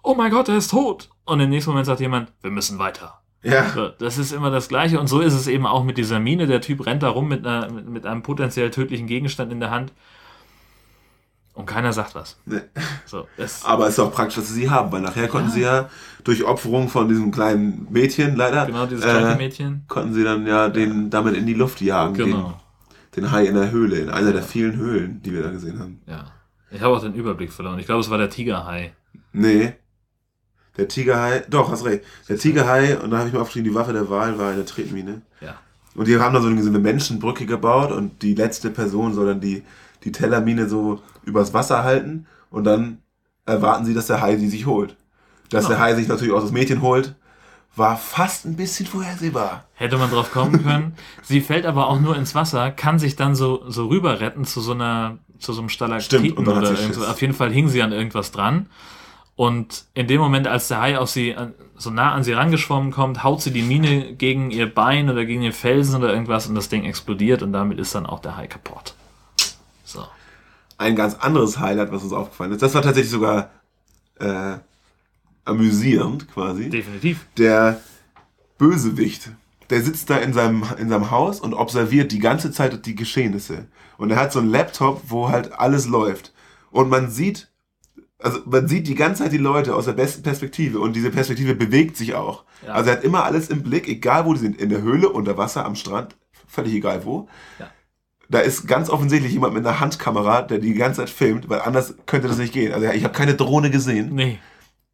oh 0.02 0.14
mein 0.14 0.30
Gott, 0.30 0.48
er 0.48 0.56
ist 0.56 0.70
tot. 0.70 1.08
Und 1.24 1.40
im 1.40 1.50
nächsten 1.50 1.70
Moment 1.70 1.86
sagt 1.86 2.00
jemand, 2.00 2.32
wir 2.42 2.50
müssen 2.50 2.78
weiter. 2.78 3.22
Ja. 3.46 3.70
So, 3.70 3.88
das 3.88 4.18
ist 4.18 4.32
immer 4.32 4.50
das 4.50 4.68
Gleiche 4.68 4.98
und 4.98 5.06
so 5.06 5.20
ist 5.20 5.34
es 5.34 5.46
eben 5.46 5.66
auch 5.66 5.84
mit 5.84 5.98
dieser 5.98 6.18
Mine. 6.18 6.46
Der 6.46 6.60
Typ 6.60 6.84
rennt 6.84 7.02
da 7.02 7.08
rum 7.08 7.28
mit, 7.28 7.46
einer, 7.46 7.70
mit, 7.70 8.04
einem 8.04 8.22
potenziell 8.22 8.70
tödlichen 8.70 9.06
Gegenstand 9.06 9.52
in 9.52 9.60
der 9.60 9.70
Hand 9.70 9.92
und 11.54 11.66
keiner 11.66 11.92
sagt 11.92 12.14
was. 12.14 12.38
Nee. 12.44 12.60
So, 13.06 13.26
Aber 13.64 13.86
es 13.86 13.92
ist 13.92 14.00
auch 14.00 14.12
praktisch, 14.12 14.36
dass 14.36 14.48
sie 14.48 14.62
sie 14.62 14.70
haben, 14.70 14.90
weil 14.90 15.00
nachher 15.00 15.28
konnten 15.28 15.50
sie 15.50 15.62
ja 15.62 15.88
durch 16.24 16.44
Opferung 16.44 16.88
von 16.88 17.08
diesem 17.08 17.30
kleinen 17.30 17.86
Mädchen, 17.90 18.34
leider, 18.34 18.66
genau 18.66 18.86
dieses 18.86 19.04
kleine 19.04 19.34
äh, 19.34 19.36
Mädchen. 19.36 19.84
konnten 19.86 20.12
sie 20.12 20.24
dann 20.24 20.46
ja 20.46 20.68
den 20.68 21.08
damit 21.08 21.36
in 21.36 21.46
die 21.46 21.54
Luft 21.54 21.80
jagen. 21.80 22.14
Genau. 22.14 22.60
Den, 23.14 23.22
den 23.22 23.30
Hai 23.30 23.44
in 23.44 23.54
der 23.54 23.70
Höhle, 23.70 23.98
in 23.98 24.10
einer 24.10 24.32
der 24.32 24.42
vielen 24.42 24.76
Höhlen, 24.76 25.22
die 25.22 25.32
wir 25.32 25.42
da 25.42 25.50
gesehen 25.50 25.78
haben. 25.78 26.00
Ja. 26.06 26.32
Ich 26.70 26.80
habe 26.80 26.96
auch 26.96 27.00
den 27.00 27.14
Überblick 27.14 27.52
verloren. 27.52 27.78
Ich 27.78 27.86
glaube, 27.86 28.00
es 28.00 28.10
war 28.10 28.18
der 28.18 28.28
Tigerhai. 28.28 28.92
Nee. 29.32 29.74
Der 30.76 30.88
Tigerhai, 30.88 31.42
doch, 31.48 31.70
hast 31.70 31.84
recht. 31.84 32.04
Der 32.28 32.38
Tigerhai, 32.38 32.98
und 32.98 33.10
da 33.10 33.18
habe 33.18 33.28
ich 33.28 33.34
mir 33.34 33.40
aufgeschrieben, 33.40 33.70
die 33.70 33.74
Waffe 33.74 33.92
der 33.92 34.10
Wahl 34.10 34.38
war 34.38 34.50
eine 34.50 34.64
Tretmine. 34.64 35.22
Ja. 35.40 35.54
Und 35.94 36.06
die 36.08 36.18
haben 36.18 36.34
dann 36.34 36.42
so 36.42 36.48
eine, 36.48 36.62
so 36.62 36.68
eine 36.68 36.78
Menschenbrücke 36.78 37.46
gebaut 37.46 37.90
und 37.92 38.22
die 38.22 38.34
letzte 38.34 38.70
Person 38.70 39.14
soll 39.14 39.26
dann 39.26 39.40
die, 39.40 39.62
die 40.04 40.12
Tellermine 40.12 40.68
so 40.68 41.00
übers 41.24 41.54
Wasser 41.54 41.84
halten 41.84 42.26
und 42.50 42.64
dann 42.64 42.98
erwarten 43.46 43.86
sie, 43.86 43.94
dass 43.94 44.06
der 44.08 44.20
Hai 44.20 44.36
sie 44.36 44.48
sich 44.48 44.66
holt. 44.66 44.96
Dass 45.50 45.64
Genau. 45.64 45.76
der 45.76 45.84
Hai 45.84 45.94
sich 45.94 46.08
natürlich 46.08 46.34
auch 46.34 46.42
das 46.42 46.52
Mädchen 46.52 46.82
holt, 46.82 47.14
war 47.76 47.96
fast 47.96 48.44
ein 48.46 48.56
bisschen 48.56 48.86
vorhersehbar. 48.86 49.64
Hätte 49.74 49.96
man 49.98 50.10
drauf 50.10 50.30
kommen 50.32 50.62
können. 50.62 50.94
Sie 51.22 51.40
fällt 51.40 51.66
aber 51.66 51.88
auch 51.88 52.00
nur 52.00 52.16
ins 52.16 52.34
Wasser, 52.34 52.70
kann 52.70 52.98
sich 52.98 53.16
dann 53.16 53.34
so, 53.34 53.64
so 53.68 53.86
rüber 53.86 54.20
retten 54.20 54.44
zu 54.44 54.60
so 54.60 54.72
einer, 54.72 55.18
zu 55.38 55.52
so 55.52 55.60
einem 55.60 55.68
Stalaktiten 55.68 56.24
Stimmt, 56.24 56.38
und 56.38 56.46
dann 56.46 56.58
oder 56.58 56.68
sie 56.68 56.82
irgend 56.82 56.94
so. 56.94 57.00
Schiss. 57.02 57.10
Auf 57.10 57.20
jeden 57.20 57.34
Fall 57.34 57.52
hing 57.52 57.68
sie 57.68 57.82
an 57.82 57.92
irgendwas 57.92 58.32
dran. 58.32 58.66
Und 59.36 59.84
in 59.92 60.06
dem 60.06 60.18
Moment, 60.20 60.46
als 60.48 60.68
der 60.68 60.80
Hai 60.80 60.98
auf 60.98 61.10
sie, 61.10 61.34
an- 61.36 61.52
so 61.76 61.90
nah 61.90 62.12
an 62.12 62.24
sie 62.24 62.32
rangeschwommen 62.32 62.90
kommt, 62.90 63.22
haut 63.22 63.42
sie 63.42 63.50
die 63.50 63.60
Mine 63.62 64.14
gegen 64.14 64.50
ihr 64.50 64.72
Bein 64.72 65.10
oder 65.10 65.26
gegen 65.26 65.42
den 65.42 65.52
Felsen 65.52 65.94
oder 65.96 66.10
irgendwas 66.12 66.46
und 66.46 66.54
das 66.54 66.70
Ding 66.70 66.84
explodiert 66.84 67.42
und 67.42 67.52
damit 67.52 67.78
ist 67.78 67.94
dann 67.94 68.06
auch 68.06 68.20
der 68.20 68.36
Hai 68.38 68.46
kaputt. 68.46 68.94
So. 69.84 70.04
Ein 70.78 70.96
ganz 70.96 71.14
anderes 71.16 71.58
Highlight, 71.58 71.92
was 71.92 72.02
uns 72.02 72.12
aufgefallen 72.14 72.52
ist, 72.52 72.62
das 72.62 72.74
war 72.74 72.80
tatsächlich 72.82 73.10
sogar 73.10 73.50
äh, 74.18 74.54
amüsierend 75.44 76.30
quasi. 76.32 76.70
Definitiv. 76.70 77.26
der 77.36 77.80
Bösewicht, 78.58 79.30
der 79.68 79.82
sitzt 79.82 80.08
da 80.10 80.16
in 80.16 80.32
seinem, 80.32 80.64
in 80.78 80.88
seinem 80.88 81.10
Haus 81.10 81.40
und 81.40 81.52
observiert 81.54 82.10
die 82.12 82.20
ganze 82.20 82.50
Zeit 82.52 82.86
die 82.86 82.94
Geschehnisse. 82.94 83.66
Und 83.98 84.10
er 84.10 84.16
hat 84.16 84.32
so 84.32 84.38
einen 84.38 84.50
Laptop, 84.50 85.02
wo 85.08 85.28
halt 85.28 85.52
alles 85.58 85.86
läuft. 85.86 86.32
Und 86.70 86.88
man 86.88 87.10
sieht, 87.10 87.48
also 88.18 88.40
man 88.46 88.66
sieht 88.68 88.86
die 88.88 88.94
ganze 88.94 89.22
Zeit 89.24 89.32
die 89.32 89.38
Leute 89.38 89.74
aus 89.74 89.84
der 89.84 89.92
besten 89.92 90.22
Perspektive 90.22 90.80
und 90.80 90.94
diese 90.96 91.10
Perspektive 91.10 91.54
bewegt 91.54 91.96
sich 91.96 92.14
auch. 92.14 92.44
Ja. 92.66 92.72
Also 92.72 92.90
er 92.90 92.96
hat 92.96 93.04
immer 93.04 93.24
alles 93.24 93.48
im 93.48 93.62
Blick, 93.62 93.88
egal 93.88 94.24
wo 94.24 94.32
die 94.32 94.40
sind, 94.40 94.60
in 94.60 94.70
der 94.70 94.82
Höhle, 94.82 95.08
unter 95.10 95.36
Wasser, 95.36 95.64
am 95.66 95.74
Strand, 95.74 96.16
völlig 96.46 96.74
egal 96.74 97.04
wo. 97.04 97.28
Ja. 97.58 97.68
Da 98.28 98.40
ist 98.40 98.66
ganz 98.66 98.90
offensichtlich 98.90 99.32
jemand 99.32 99.54
mit 99.54 99.64
einer 99.66 99.78
Handkamera, 99.78 100.42
der 100.42 100.58
die 100.58 100.74
ganze 100.74 101.02
Zeit 101.02 101.10
filmt, 101.10 101.48
weil 101.48 101.60
anders 101.60 101.94
könnte 102.06 102.26
das 102.26 102.38
nicht 102.38 102.52
gehen. 102.52 102.72
Also 102.72 102.88
ich 102.88 103.04
habe 103.04 103.14
keine 103.14 103.34
Drohne 103.34 103.70
gesehen. 103.70 104.14
Nee. 104.14 104.38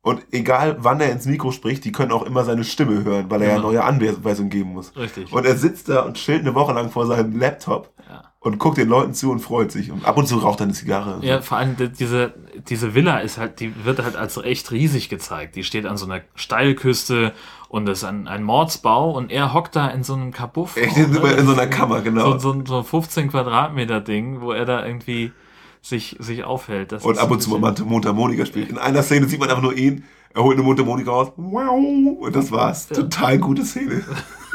Und 0.02 0.20
egal 0.32 0.76
wann 0.80 1.00
er 1.00 1.12
ins 1.12 1.26
Mikro 1.26 1.52
spricht, 1.52 1.84
die 1.84 1.92
können 1.92 2.10
auch 2.10 2.24
immer 2.24 2.44
seine 2.44 2.64
Stimme 2.64 3.04
hören, 3.04 3.30
weil 3.30 3.40
er 3.42 3.48
ja 3.50 3.54
Genau. 3.56 3.68
neue 3.68 3.84
Anweisungen 3.84 4.50
geben 4.50 4.72
muss. 4.72 4.94
Richtig. 4.96 5.32
Und 5.32 5.46
er 5.46 5.56
sitzt 5.56 5.88
da 5.88 6.00
und 6.00 6.16
chillt 6.16 6.40
eine 6.40 6.54
Woche 6.56 6.72
lang 6.72 6.90
vor 6.90 7.06
seinem 7.06 7.38
Laptop 7.38 7.94
Ja. 8.10 8.31
Und 8.42 8.58
guckt 8.58 8.76
den 8.76 8.88
Leuten 8.88 9.14
zu 9.14 9.30
und 9.30 9.38
freut 9.40 9.70
sich. 9.70 9.90
Und 9.92 10.04
ab 10.04 10.16
und 10.18 10.26
zu 10.26 10.36
raucht 10.38 10.60
er 10.60 10.64
eine 10.64 10.72
Zigarre. 10.72 11.18
Ja, 11.24 11.40
vor 11.42 11.58
allem 11.58 11.76
die- 11.76 11.88
diese, 11.90 12.34
diese 12.68 12.94
Villa 12.94 13.18
ist 13.18 13.38
halt, 13.38 13.60
die 13.60 13.72
wird 13.84 14.02
halt 14.02 14.16
als 14.16 14.36
echt 14.36 14.70
riesig 14.72 15.08
gezeigt. 15.08 15.54
Die 15.56 15.62
steht 15.64 15.86
an 15.86 15.96
so 15.96 16.06
einer 16.06 16.22
Steilküste 16.34 17.32
und 17.68 17.86
das 17.86 17.98
ist 17.98 18.04
ein, 18.04 18.26
ein 18.28 18.42
Mordsbau 18.42 19.12
und 19.12 19.30
er 19.30 19.54
hockt 19.54 19.76
da 19.76 19.86
in 19.88 20.02
so 20.02 20.14
einem 20.14 20.32
Kabuff. 20.32 20.76
Echt 20.76 20.96
in, 20.96 21.14
in 21.14 21.46
so 21.46 21.52
einer 21.52 21.66
Kammer, 21.68 22.02
genau. 22.02 22.32
So, 22.38 22.52
so, 22.52 22.62
so 22.66 22.78
ein 22.78 22.84
15 22.84 23.30
Quadratmeter 23.30 24.00
Ding, 24.00 24.40
wo 24.40 24.52
er 24.52 24.64
da 24.64 24.84
irgendwie 24.84 25.32
sich, 25.80 26.16
sich 26.18 26.42
aufhält. 26.44 26.90
Das 26.92 27.04
und 27.04 27.18
ab 27.18 27.30
und 27.30 27.40
zu 27.40 27.50
mal 27.58 27.74
Mundharmonika 27.84 28.44
spielt. 28.46 28.70
In 28.70 28.78
einer 28.78 29.02
Szene 29.02 29.26
sieht 29.28 29.38
man 29.40 29.48
einfach 29.50 29.62
nur 29.62 29.76
ihn, 29.76 30.04
er 30.34 30.42
holt 30.42 30.56
eine 30.56 30.64
Mundharmonika 30.66 31.10
raus. 31.10 31.32
Wow, 31.36 32.18
und 32.20 32.34
das 32.34 32.50
war's. 32.50 32.88
Total 32.88 33.38
gute 33.38 33.64
Szene. 33.64 34.02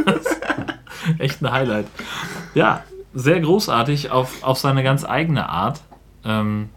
Echt 1.19 1.41
ein 1.41 1.51
Highlight. 1.51 1.87
Ja, 2.53 2.83
sehr 3.19 3.39
großartig 3.39 4.11
auf, 4.11 4.43
auf 4.43 4.59
seine 4.59 4.83
ganz 4.83 5.03
eigene 5.03 5.49
Art. 5.49 5.81
Ähm, 6.23 6.69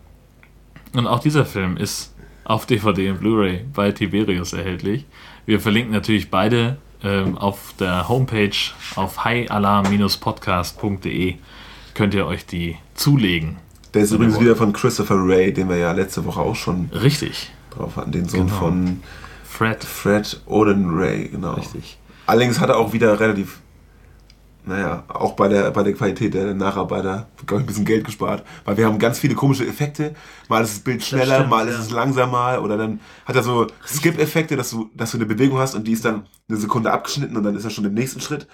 und 0.94 1.07
auch 1.07 1.20
dieser 1.20 1.44
Film 1.44 1.76
ist 1.76 2.14
auf 2.44 2.64
DVD 2.66 3.11
und 3.11 3.20
Blu-ray 3.20 3.64
bei 3.74 3.92
Tiberius 3.92 4.53
erhältlich. 4.55 5.05
Wir 5.46 5.61
verlinken 5.61 5.92
natürlich 5.92 6.31
beide 6.31 6.79
ähm, 7.03 7.38
auf 7.38 7.74
der 7.79 8.09
Homepage 8.09 8.50
auf 8.96 9.24
highalarm-podcast.de 9.24 11.37
könnt 11.94 12.14
ihr 12.14 12.26
euch 12.26 12.44
die 12.46 12.76
zulegen. 12.94 13.57
Der 13.94 14.03
ist 14.03 14.12
übrigens 14.12 14.40
wieder 14.40 14.57
von 14.57 14.72
Christopher 14.72 15.16
Ray, 15.18 15.53
den 15.53 15.68
wir 15.68 15.76
ja 15.76 15.92
letzte 15.92 16.24
Woche 16.24 16.40
auch 16.40 16.57
schon 16.57 16.88
Richtig. 16.92 17.50
drauf 17.70 17.96
hatten. 17.96 18.12
Den 18.12 18.29
Sohn 18.29 18.46
Genau. 18.46 18.59
von 18.59 19.03
Fred. 19.44 19.85
Fred 19.85 20.40
Odin 20.46 20.88
Ray, 20.90 21.29
genau. 21.29 21.55
Richtig. 21.55 21.98
Allerdings 22.26 22.61
hat 22.61 22.68
er 22.70 22.79
auch 22.79 22.92
wieder 22.92 23.18
relativ, 23.18 23.59
naja, 24.70 25.02
auch 25.09 25.33
bei 25.33 25.48
der, 25.48 25.72
bei 25.72 25.83
der 25.83 25.94
Qualität 25.94 26.33
der 26.33 26.54
Nacharbeiter, 26.54 27.26
glaube 27.44 27.61
ich, 27.61 27.64
ein 27.64 27.66
bisschen 27.66 27.85
Geld 27.85 28.04
gespart. 28.04 28.44
Weil 28.64 28.76
wir 28.76 28.87
haben 28.87 29.00
ganz 29.00 29.18
viele 29.18 29.35
komische 29.35 29.66
Effekte. 29.66 30.14
Mal 30.48 30.62
ist 30.62 30.74
das 30.76 30.85
Bild 30.85 31.02
schneller, 31.02 31.35
stimmt, 31.35 31.50
mal 31.50 31.66
ja. 31.66 31.72
ist 31.72 31.80
es 31.80 31.90
langsamer 31.90 32.62
oder 32.62 32.76
dann 32.76 33.00
hat 33.26 33.35
er 33.35 33.42
so 33.42 33.66
Skip-Effekte, 33.85 34.56
dass 34.56 34.70
du, 34.70 34.88
dass 34.94 35.11
du 35.11 35.18
eine 35.18 35.26
Bewegung 35.26 35.59
hast 35.59 35.74
und 35.74 35.88
die 35.88 35.92
ist 35.92 36.04
dann 36.04 36.26
eine 36.48 36.56
Sekunde 36.56 36.92
abgeschnitten 36.92 37.37
und 37.37 37.42
dann 37.42 37.56
ist 37.56 37.64
er 37.64 37.70
schon 37.70 37.85
im 37.85 37.94
nächsten 37.94 38.20
Schritt. 38.20 38.46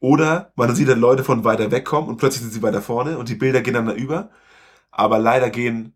Oder 0.00 0.52
man 0.56 0.74
sieht 0.74 0.88
dann 0.88 0.98
Leute 0.98 1.22
von 1.22 1.44
weiter 1.44 1.70
weg 1.70 1.84
kommen 1.84 2.08
und 2.08 2.16
plötzlich 2.16 2.42
sind 2.42 2.52
sie 2.52 2.62
weiter 2.62 2.82
vorne 2.82 3.16
und 3.16 3.28
die 3.28 3.36
Bilder 3.36 3.60
gehen 3.60 3.74
dann 3.74 3.86
da 3.86 3.92
über. 3.92 4.30
Aber 4.90 5.20
leider 5.20 5.48
gehen 5.48 5.94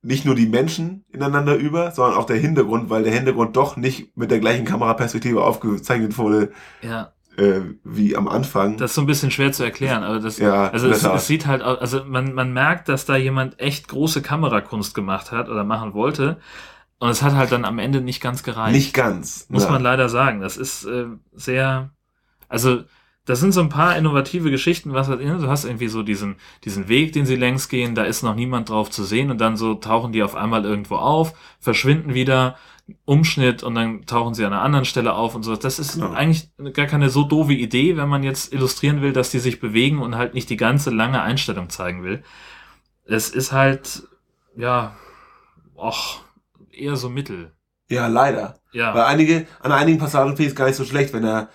nicht 0.00 0.24
nur 0.24 0.34
die 0.34 0.48
Menschen 0.48 1.04
ineinander 1.10 1.54
über, 1.56 1.90
sondern 1.90 2.18
auch 2.18 2.24
der 2.24 2.38
Hintergrund, 2.38 2.88
weil 2.88 3.02
der 3.02 3.12
Hintergrund 3.12 3.56
doch 3.56 3.76
nicht 3.76 4.16
mit 4.16 4.30
der 4.30 4.40
gleichen 4.40 4.64
Kameraperspektive 4.64 5.44
aufgezeichnet 5.44 6.16
wurde 6.16 6.50
Ja, 6.80 7.12
äh, 7.36 7.60
wie 7.84 8.16
am 8.16 8.28
Anfang. 8.28 8.76
das 8.76 8.90
ist 8.90 8.94
so 8.94 9.00
ein 9.00 9.06
bisschen 9.06 9.30
schwer 9.30 9.52
zu 9.52 9.64
erklären, 9.64 10.02
aber 10.02 10.20
das, 10.20 10.38
Ja, 10.38 10.68
also 10.70 10.88
es, 10.88 11.02
es 11.02 11.26
sieht 11.26 11.46
halt, 11.46 11.62
also 11.62 12.04
man, 12.04 12.34
man 12.34 12.52
merkt, 12.52 12.88
dass 12.88 13.06
da 13.06 13.16
jemand 13.16 13.58
echt 13.60 13.88
große 13.88 14.22
Kamerakunst 14.22 14.94
gemacht 14.94 15.32
hat 15.32 15.48
oder 15.48 15.64
machen 15.64 15.94
wollte. 15.94 16.38
Und 16.98 17.08
es 17.08 17.22
hat 17.22 17.34
halt 17.34 17.50
dann 17.50 17.64
am 17.64 17.80
Ende 17.80 18.00
nicht 18.00 18.20
ganz 18.20 18.44
gereicht. 18.44 18.76
nicht 18.76 18.94
ganz. 18.94 19.46
Muss 19.48 19.64
ja. 19.64 19.70
man 19.70 19.82
leider 19.82 20.08
sagen. 20.08 20.40
Das 20.40 20.56
ist 20.56 20.84
äh, 20.84 21.06
sehr, 21.32 21.90
also 22.48 22.84
das 23.24 23.40
sind 23.40 23.52
so 23.52 23.60
ein 23.60 23.68
paar 23.68 23.96
innovative 23.96 24.50
Geschichten, 24.50 24.92
was 24.92 25.08
halt, 25.08 25.20
du 25.20 25.48
hast 25.48 25.64
irgendwie 25.64 25.88
so 25.88 26.02
diesen, 26.02 26.36
diesen 26.64 26.88
Weg, 26.88 27.12
den 27.12 27.24
sie 27.24 27.36
längs 27.36 27.68
gehen, 27.68 27.94
da 27.94 28.04
ist 28.04 28.22
noch 28.22 28.34
niemand 28.34 28.68
drauf 28.68 28.90
zu 28.90 29.04
sehen 29.04 29.30
und 29.30 29.40
dann 29.40 29.56
so 29.56 29.74
tauchen 29.74 30.12
die 30.12 30.22
auf 30.22 30.34
einmal 30.34 30.64
irgendwo 30.64 30.96
auf, 30.96 31.34
verschwinden 31.60 32.14
wieder, 32.14 32.56
Umschnitt 33.04 33.62
und 33.62 33.74
dann 33.74 34.04
tauchen 34.06 34.34
sie 34.34 34.44
an 34.44 34.52
einer 34.52 34.62
anderen 34.62 34.84
Stelle 34.84 35.14
auf 35.14 35.34
und 35.34 35.42
so. 35.44 35.56
Das 35.56 35.78
ist 35.78 35.94
Genau. 35.94 36.10
eigentlich 36.12 36.50
gar 36.74 36.86
keine 36.86 37.10
so 37.10 37.24
doofe 37.24 37.52
Idee, 37.52 37.96
wenn 37.96 38.08
man 38.08 38.22
jetzt 38.22 38.52
illustrieren 38.52 39.02
will, 39.02 39.12
dass 39.12 39.30
die 39.30 39.38
sich 39.38 39.60
bewegen 39.60 40.00
und 40.00 40.16
halt 40.16 40.34
nicht 40.34 40.50
die 40.50 40.56
ganze 40.56 40.90
lange 40.90 41.22
Einstellung 41.22 41.70
zeigen 41.70 42.02
will. 42.02 42.22
Es 43.04 43.30
ist 43.30 43.52
halt, 43.52 44.02
ja, 44.56 44.96
och, 45.76 46.20
eher 46.70 46.96
so 46.96 47.08
mittel. 47.08 47.52
Ja, 47.88 48.06
leider. 48.08 48.58
Ja. 48.72 48.94
Weil 48.94 49.02
einige, 49.04 49.46
an 49.60 49.72
einigen 49.72 49.98
Passagen 49.98 50.30
finde 50.30 50.42
ich 50.44 50.48
es 50.50 50.54
gar 50.56 50.66
nicht 50.66 50.76
so 50.76 50.84
schlecht, 50.84 51.12
wenn 51.12 51.24
er 51.24 51.48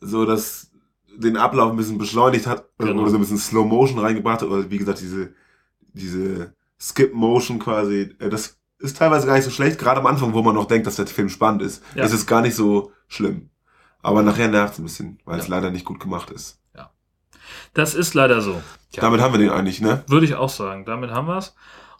so 0.00 0.24
das, 0.24 0.70
den 1.16 1.36
Ablauf 1.36 1.70
ein 1.70 1.76
bisschen 1.76 1.98
beschleunigt 1.98 2.46
hat 2.46 2.66
oder, 2.78 2.88
Genau. 2.88 3.02
oder 3.02 3.10
so 3.10 3.16
ein 3.18 3.20
bisschen 3.20 3.38
Slow 3.38 3.64
Motion 3.66 3.98
reingebracht 3.98 4.42
hat 4.42 4.48
oder 4.48 4.70
wie 4.70 4.78
gesagt 4.78 5.00
diese, 5.00 5.34
diese 5.92 6.54
Skip 6.80 7.12
Motion 7.14 7.58
quasi. 7.58 8.14
Äh, 8.18 8.28
Das 8.30 8.58
ist 8.82 8.96
teilweise 8.98 9.26
gar 9.26 9.34
nicht 9.34 9.44
so 9.44 9.50
schlecht, 9.50 9.78
gerade 9.78 10.00
am 10.00 10.06
Anfang, 10.06 10.32
wo 10.34 10.42
man 10.42 10.54
noch 10.54 10.66
denkt, 10.66 10.86
dass 10.86 10.96
der 10.96 11.06
Film 11.06 11.28
spannend 11.28 11.62
ist. 11.62 11.82
Ja. 11.94 12.04
ist 12.04 12.12
es 12.12 12.26
gar 12.26 12.40
nicht 12.42 12.54
so 12.54 12.92
schlimm. 13.08 13.50
Aber 14.02 14.22
nachher 14.22 14.48
nervt 14.48 14.74
es 14.74 14.78
ein 14.80 14.84
bisschen, 14.84 15.18
weil 15.24 15.38
es 15.38 15.46
Ja. 15.48 15.54
leider 15.56 15.70
nicht 15.70 15.84
gut 15.84 16.00
gemacht 16.00 16.30
ist. 16.30 16.58
Das 17.74 17.94
ist 17.94 18.14
leider 18.14 18.40
so. 18.42 18.62
Damit 18.96 19.20
haben 19.20 19.32
wir 19.32 19.38
den 19.38 19.50
eigentlich, 19.50 19.80
ne? 19.80 20.04
Würde 20.06 20.26
ich 20.26 20.34
auch 20.34 20.48
sagen. 20.48 20.84
Damit 20.84 21.10
haben 21.10 21.26
wir's. 21.26 21.54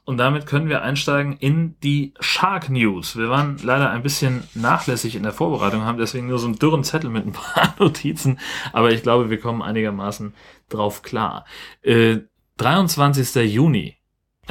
Und 0.05 0.17
damit 0.19 0.47
können 0.47 0.69
wir 0.69 0.83
einsteigen 0.83 1.37
in 1.39 1.79
die 1.81 2.13
Shark 2.21 2.69
News. 2.69 3.17
Wir 3.17 3.31
waren 3.31 3.57
leider 3.63 3.89
ein 3.91 4.03
bisschen 4.03 4.43
nachlässig 4.55 5.15
in 5.15 5.23
der 5.23 5.33
Vorbereitung, 5.33 5.83
haben 5.85 5.99
deswegen 5.99 6.27
nur 6.27 6.39
so 6.39 6.47
einen 6.47 6.59
dürren 6.59 6.85
Zettel 6.85 7.09
mit 7.11 7.25
ein 7.27 7.33
paar 7.33 7.75
Notizen. 7.79 8.39
Aber 8.73 8.91
ich 8.93 9.03
glaube, 9.03 9.31
wir 9.31 9.39
kommen 9.41 9.63
einigermaßen 9.63 10.35
drauf 10.69 11.03
klar. 11.03 11.45
Äh, 11.83 12.19
23. 12.57 13.35
Juni 13.53 13.97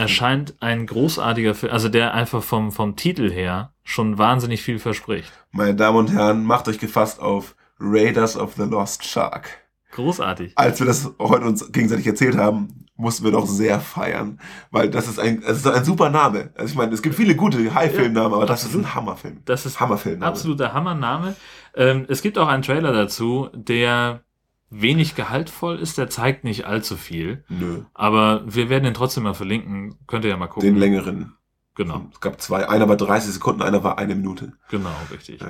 erscheint 0.01 0.55
ein 0.59 0.87
großartiger 0.87 1.55
Film, 1.55 1.71
also 1.71 1.87
der 1.87 2.13
einfach 2.13 2.43
vom, 2.43 2.71
vom 2.71 2.95
Titel 2.95 3.31
her 3.31 3.73
schon 3.83 4.17
wahnsinnig 4.17 4.61
viel 4.61 4.79
verspricht. 4.79 5.31
Meine 5.51 5.75
Damen 5.75 5.97
und 5.97 6.11
Herren, 6.11 6.43
macht 6.43 6.67
euch 6.67 6.79
gefasst 6.79 7.19
auf 7.19 7.55
Raiders 7.79 8.35
of 8.35 8.55
the 8.55 8.63
Lost 8.63 9.05
Shark. 9.05 9.61
Großartig. 9.91 10.53
als 10.55 10.79
wir 10.79 10.87
das 10.87 11.11
heute 11.19 11.45
uns 11.45 11.69
gegenseitig 11.71 12.07
erzählt 12.07 12.37
haben, 12.37 12.85
mussten 12.95 13.25
wir 13.25 13.31
doch 13.31 13.45
sehr 13.45 13.81
feiern, 13.81 14.39
weil 14.69 14.89
das 14.89 15.07
ist 15.09 15.19
ein, 15.19 15.43
es 15.43 15.57
ist 15.57 15.67
ein 15.67 15.83
super 15.83 16.09
Name. 16.09 16.51
Also 16.55 16.71
ich 16.71 16.77
meine, 16.77 16.93
es 16.93 17.01
gibt 17.01 17.15
viele 17.15 17.35
gute 17.35 17.73
High-Film-Namen, 17.73 18.33
aber 18.33 18.45
das 18.45 18.63
ist 18.63 18.73
ein 18.73 18.95
Hammerfilm. 18.95 19.41
Das 19.43 19.65
ist 19.65 19.81
Hammerfilm. 19.81 20.23
absoluter 20.23 20.73
Hammername. 20.73 21.35
Ähm, 21.75 22.05
es 22.07 22.21
gibt 22.21 22.37
auch 22.37 22.47
einen 22.47 22.63
Trailer 22.63 22.93
dazu, 22.93 23.49
der 23.53 24.21
wenig 24.71 25.15
gehaltvoll 25.15 25.77
ist, 25.77 25.97
der 25.97 26.09
zeigt 26.09 26.43
nicht 26.43 26.65
allzu 26.65 26.95
viel. 26.97 27.43
Nö, 27.49 27.83
Aber 27.93 28.41
wir 28.45 28.69
werden 28.69 28.85
den 28.85 28.93
trotzdem 28.93 29.23
mal 29.23 29.33
verlinken. 29.33 29.97
Könnt 30.07 30.23
ihr 30.25 30.31
ja 30.31 30.37
mal 30.37 30.47
gucken. 30.47 30.67
den 30.67 30.77
längeren. 30.77 31.35
Genau, 31.75 32.05
Es 32.13 32.19
gab 32.19 32.41
zwei, 32.41 32.67
einer 32.67 32.89
war 32.89 32.97
30 32.97 33.31
Sekunden, 33.33 33.61
einer 33.61 33.81
war 33.83 33.97
eine 33.97 34.13
Minute. 34.13 34.53
genau, 34.69 34.91
richtig. 35.09 35.41
Äh, 35.41 35.45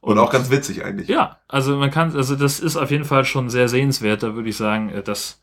Und 0.00 0.18
auch 0.18 0.30
ganz 0.30 0.50
witzig 0.50 0.84
eigentlich. 0.84 1.06
Ja, 1.08 1.38
also 1.48 1.76
man 1.76 1.90
kann, 1.90 2.16
also 2.16 2.34
das 2.34 2.60
ist 2.60 2.76
auf 2.78 2.90
jeden 2.90 3.04
Fall 3.04 3.26
schon 3.26 3.50
sehr 3.50 3.68
sehenswert. 3.68 4.22
Da 4.22 4.34
würde 4.34 4.48
ich 4.48 4.56
sagen, 4.56 4.88
äh, 4.88 5.02
das, 5.02 5.42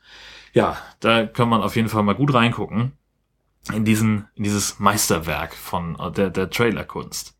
ja, 0.51 0.75
da 1.01 1.27
kann 1.27 1.49
man 1.49 1.61
auf 1.61 1.75
jeden 1.75 1.87
Fall 1.87 2.01
mal 2.01 2.15
gut 2.15 2.33
reingucken 2.33 2.93
in 3.71 3.85
diesen, 3.85 4.27
in 4.33 4.43
dieses 4.43 4.79
Meisterwerk 4.79 5.53
von 5.53 5.97
äh, 5.99 6.11
der, 6.11 6.31
der 6.31 6.49
Trailerkunst. 6.49 7.35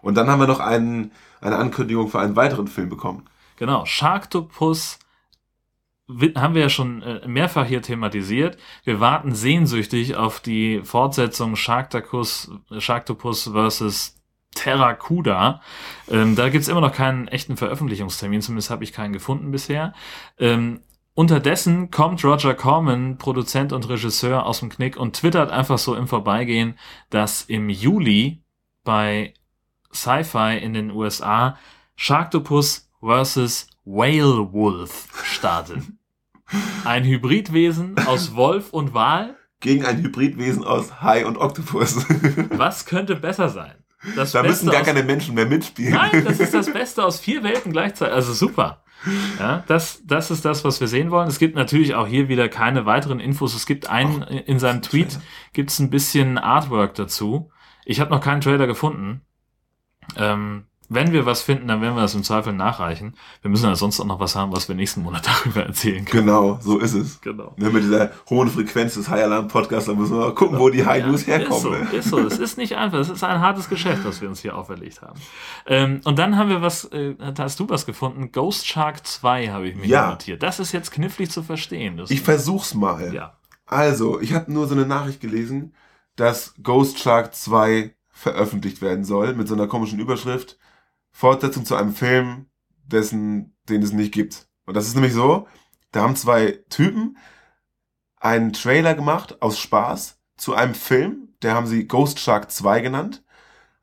Und 0.00 0.14
dann 0.14 0.28
haben 0.30 0.38
wir 0.40 0.46
noch 0.46 0.60
einen, 0.60 1.10
eine 1.40 1.56
Ankündigung 1.56 2.08
für 2.08 2.20
einen 2.20 2.36
weiteren 2.36 2.68
Film 2.68 2.88
bekommen. 2.88 3.24
Genau, 3.56 3.84
Sharktopus 3.86 5.00
haben 6.08 6.54
wir 6.54 6.62
ja 6.62 6.68
schon 6.68 7.02
äh, 7.02 7.26
mehrfach 7.26 7.66
hier 7.66 7.82
thematisiert. 7.82 8.58
Wir 8.84 9.00
warten 9.00 9.34
sehnsüchtig 9.34 10.16
auf 10.16 10.40
die 10.40 10.80
Fortsetzung 10.84 11.56
Sharktopus, 11.56 12.50
Sharktopus 12.78 13.50
versus 13.52 14.16
Terracuda. 14.54 15.60
Ähm, 16.08 16.36
da 16.36 16.48
gibt's 16.48 16.68
immer 16.68 16.80
noch 16.80 16.92
keinen 16.92 17.28
echten 17.28 17.56
Veröffentlichungstermin, 17.56 18.40
zumindest 18.40 18.70
habe 18.70 18.84
ich 18.84 18.92
keinen 18.92 19.12
gefunden 19.12 19.50
bisher. 19.50 19.92
Ähm, 20.38 20.80
unterdessen 21.14 21.90
kommt 21.90 22.24
Roger 22.24 22.54
Corman, 22.54 23.18
Produzent 23.18 23.72
und 23.72 23.88
Regisseur, 23.88 24.46
aus 24.46 24.60
dem 24.60 24.70
Knick 24.70 24.96
und 24.96 25.16
twittert 25.16 25.50
einfach 25.50 25.78
so 25.78 25.94
im 25.94 26.08
Vorbeigehen, 26.08 26.78
dass 27.10 27.42
im 27.42 27.68
Juli 27.68 28.42
bei 28.84 29.34
Sci-Fi 29.92 30.58
in 30.58 30.72
den 30.72 30.90
USA 30.90 31.58
Sharktopus 31.96 32.90
vs. 33.00 33.68
Whale 33.84 34.52
Wolf 34.52 35.08
startet. 35.24 35.82
Ein 36.84 37.04
Hybridwesen 37.04 37.98
aus 38.06 38.34
Wolf 38.34 38.70
und 38.70 38.94
Wal. 38.94 39.36
Gegen 39.60 39.84
ein 39.84 40.02
Hybridwesen 40.02 40.64
aus 40.64 41.00
Hai 41.00 41.26
und 41.26 41.38
Oktopus. 41.38 42.06
Was 42.50 42.86
könnte 42.86 43.16
besser 43.16 43.48
sein? 43.48 43.74
Das 44.14 44.32
da 44.32 44.42
müssen 44.42 44.70
gar 44.70 44.82
keine 44.82 45.02
Menschen 45.02 45.34
mehr 45.34 45.46
mitspielen. 45.46 45.94
Nein, 45.94 46.24
das 46.24 46.38
ist 46.38 46.54
das 46.54 46.72
Beste 46.72 47.04
aus 47.04 47.18
vier 47.18 47.42
Welten 47.42 47.72
gleichzeitig. 47.72 48.14
Also 48.14 48.32
super. 48.32 48.82
Ja, 49.38 49.62
das, 49.66 50.02
das 50.04 50.30
ist 50.30 50.44
das, 50.44 50.64
was 50.64 50.80
wir 50.80 50.88
sehen 50.88 51.10
wollen. 51.10 51.28
Es 51.28 51.38
gibt 51.38 51.54
natürlich 51.54 51.94
auch 51.94 52.06
hier 52.06 52.28
wieder 52.28 52.48
keine 52.48 52.86
weiteren 52.86 53.20
Infos. 53.20 53.54
Es 53.54 53.66
gibt 53.66 53.88
einen, 53.88 54.22
in 54.22 54.58
seinem 54.58 54.82
Tweet 54.82 55.18
gibt 55.52 55.70
es 55.70 55.78
ein 55.78 55.90
bisschen 55.90 56.38
Artwork 56.38 56.94
dazu. 56.94 57.50
Ich 57.84 58.00
habe 58.00 58.10
noch 58.10 58.20
keinen 58.20 58.40
Trailer 58.40 58.66
gefunden. 58.66 59.22
Ähm, 60.16 60.66
wenn 60.88 61.12
wir 61.12 61.26
was 61.26 61.42
finden, 61.42 61.68
dann 61.68 61.80
werden 61.80 61.94
wir 61.96 62.02
das 62.02 62.14
im 62.14 62.22
Zweifel 62.22 62.52
nachreichen. 62.52 63.14
Wir 63.42 63.50
müssen 63.50 63.66
ja 63.66 63.74
sonst 63.74 63.98
auch 64.00 64.04
noch 64.04 64.20
was 64.20 64.36
haben, 64.36 64.52
was 64.52 64.68
wir 64.68 64.74
nächsten 64.74 65.02
Monat 65.02 65.26
darüber 65.44 65.64
erzählen 65.66 66.04
können. 66.04 66.26
Genau, 66.26 66.58
so 66.60 66.78
ist 66.78 66.94
es. 66.94 67.20
Genau. 67.20 67.54
Ne, 67.56 67.70
mit 67.70 67.82
dieser 67.82 68.10
hohen 68.30 68.48
Frequenz 68.48 68.94
des 68.94 69.08
High 69.08 69.24
Alarm 69.24 69.48
Podcasts, 69.48 69.86
da 69.88 69.94
müssen 69.94 70.14
wir 70.18 70.26
mal 70.26 70.34
gucken, 70.34 70.58
wo 70.58 70.68
die 70.70 70.84
High 70.86 71.04
News 71.06 71.20
Ist 71.22 71.26
so, 71.26 71.32
herkommen. 71.32 71.88
ne? 71.90 71.96
ist 71.98 72.08
so. 72.10 72.18
Es 72.20 72.38
ist 72.38 72.56
nicht 72.58 72.76
einfach. 72.76 72.98
Es 72.98 73.08
ist 73.08 73.24
ein 73.24 73.40
hartes 73.40 73.68
Geschäft, 73.68 74.04
was 74.04 74.20
wir 74.20 74.28
uns 74.28 74.40
hier 74.40 74.56
auferlegt 74.56 75.02
haben. 75.02 75.20
Ähm, 75.66 76.00
und 76.04 76.18
dann 76.18 76.36
haben 76.36 76.48
wir 76.50 76.62
was, 76.62 76.84
äh, 76.86 77.14
da 77.16 77.44
hast 77.44 77.58
du 77.60 77.68
was 77.68 77.86
gefunden. 77.86 78.30
Ghost 78.32 78.66
Shark 78.66 79.06
2 79.06 79.48
habe 79.48 79.68
ich 79.68 79.76
mir 79.76 79.86
Ja. 79.86 80.10
notiert. 80.10 80.42
Das 80.42 80.60
ist 80.60 80.72
jetzt 80.72 80.92
knifflig 80.92 81.30
zu 81.30 81.42
verstehen. 81.42 81.96
Das, 81.96 82.10
Ich 82.10 82.20
versuch's 82.22 82.74
mal. 82.74 83.12
ja. 83.14 83.32
Also, 83.68 84.20
ich 84.20 84.32
habe 84.32 84.52
nur 84.52 84.68
so 84.68 84.74
eine 84.76 84.86
Nachricht 84.86 85.20
gelesen, 85.20 85.74
dass 86.14 86.54
Ghost 86.62 87.00
Shark 87.00 87.34
2 87.34 87.92
veröffentlicht 88.12 88.80
werden 88.80 89.04
soll, 89.04 89.34
mit 89.34 89.48
so 89.48 89.54
einer 89.54 89.66
komischen 89.66 89.98
Überschrift. 89.98 90.56
Fortsetzung 91.16 91.64
zu 91.64 91.74
einem 91.76 91.94
Film, 91.94 92.46
dessen, 92.84 93.56
den 93.70 93.82
es 93.82 93.92
nicht 93.92 94.12
gibt. 94.12 94.48
Und 94.66 94.74
das 94.76 94.86
ist 94.86 94.94
nämlich 94.94 95.14
so, 95.14 95.48
da 95.90 96.02
haben 96.02 96.14
zwei 96.14 96.58
Typen 96.68 97.16
einen 98.18 98.52
Trailer 98.52 98.94
gemacht 98.94 99.40
aus 99.40 99.58
Spaß 99.58 100.20
zu 100.36 100.54
einem 100.54 100.74
Film, 100.74 101.28
der 101.42 101.54
haben 101.54 101.66
sie 101.66 101.86
Ghost 101.88 102.20
Shark 102.20 102.50
2 102.50 102.80
genannt. 102.82 103.24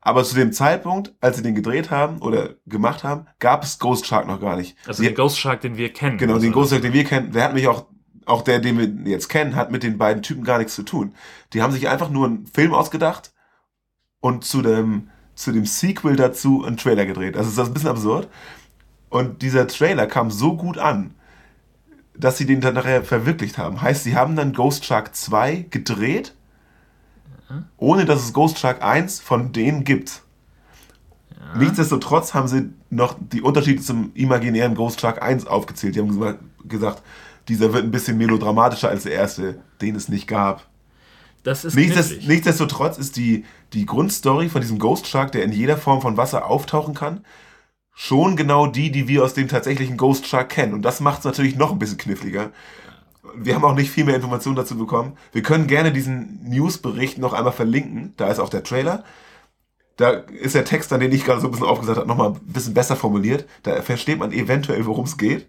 Aber 0.00 0.22
zu 0.22 0.36
dem 0.36 0.52
Zeitpunkt, 0.52 1.12
als 1.20 1.36
sie 1.38 1.42
den 1.42 1.56
gedreht 1.56 1.90
haben 1.90 2.18
oder 2.22 2.54
gemacht 2.66 3.02
haben, 3.02 3.26
gab 3.40 3.64
es 3.64 3.80
Ghost 3.80 4.06
Shark 4.06 4.28
noch 4.28 4.40
gar 4.40 4.54
nicht. 4.56 4.76
Also 4.86 5.02
Sie- 5.02 5.08
den 5.08 5.16
Ghost 5.16 5.38
Shark, 5.40 5.60
den 5.62 5.76
wir 5.76 5.92
kennen. 5.92 6.18
Genau, 6.18 6.34
also, 6.34 6.44
den 6.46 6.52
Ghost 6.52 6.70
Shark, 6.70 6.82
den 6.82 6.92
wir 6.92 7.04
kennen, 7.04 7.32
der 7.32 7.44
hat 7.44 7.54
mich 7.54 7.66
auch, 7.66 7.86
auch 8.26 8.42
der, 8.42 8.60
den 8.60 8.78
wir 8.78 9.10
jetzt 9.10 9.28
kennen, 9.28 9.56
hat 9.56 9.72
mit 9.72 9.82
den 9.82 9.98
beiden 9.98 10.22
Typen 10.22 10.44
gar 10.44 10.58
nichts 10.58 10.76
zu 10.76 10.84
tun. 10.84 11.14
Die 11.52 11.62
haben 11.62 11.72
sich 11.72 11.88
einfach 11.88 12.10
nur 12.10 12.26
einen 12.26 12.46
Film 12.46 12.74
ausgedacht 12.74 13.32
und 14.20 14.44
zu 14.44 14.62
dem, 14.62 15.10
zu 15.34 15.52
dem 15.52 15.66
Sequel 15.66 16.16
dazu 16.16 16.64
einen 16.64 16.76
Trailer 16.76 17.06
gedreht. 17.06 17.36
Also 17.36 17.50
ist 17.50 17.58
das 17.58 17.68
ein 17.68 17.74
bisschen 17.74 17.90
absurd. 17.90 18.28
Und 19.10 19.42
dieser 19.42 19.66
Trailer 19.66 20.06
kam 20.06 20.30
so 20.30 20.56
gut 20.56 20.78
an, 20.78 21.14
dass 22.16 22.38
sie 22.38 22.46
den 22.46 22.60
dann 22.60 22.74
nachher 22.74 23.02
verwirklicht 23.04 23.58
haben. 23.58 23.80
Heißt, 23.82 24.04
sie 24.04 24.16
haben 24.16 24.36
dann 24.36 24.52
Ghost 24.52 24.84
Shark 24.84 25.14
2 25.14 25.66
gedreht, 25.70 26.34
ohne 27.76 28.04
dass 28.04 28.22
es 28.24 28.32
Ghost 28.32 28.58
Shark 28.58 28.82
1 28.82 29.20
von 29.20 29.52
denen 29.52 29.84
gibt. 29.84 30.22
Nichtsdestotrotz 31.56 32.34
haben 32.34 32.48
sie 32.48 32.70
noch 32.90 33.16
die 33.20 33.42
Unterschiede 33.42 33.82
zum 33.82 34.12
imaginären 34.14 34.74
Ghost 34.74 35.00
Shark 35.00 35.22
1 35.22 35.46
aufgezählt. 35.46 35.94
Die 35.94 36.00
haben 36.00 36.10
gesa- 36.10 36.38
gesagt, 36.64 37.02
dieser 37.48 37.72
wird 37.72 37.84
ein 37.84 37.90
bisschen 37.90 38.16
melodramatischer 38.16 38.88
als 38.88 39.02
der 39.04 39.12
erste, 39.12 39.60
den 39.80 39.94
es 39.94 40.08
nicht 40.08 40.26
gab. 40.26 40.66
Das 41.44 41.64
ist 41.64 41.76
Nichtsdest 41.76 42.08
knifflig. 42.08 42.28
nichtsdestotrotz 42.28 42.98
ist 42.98 43.16
die, 43.16 43.44
die 43.74 43.86
Grundstory 43.86 44.48
von 44.48 44.62
diesem 44.62 44.78
Ghost 44.78 45.06
Shark, 45.06 45.30
der 45.32 45.44
in 45.44 45.52
jeder 45.52 45.76
Form 45.76 46.00
von 46.00 46.16
Wasser 46.16 46.46
auftauchen 46.50 46.94
kann, 46.94 47.24
schon 47.92 48.34
genau 48.34 48.66
die, 48.66 48.90
die 48.90 49.06
wir 49.06 49.22
aus 49.22 49.34
dem 49.34 49.46
tatsächlichen 49.46 49.96
Ghost 49.96 50.26
Shark 50.26 50.48
kennen. 50.48 50.74
Und 50.74 50.82
das 50.82 51.00
macht 51.00 51.20
es 51.20 51.24
natürlich 51.24 51.56
noch 51.56 51.70
ein 51.70 51.78
bisschen 51.78 51.98
kniffliger. 51.98 52.50
Wir 53.36 53.54
haben 53.54 53.64
auch 53.64 53.74
nicht 53.74 53.90
viel 53.90 54.04
mehr 54.04 54.16
Informationen 54.16 54.56
dazu 54.56 54.76
bekommen. 54.76 55.16
Wir 55.32 55.42
können 55.42 55.66
gerne 55.66 55.92
diesen 55.92 56.42
Newsbericht 56.48 57.18
noch 57.18 57.34
einmal 57.34 57.52
verlinken. 57.52 58.14
Da 58.16 58.28
ist 58.28 58.38
auch 58.38 58.48
der 58.48 58.64
Trailer. 58.64 59.04
Da 59.96 60.10
ist 60.10 60.54
der 60.54 60.64
Text, 60.64 60.92
an 60.92 61.00
den 61.00 61.12
ich 61.12 61.24
gerade 61.24 61.40
so 61.40 61.48
ein 61.48 61.50
bisschen 61.50 61.66
aufgesagt 61.66 61.98
habe, 61.98 62.08
nochmal 62.08 62.30
ein 62.30 62.40
bisschen 62.52 62.74
besser 62.74 62.96
formuliert. 62.96 63.46
Da 63.62 63.80
versteht 63.82 64.18
man 64.18 64.32
eventuell, 64.32 64.86
worum 64.86 65.04
es 65.04 65.18
geht. 65.18 65.46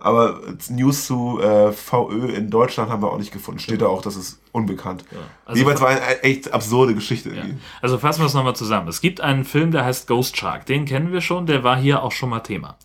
Aber 0.00 0.40
News 0.70 1.06
zu 1.06 1.40
äh, 1.40 1.72
VÖ 1.72 2.26
in 2.28 2.50
Deutschland 2.50 2.90
haben 2.90 3.02
wir 3.02 3.12
auch 3.12 3.18
nicht 3.18 3.32
gefunden. 3.32 3.60
Steht 3.60 3.82
da 3.82 3.86
auch, 3.86 4.02
das 4.02 4.16
ist 4.16 4.40
unbekannt. 4.52 5.04
Also- 5.44 5.60
Jeweils 5.60 5.80
war 5.80 5.88
eine 5.88 6.22
echt 6.22 6.52
absurde 6.52 6.94
Geschichte. 6.94 7.34
Ja. 7.34 7.44
Also 7.82 7.98
fassen 7.98 8.20
wir 8.22 8.26
es 8.26 8.34
nochmal 8.34 8.56
zusammen. 8.56 8.88
Es 8.88 9.00
gibt 9.00 9.20
einen 9.20 9.44
Film, 9.44 9.70
der 9.70 9.84
heißt 9.84 10.06
Ghost 10.08 10.36
Shark. 10.36 10.66
Den 10.66 10.86
kennen 10.86 11.12
wir 11.12 11.20
schon, 11.20 11.46
der 11.46 11.64
war 11.64 11.76
hier 11.76 12.02
auch 12.02 12.12
schon 12.12 12.30
mal 12.30 12.40
Thema. 12.40 12.76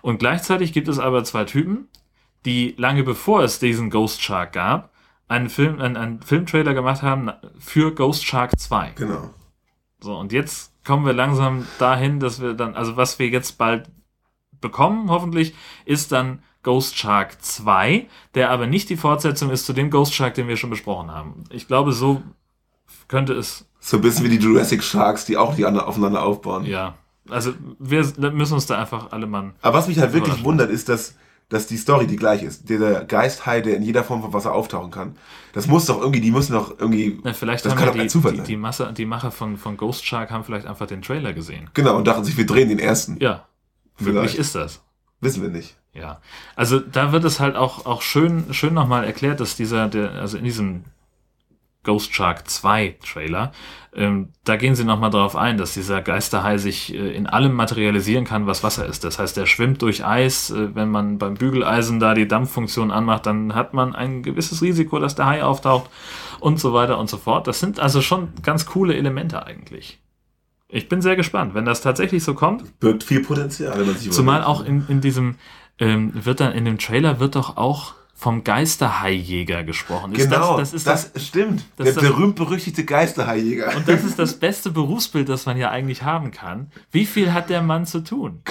Und 0.00 0.18
gleichzeitig 0.18 0.72
gibt 0.72 0.88
es 0.88 0.98
aber 0.98 1.24
zwei 1.24 1.44
Typen, 1.44 1.88
die 2.44 2.74
lange 2.78 3.02
bevor 3.04 3.42
es 3.42 3.58
diesen 3.58 3.90
Ghost 3.90 4.22
Shark 4.22 4.52
gab, 4.52 4.90
einen 5.28 5.48
Film, 5.48 5.80
einen, 5.80 5.96
einen 5.96 6.22
Filmtrailer 6.22 6.74
gemacht 6.74 7.02
haben 7.02 7.30
für 7.58 7.94
Ghost 7.94 8.24
Shark 8.24 8.58
2. 8.58 8.92
Genau. 8.96 9.30
So, 10.00 10.16
und 10.18 10.32
jetzt 10.32 10.72
kommen 10.84 11.06
wir 11.06 11.12
langsam 11.12 11.66
dahin, 11.78 12.18
dass 12.20 12.40
wir 12.40 12.54
dann, 12.54 12.74
also 12.74 12.96
was 12.96 13.18
wir 13.18 13.28
jetzt 13.28 13.56
bald 13.56 13.88
bekommen, 14.60 15.10
hoffentlich, 15.10 15.54
ist 15.84 16.12
dann 16.12 16.42
Ghost 16.62 16.96
Shark 16.98 17.42
2, 17.42 18.06
der 18.34 18.50
aber 18.50 18.66
nicht 18.66 18.88
die 18.90 18.96
Fortsetzung 18.96 19.50
ist 19.50 19.66
zu 19.66 19.72
dem 19.72 19.90
Ghost 19.90 20.14
Shark, 20.14 20.34
den 20.34 20.48
wir 20.48 20.56
schon 20.56 20.70
besprochen 20.70 21.10
haben. 21.10 21.44
Ich 21.50 21.66
glaube, 21.66 21.92
so 21.92 22.22
könnte 23.08 23.32
es 23.34 23.66
So 23.80 23.96
ein 23.96 24.02
bisschen 24.02 24.24
wie 24.24 24.36
die 24.38 24.44
Jurassic 24.44 24.82
Sharks, 24.82 25.24
die 25.24 25.36
auch 25.36 25.54
die 25.56 25.64
andere- 25.66 25.86
aufeinander 25.86 26.22
aufbauen. 26.22 26.64
Ja, 26.64 26.94
also 27.28 27.52
wir 27.78 28.04
müssen 28.32 28.54
uns 28.54 28.66
da 28.66 28.78
einfach 28.78 29.10
alle 29.12 29.26
Mann. 29.26 29.54
Aber 29.62 29.78
was 29.78 29.88
mich 29.88 29.98
halt 29.98 30.12
wirklich 30.12 30.44
wundert, 30.44 30.70
ist, 30.70 30.88
dass, 30.88 31.16
dass 31.48 31.66
die 31.66 31.76
Story 31.76 32.06
die 32.06 32.16
gleiche 32.16 32.46
ist. 32.46 32.68
Dieser 32.68 33.04
Geisthai, 33.04 33.60
der 33.60 33.76
in 33.76 33.82
jeder 33.82 34.04
Form 34.04 34.22
von 34.22 34.32
Wasser 34.32 34.52
auftauchen 34.54 34.90
kann. 34.92 35.16
Das 35.52 35.66
muss 35.66 35.86
doch 35.86 36.00
irgendwie, 36.00 36.20
die 36.20 36.30
müssen 36.30 36.52
doch 36.52 36.78
irgendwie. 36.78 37.20
Na, 37.24 37.32
vielleicht 37.32 37.64
das 37.64 37.72
haben 37.72 37.78
kann 37.78 37.88
ja 37.88 37.94
doch 37.94 38.00
die, 38.02 38.08
Zufall 38.08 38.32
die, 38.32 38.38
sein. 38.38 38.46
die, 38.46 38.56
Masse, 38.56 38.92
die 38.96 39.04
Macher 39.06 39.30
von, 39.32 39.56
von 39.56 39.76
Ghost 39.76 40.06
Shark 40.06 40.30
haben 40.30 40.44
vielleicht 40.44 40.66
einfach 40.66 40.86
den 40.86 41.02
Trailer 41.02 41.32
gesehen. 41.32 41.68
Genau, 41.74 41.96
und 41.96 42.06
dachten 42.06 42.24
sich, 42.24 42.36
wir 42.36 42.46
drehen 42.46 42.68
den 42.68 42.78
ersten. 42.78 43.16
Ja, 43.20 43.46
Vielleicht. 43.96 44.14
möglich 44.14 44.38
ist 44.38 44.54
das. 44.54 44.80
Wissen 45.20 45.42
wir 45.42 45.50
nicht. 45.50 45.76
Ja, 45.94 46.20
also 46.56 46.80
da 46.80 47.12
wird 47.12 47.24
es 47.24 47.38
halt 47.38 47.56
auch, 47.56 47.84
auch 47.84 48.00
schön, 48.00 48.52
schön 48.54 48.72
nochmal 48.72 49.04
erklärt, 49.04 49.40
dass 49.40 49.56
dieser, 49.56 49.88
der, 49.88 50.12
also 50.12 50.38
in 50.38 50.44
diesem 50.44 50.84
Ghost 51.82 52.14
Shark 52.14 52.48
2 52.48 52.96
Trailer, 53.04 53.52
ähm, 53.94 54.30
da 54.44 54.56
gehen 54.56 54.74
sie 54.74 54.84
nochmal 54.84 55.10
drauf 55.10 55.36
ein, 55.36 55.58
dass 55.58 55.74
dieser 55.74 56.00
Geisterhai 56.00 56.56
sich 56.56 56.94
äh, 56.94 57.14
in 57.14 57.26
allem 57.26 57.52
materialisieren 57.52 58.24
kann, 58.24 58.46
was 58.46 58.62
Wasser 58.62 58.86
ist. 58.86 59.04
Das 59.04 59.18
heißt, 59.18 59.36
er 59.36 59.46
schwimmt 59.46 59.82
durch 59.82 60.04
Eis. 60.04 60.50
Äh, 60.50 60.74
wenn 60.74 60.90
man 60.90 61.18
beim 61.18 61.34
Bügeleisen 61.34 62.00
da 62.00 62.14
die 62.14 62.28
Dampffunktion 62.28 62.90
anmacht, 62.90 63.26
dann 63.26 63.54
hat 63.54 63.74
man 63.74 63.94
ein 63.94 64.22
gewisses 64.22 64.62
Risiko, 64.62 64.98
dass 64.98 65.14
der 65.14 65.26
Hai 65.26 65.44
auftaucht 65.44 65.90
und 66.40 66.58
so 66.58 66.72
weiter 66.72 66.98
und 66.98 67.10
so 67.10 67.18
fort. 67.18 67.46
Das 67.46 67.60
sind 67.60 67.80
also 67.80 68.00
schon 68.00 68.32
ganz 68.42 68.64
coole 68.64 68.94
Elemente 68.94 69.44
eigentlich. 69.44 69.98
Ich 70.68 70.88
bin 70.88 71.02
sehr 71.02 71.16
gespannt, 71.16 71.52
wenn 71.52 71.66
das 71.66 71.82
tatsächlich 71.82 72.24
so 72.24 72.32
kommt. 72.32 72.80
Birgt 72.80 73.04
viel 73.04 73.22
Potenzial, 73.22 73.78
wenn 73.78 73.86
man 73.86 73.96
sich 73.96 74.10
Zumal 74.10 74.42
auch 74.42 74.64
in, 74.64 74.86
in 74.88 75.02
diesem, 75.02 75.34
ähm, 75.82 76.12
wird 76.14 76.40
dann 76.40 76.52
in 76.52 76.64
dem 76.64 76.78
Trailer 76.78 77.18
wird 77.20 77.34
doch 77.34 77.56
auch 77.56 77.94
vom 78.14 78.44
Geisterhaijäger 78.44 79.64
gesprochen. 79.64 80.12
Ist 80.14 80.30
Genau, 80.30 80.56
das, 80.56 80.70
das 80.70 80.74
ist 80.74 80.86
das, 81.16 81.26
stimmt. 81.26 81.64
das 81.76 81.86
der 81.86 81.94
das- 81.94 82.02
berühmt-berüchtigte 82.04 82.84
Geisterhaijäger. 82.84 83.76
und 83.76 83.88
das 83.88 84.04
ist 84.04 84.16
das 84.16 84.34
beste 84.38 84.70
Berufsbild, 84.70 85.28
das 85.28 85.44
man 85.46 85.56
ja 85.56 85.70
eigentlich 85.70 86.04
haben 86.04 86.30
kann. 86.30 86.70
Wie 86.92 87.04
viel 87.04 87.32
hat 87.32 87.50
der 87.50 87.62
Mann 87.62 87.84
zu 87.84 87.98
tun? 88.04 88.42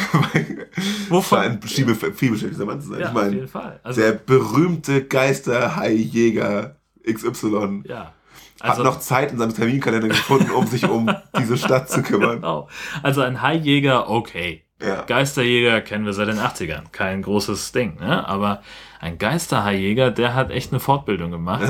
Wovon? 1.09 1.39
ein 1.39 1.59
Schiebe, 1.65 1.95
vielbeschäftigter 1.95 2.65
Mann 2.65 2.81
zu 2.81 2.89
sein. 2.89 2.99
Ja, 2.99 3.11
ich 3.11 3.15
auf 3.15 3.23
jeden 3.23 3.35
meine, 3.37 3.47
Fall. 3.47 3.79
Also, 3.83 4.01
der 4.01 4.11
berühmte 4.11 5.05
Geisterhaijäger 5.05 6.75
XY 7.09 7.83
ja. 7.87 8.13
hat 8.59 8.71
Also, 8.71 8.83
noch 8.83 8.99
Zeit 8.99 9.31
in 9.31 9.37
seinem 9.37 9.53
Terminkalender 9.53 10.09
gefunden, 10.09 10.51
um 10.51 10.67
sich 10.67 10.87
um 10.89 11.09
diese 11.39 11.57
Stadt 11.57 11.89
zu 11.89 12.01
kümmern. 12.03 12.37
genau. 12.37 12.67
also 13.03 13.21
ein 13.21 13.41
Haijäger, 13.41 14.09
okay. 14.09 14.63
Ja. 14.85 15.03
Geisterjäger 15.03 15.81
kennen 15.81 16.05
wir 16.05 16.13
seit 16.13 16.27
den 16.27 16.39
80ern. 16.39 16.89
Kein 16.91 17.21
großes 17.21 17.71
Ding, 17.71 17.97
ne? 17.99 18.27
Aber 18.27 18.61
ein 18.99 19.17
Geisterhaijäger, 19.17 20.11
der 20.11 20.33
hat 20.35 20.51
echt 20.51 20.71
eine 20.71 20.79
Fortbildung 20.79 21.31
gemacht. 21.31 21.61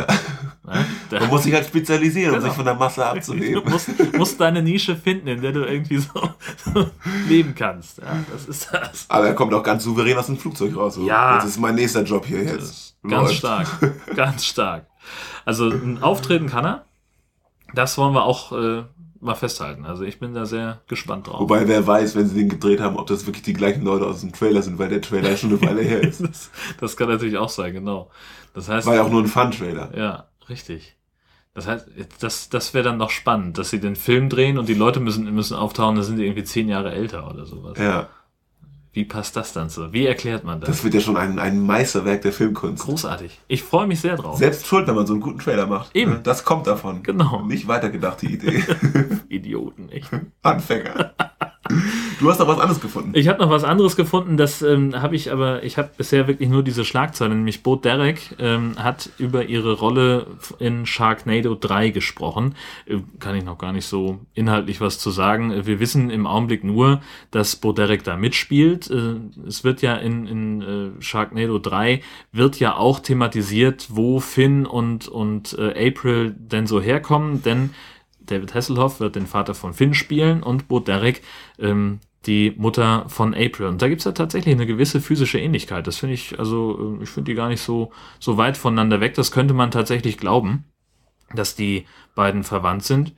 Ne? 0.63 0.85
Der 1.09 1.21
Man 1.21 1.29
muss 1.29 1.43
sich 1.43 1.53
halt 1.53 1.65
spezialisieren, 1.65 2.33
um 2.33 2.39
Genau. 2.39 2.47
sich 2.49 2.55
von 2.55 2.65
der 2.65 2.75
Masse 2.75 3.01
Du 3.01 3.07
abzuheben. 3.07 3.63
musst, 3.69 3.89
musst 4.17 4.39
deine 4.39 4.61
Nische 4.61 4.95
finden, 4.95 5.27
in 5.27 5.41
der 5.41 5.51
du 5.53 5.63
irgendwie 5.65 5.97
so, 5.97 6.29
so 6.73 6.89
leben 7.27 7.55
kannst. 7.55 7.97
Ja, 7.99 8.17
das 8.31 8.45
ist 8.45 8.69
das. 8.71 9.05
Aber 9.09 9.27
er 9.27 9.33
kommt 9.33 9.53
auch 9.53 9.63
ganz 9.63 9.83
souverän 9.83 10.17
aus 10.17 10.25
dem 10.27 10.37
Flugzeug 10.37 10.75
raus. 10.75 10.95
So. 10.95 11.05
Ja. 11.07 11.35
Das 11.35 11.45
ist 11.45 11.59
mein 11.59 11.75
nächster 11.75 12.03
Job 12.03 12.25
hier 12.25 12.43
jetzt. 12.43 12.95
Ganz 13.03 13.29
Läuft. 13.29 13.35
stark. 13.35 13.67
Ganz 14.15 14.45
stark. 14.45 14.85
Also 15.45 15.69
ein 15.69 16.03
Auftreten 16.03 16.47
kann 16.47 16.65
er. 16.65 16.85
Das 17.73 17.97
wollen 17.97 18.13
wir 18.13 18.23
auch 18.25 18.51
äh, 18.51 18.83
mal 19.21 19.35
festhalten. 19.35 19.85
Also 19.85 20.03
ich 20.03 20.19
bin 20.19 20.33
da 20.33 20.45
sehr 20.45 20.81
gespannt 20.87 21.27
drauf. 21.27 21.39
Wobei, 21.39 21.67
wer 21.67 21.85
weiß, 21.85 22.15
wenn 22.15 22.27
sie 22.27 22.35
den 22.35 22.49
gedreht 22.49 22.79
haben, 22.81 22.97
ob 22.97 23.07
das 23.07 23.25
wirklich 23.25 23.43
die 23.43 23.53
gleichen 23.53 23.83
Leute 23.83 24.05
aus 24.07 24.21
dem 24.21 24.33
Trailer 24.33 24.61
sind, 24.61 24.79
weil 24.79 24.89
der 24.89 25.01
Trailer 25.01 25.37
schon 25.37 25.51
eine 25.51 25.61
Weile 25.61 25.81
her 25.81 26.01
ist. 26.07 26.21
das, 26.21 26.51
das 26.79 26.97
kann 26.97 27.07
natürlich 27.09 27.37
auch 27.37 27.49
sein, 27.49 27.73
genau. 27.73 28.09
Das 28.53 28.67
heißt, 28.67 28.85
War 28.87 28.95
ja 28.95 29.03
auch 29.03 29.09
nur 29.09 29.21
ein 29.21 29.27
Fun-Trailer. 29.27 29.97
ja, 29.97 30.27
richtig. 30.49 30.97
Das 31.53 31.67
heißt, 31.67 31.87
das, 32.21 32.47
das 32.49 32.73
wäre 32.73 32.85
dann 32.85 32.97
noch 32.97 33.09
spannend, 33.09 33.57
dass 33.57 33.69
sie 33.69 33.79
den 33.81 33.97
Film 33.97 34.29
drehen 34.29 34.57
und 34.57 34.69
die 34.69 34.73
Leute 34.73 35.01
müssen, 35.01 35.25
müssen 35.33 35.55
auftauchen, 35.55 35.97
da 35.97 36.01
sind 36.03 36.15
die 36.17 36.23
irgendwie 36.25 36.45
zehn 36.45 36.69
Jahre 36.69 36.91
älter 36.93 37.29
oder 37.29 37.45
sowas. 37.45 37.77
Ja. 37.77 38.07
Wie 38.93 39.05
passt 39.05 39.37
das 39.37 39.53
dann 39.53 39.69
so? 39.69 39.93
Wie 39.93 40.05
erklärt 40.05 40.43
man 40.43 40.59
das? 40.59 40.69
Das 40.69 40.83
wird 40.83 40.93
ja 40.93 40.99
schon 40.99 41.15
ein, 41.15 41.39
ein 41.39 41.61
Meisterwerk 41.61 42.21
der 42.23 42.33
Filmkunst. 42.33 42.83
Großartig. 42.83 43.39
Ich 43.47 43.63
freue 43.63 43.87
mich 43.87 44.01
sehr 44.01 44.17
drauf. 44.17 44.37
Selbst 44.37 44.67
schuld, 44.67 44.85
wenn 44.87 44.95
man 44.95 45.07
so 45.07 45.13
einen 45.13 45.21
guten 45.21 45.39
Trailer 45.39 45.65
macht. 45.65 45.95
Eben. 45.95 46.11
Ne? 46.11 46.19
Das 46.21 46.43
kommt 46.43 46.67
davon. 46.67 47.01
Genau. 47.01 47.41
Nicht 47.45 47.69
weitergedachte 47.69 48.25
Idee. 48.25 48.63
Idioten, 49.29 49.87
echt. 49.89 50.09
Anfänger. 50.41 51.13
Du 52.21 52.29
hast 52.29 52.37
noch 52.37 52.47
was 52.47 52.59
anderes 52.59 52.79
gefunden. 52.79 53.13
Ich 53.15 53.27
habe 53.27 53.41
noch 53.41 53.49
was 53.49 53.63
anderes 53.63 53.95
gefunden, 53.95 54.37
das 54.37 54.61
ähm, 54.61 55.01
habe 55.01 55.15
ich 55.15 55.31
aber, 55.31 55.63
ich 55.63 55.79
habe 55.79 55.89
bisher 55.97 56.27
wirklich 56.27 56.49
nur 56.49 56.61
diese 56.61 56.85
Schlagzeile, 56.85 57.33
nämlich 57.33 57.63
Bo 57.63 57.75
Derek 57.75 58.35
ähm, 58.37 58.75
hat 58.77 59.09
über 59.17 59.45
ihre 59.45 59.73
Rolle 59.73 60.27
in 60.59 60.85
Sharknado 60.85 61.55
3 61.59 61.89
gesprochen. 61.89 62.53
Äh, 62.85 62.97
kann 63.17 63.35
ich 63.35 63.43
noch 63.43 63.57
gar 63.57 63.73
nicht 63.73 63.87
so 63.87 64.19
inhaltlich 64.35 64.79
was 64.81 64.99
zu 64.99 65.09
sagen. 65.09 65.65
Wir 65.65 65.79
wissen 65.79 66.11
im 66.11 66.27
Augenblick 66.27 66.63
nur, 66.63 67.01
dass 67.31 67.55
Bo 67.55 67.73
Derek 67.73 68.03
da 68.03 68.15
mitspielt. 68.17 68.91
Äh, 68.91 69.15
es 69.47 69.63
wird 69.63 69.81
ja 69.81 69.95
in, 69.95 70.27
in 70.27 70.61
äh, 70.61 71.01
Sharknado 71.01 71.57
3 71.57 72.03
wird 72.31 72.59
ja 72.59 72.75
auch 72.75 72.99
thematisiert, 72.99 73.87
wo 73.89 74.19
Finn 74.19 74.67
und, 74.67 75.07
und 75.07 75.57
äh, 75.57 75.89
April 75.89 76.35
denn 76.37 76.67
so 76.67 76.79
herkommen, 76.79 77.41
denn 77.41 77.71
David 78.19 78.53
Hasselhoff 78.53 78.99
wird 78.99 79.15
den 79.15 79.25
Vater 79.25 79.55
von 79.55 79.73
Finn 79.73 79.95
spielen 79.95 80.43
und 80.43 80.67
Bo 80.67 80.79
Derek 80.79 81.23
ähm, 81.57 81.99
die 82.25 82.53
Mutter 82.57 83.05
von 83.07 83.33
April. 83.33 83.67
Und 83.67 83.81
da 83.81 83.87
gibt's 83.87 84.05
ja 84.05 84.11
tatsächlich 84.11 84.53
eine 84.53 84.67
gewisse 84.67 85.01
physische 85.01 85.39
Ähnlichkeit. 85.39 85.87
Das 85.87 85.97
finde 85.97 86.13
ich, 86.13 86.37
also 86.37 86.97
äh, 86.99 87.03
ich 87.03 87.09
finde 87.09 87.31
die 87.31 87.35
gar 87.35 87.49
nicht 87.49 87.61
so, 87.61 87.91
so 88.19 88.37
weit 88.37 88.57
voneinander 88.57 89.01
weg. 89.01 89.15
Das 89.15 89.31
könnte 89.31 89.53
man 89.53 89.71
tatsächlich 89.71 90.17
glauben, 90.17 90.65
dass 91.33 91.55
die 91.55 91.85
beiden 92.15 92.43
verwandt 92.43 92.83
sind. 92.83 93.13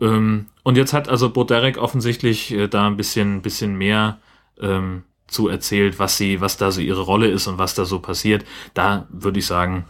Ähm, 0.00 0.46
und 0.62 0.76
jetzt 0.76 0.92
hat 0.92 1.08
also 1.08 1.30
Bo 1.30 1.44
Derek 1.44 1.78
offensichtlich 1.78 2.52
äh, 2.52 2.68
da 2.68 2.86
ein 2.86 2.96
bisschen, 2.96 3.42
bisschen 3.42 3.76
mehr 3.76 4.18
ähm, 4.60 5.04
zu 5.26 5.48
erzählt, 5.48 5.98
was 5.98 6.16
sie, 6.16 6.40
was 6.40 6.56
da 6.56 6.70
so 6.70 6.80
ihre 6.80 7.02
Rolle 7.02 7.28
ist 7.28 7.46
und 7.46 7.58
was 7.58 7.74
da 7.74 7.84
so 7.84 7.98
passiert. 7.98 8.44
Da 8.74 9.06
würde 9.10 9.38
ich 9.38 9.46
sagen, 9.46 9.86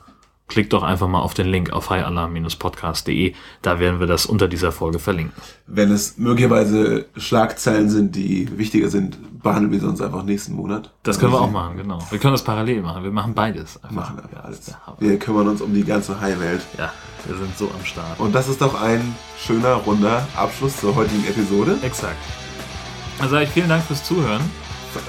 klickt 0.48 0.72
doch 0.72 0.82
einfach 0.82 1.08
mal 1.08 1.20
auf 1.20 1.34
den 1.34 1.48
Link 1.48 1.70
auf 1.72 1.90
highalarm-podcast.de. 1.90 3.34
Da 3.62 3.80
werden 3.80 4.00
wir 4.00 4.06
das 4.06 4.26
unter 4.26 4.48
dieser 4.48 4.72
Folge 4.72 4.98
verlinken. 4.98 5.32
Wenn 5.66 5.90
es 5.90 6.18
möglicherweise 6.18 7.06
Schlagzeilen 7.16 7.90
sind, 7.90 8.14
die 8.14 8.56
wichtiger 8.56 8.88
sind, 8.88 9.42
behandeln 9.42 9.72
wir 9.72 9.80
sie 9.80 9.86
uns 9.88 10.00
einfach 10.00 10.22
nächsten 10.22 10.54
Monat. 10.54 10.92
Das 11.02 11.18
können 11.18 11.32
wir 11.32 11.40
auch 11.40 11.50
machen, 11.50 11.76
genau. 11.76 11.98
Wir 12.10 12.18
können 12.18 12.34
das 12.34 12.44
parallel 12.44 12.82
machen. 12.82 13.02
Wir 13.02 13.10
machen 13.10 13.34
beides. 13.34 13.76
Einfach. 13.82 13.96
Machen 13.96 14.20
einfach 14.20 14.44
alles. 14.44 14.72
Wir 14.98 15.18
kümmern 15.18 15.48
uns 15.48 15.60
um 15.60 15.74
die 15.74 15.84
ganze 15.84 16.20
High-Welt. 16.20 16.62
ja, 16.78 16.92
wir 17.26 17.36
sind 17.36 17.56
so 17.58 17.70
am 17.76 17.84
Start. 17.84 18.18
Und 18.20 18.34
das 18.34 18.48
ist 18.48 18.60
doch 18.60 18.80
ein 18.80 19.14
schöner, 19.38 19.74
runder 19.74 20.26
Abschluss 20.36 20.76
zur 20.78 20.94
heutigen 20.94 21.26
Episode. 21.26 21.78
Exakt. 21.82 22.16
Also 23.18 23.32
sage 23.32 23.44
ich 23.44 23.50
vielen 23.50 23.68
Dank 23.68 23.82
fürs 23.84 24.04
Zuhören 24.04 24.42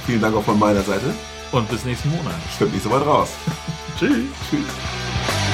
Vielen 0.05 0.21
Dank 0.21 0.35
auch 0.35 0.43
von 0.43 0.59
meiner 0.59 0.81
Seite. 0.81 1.13
und 1.51 1.69
bis 1.69 1.85
nächsten 1.85 2.09
Monat. 2.09 2.33
Stimmt 2.55 2.73
nicht 2.73 2.83
so 2.83 2.91
weit 2.91 3.05
raus. 3.05 3.29
Tschüss. 3.97 4.27
Tschüss. 4.49 5.46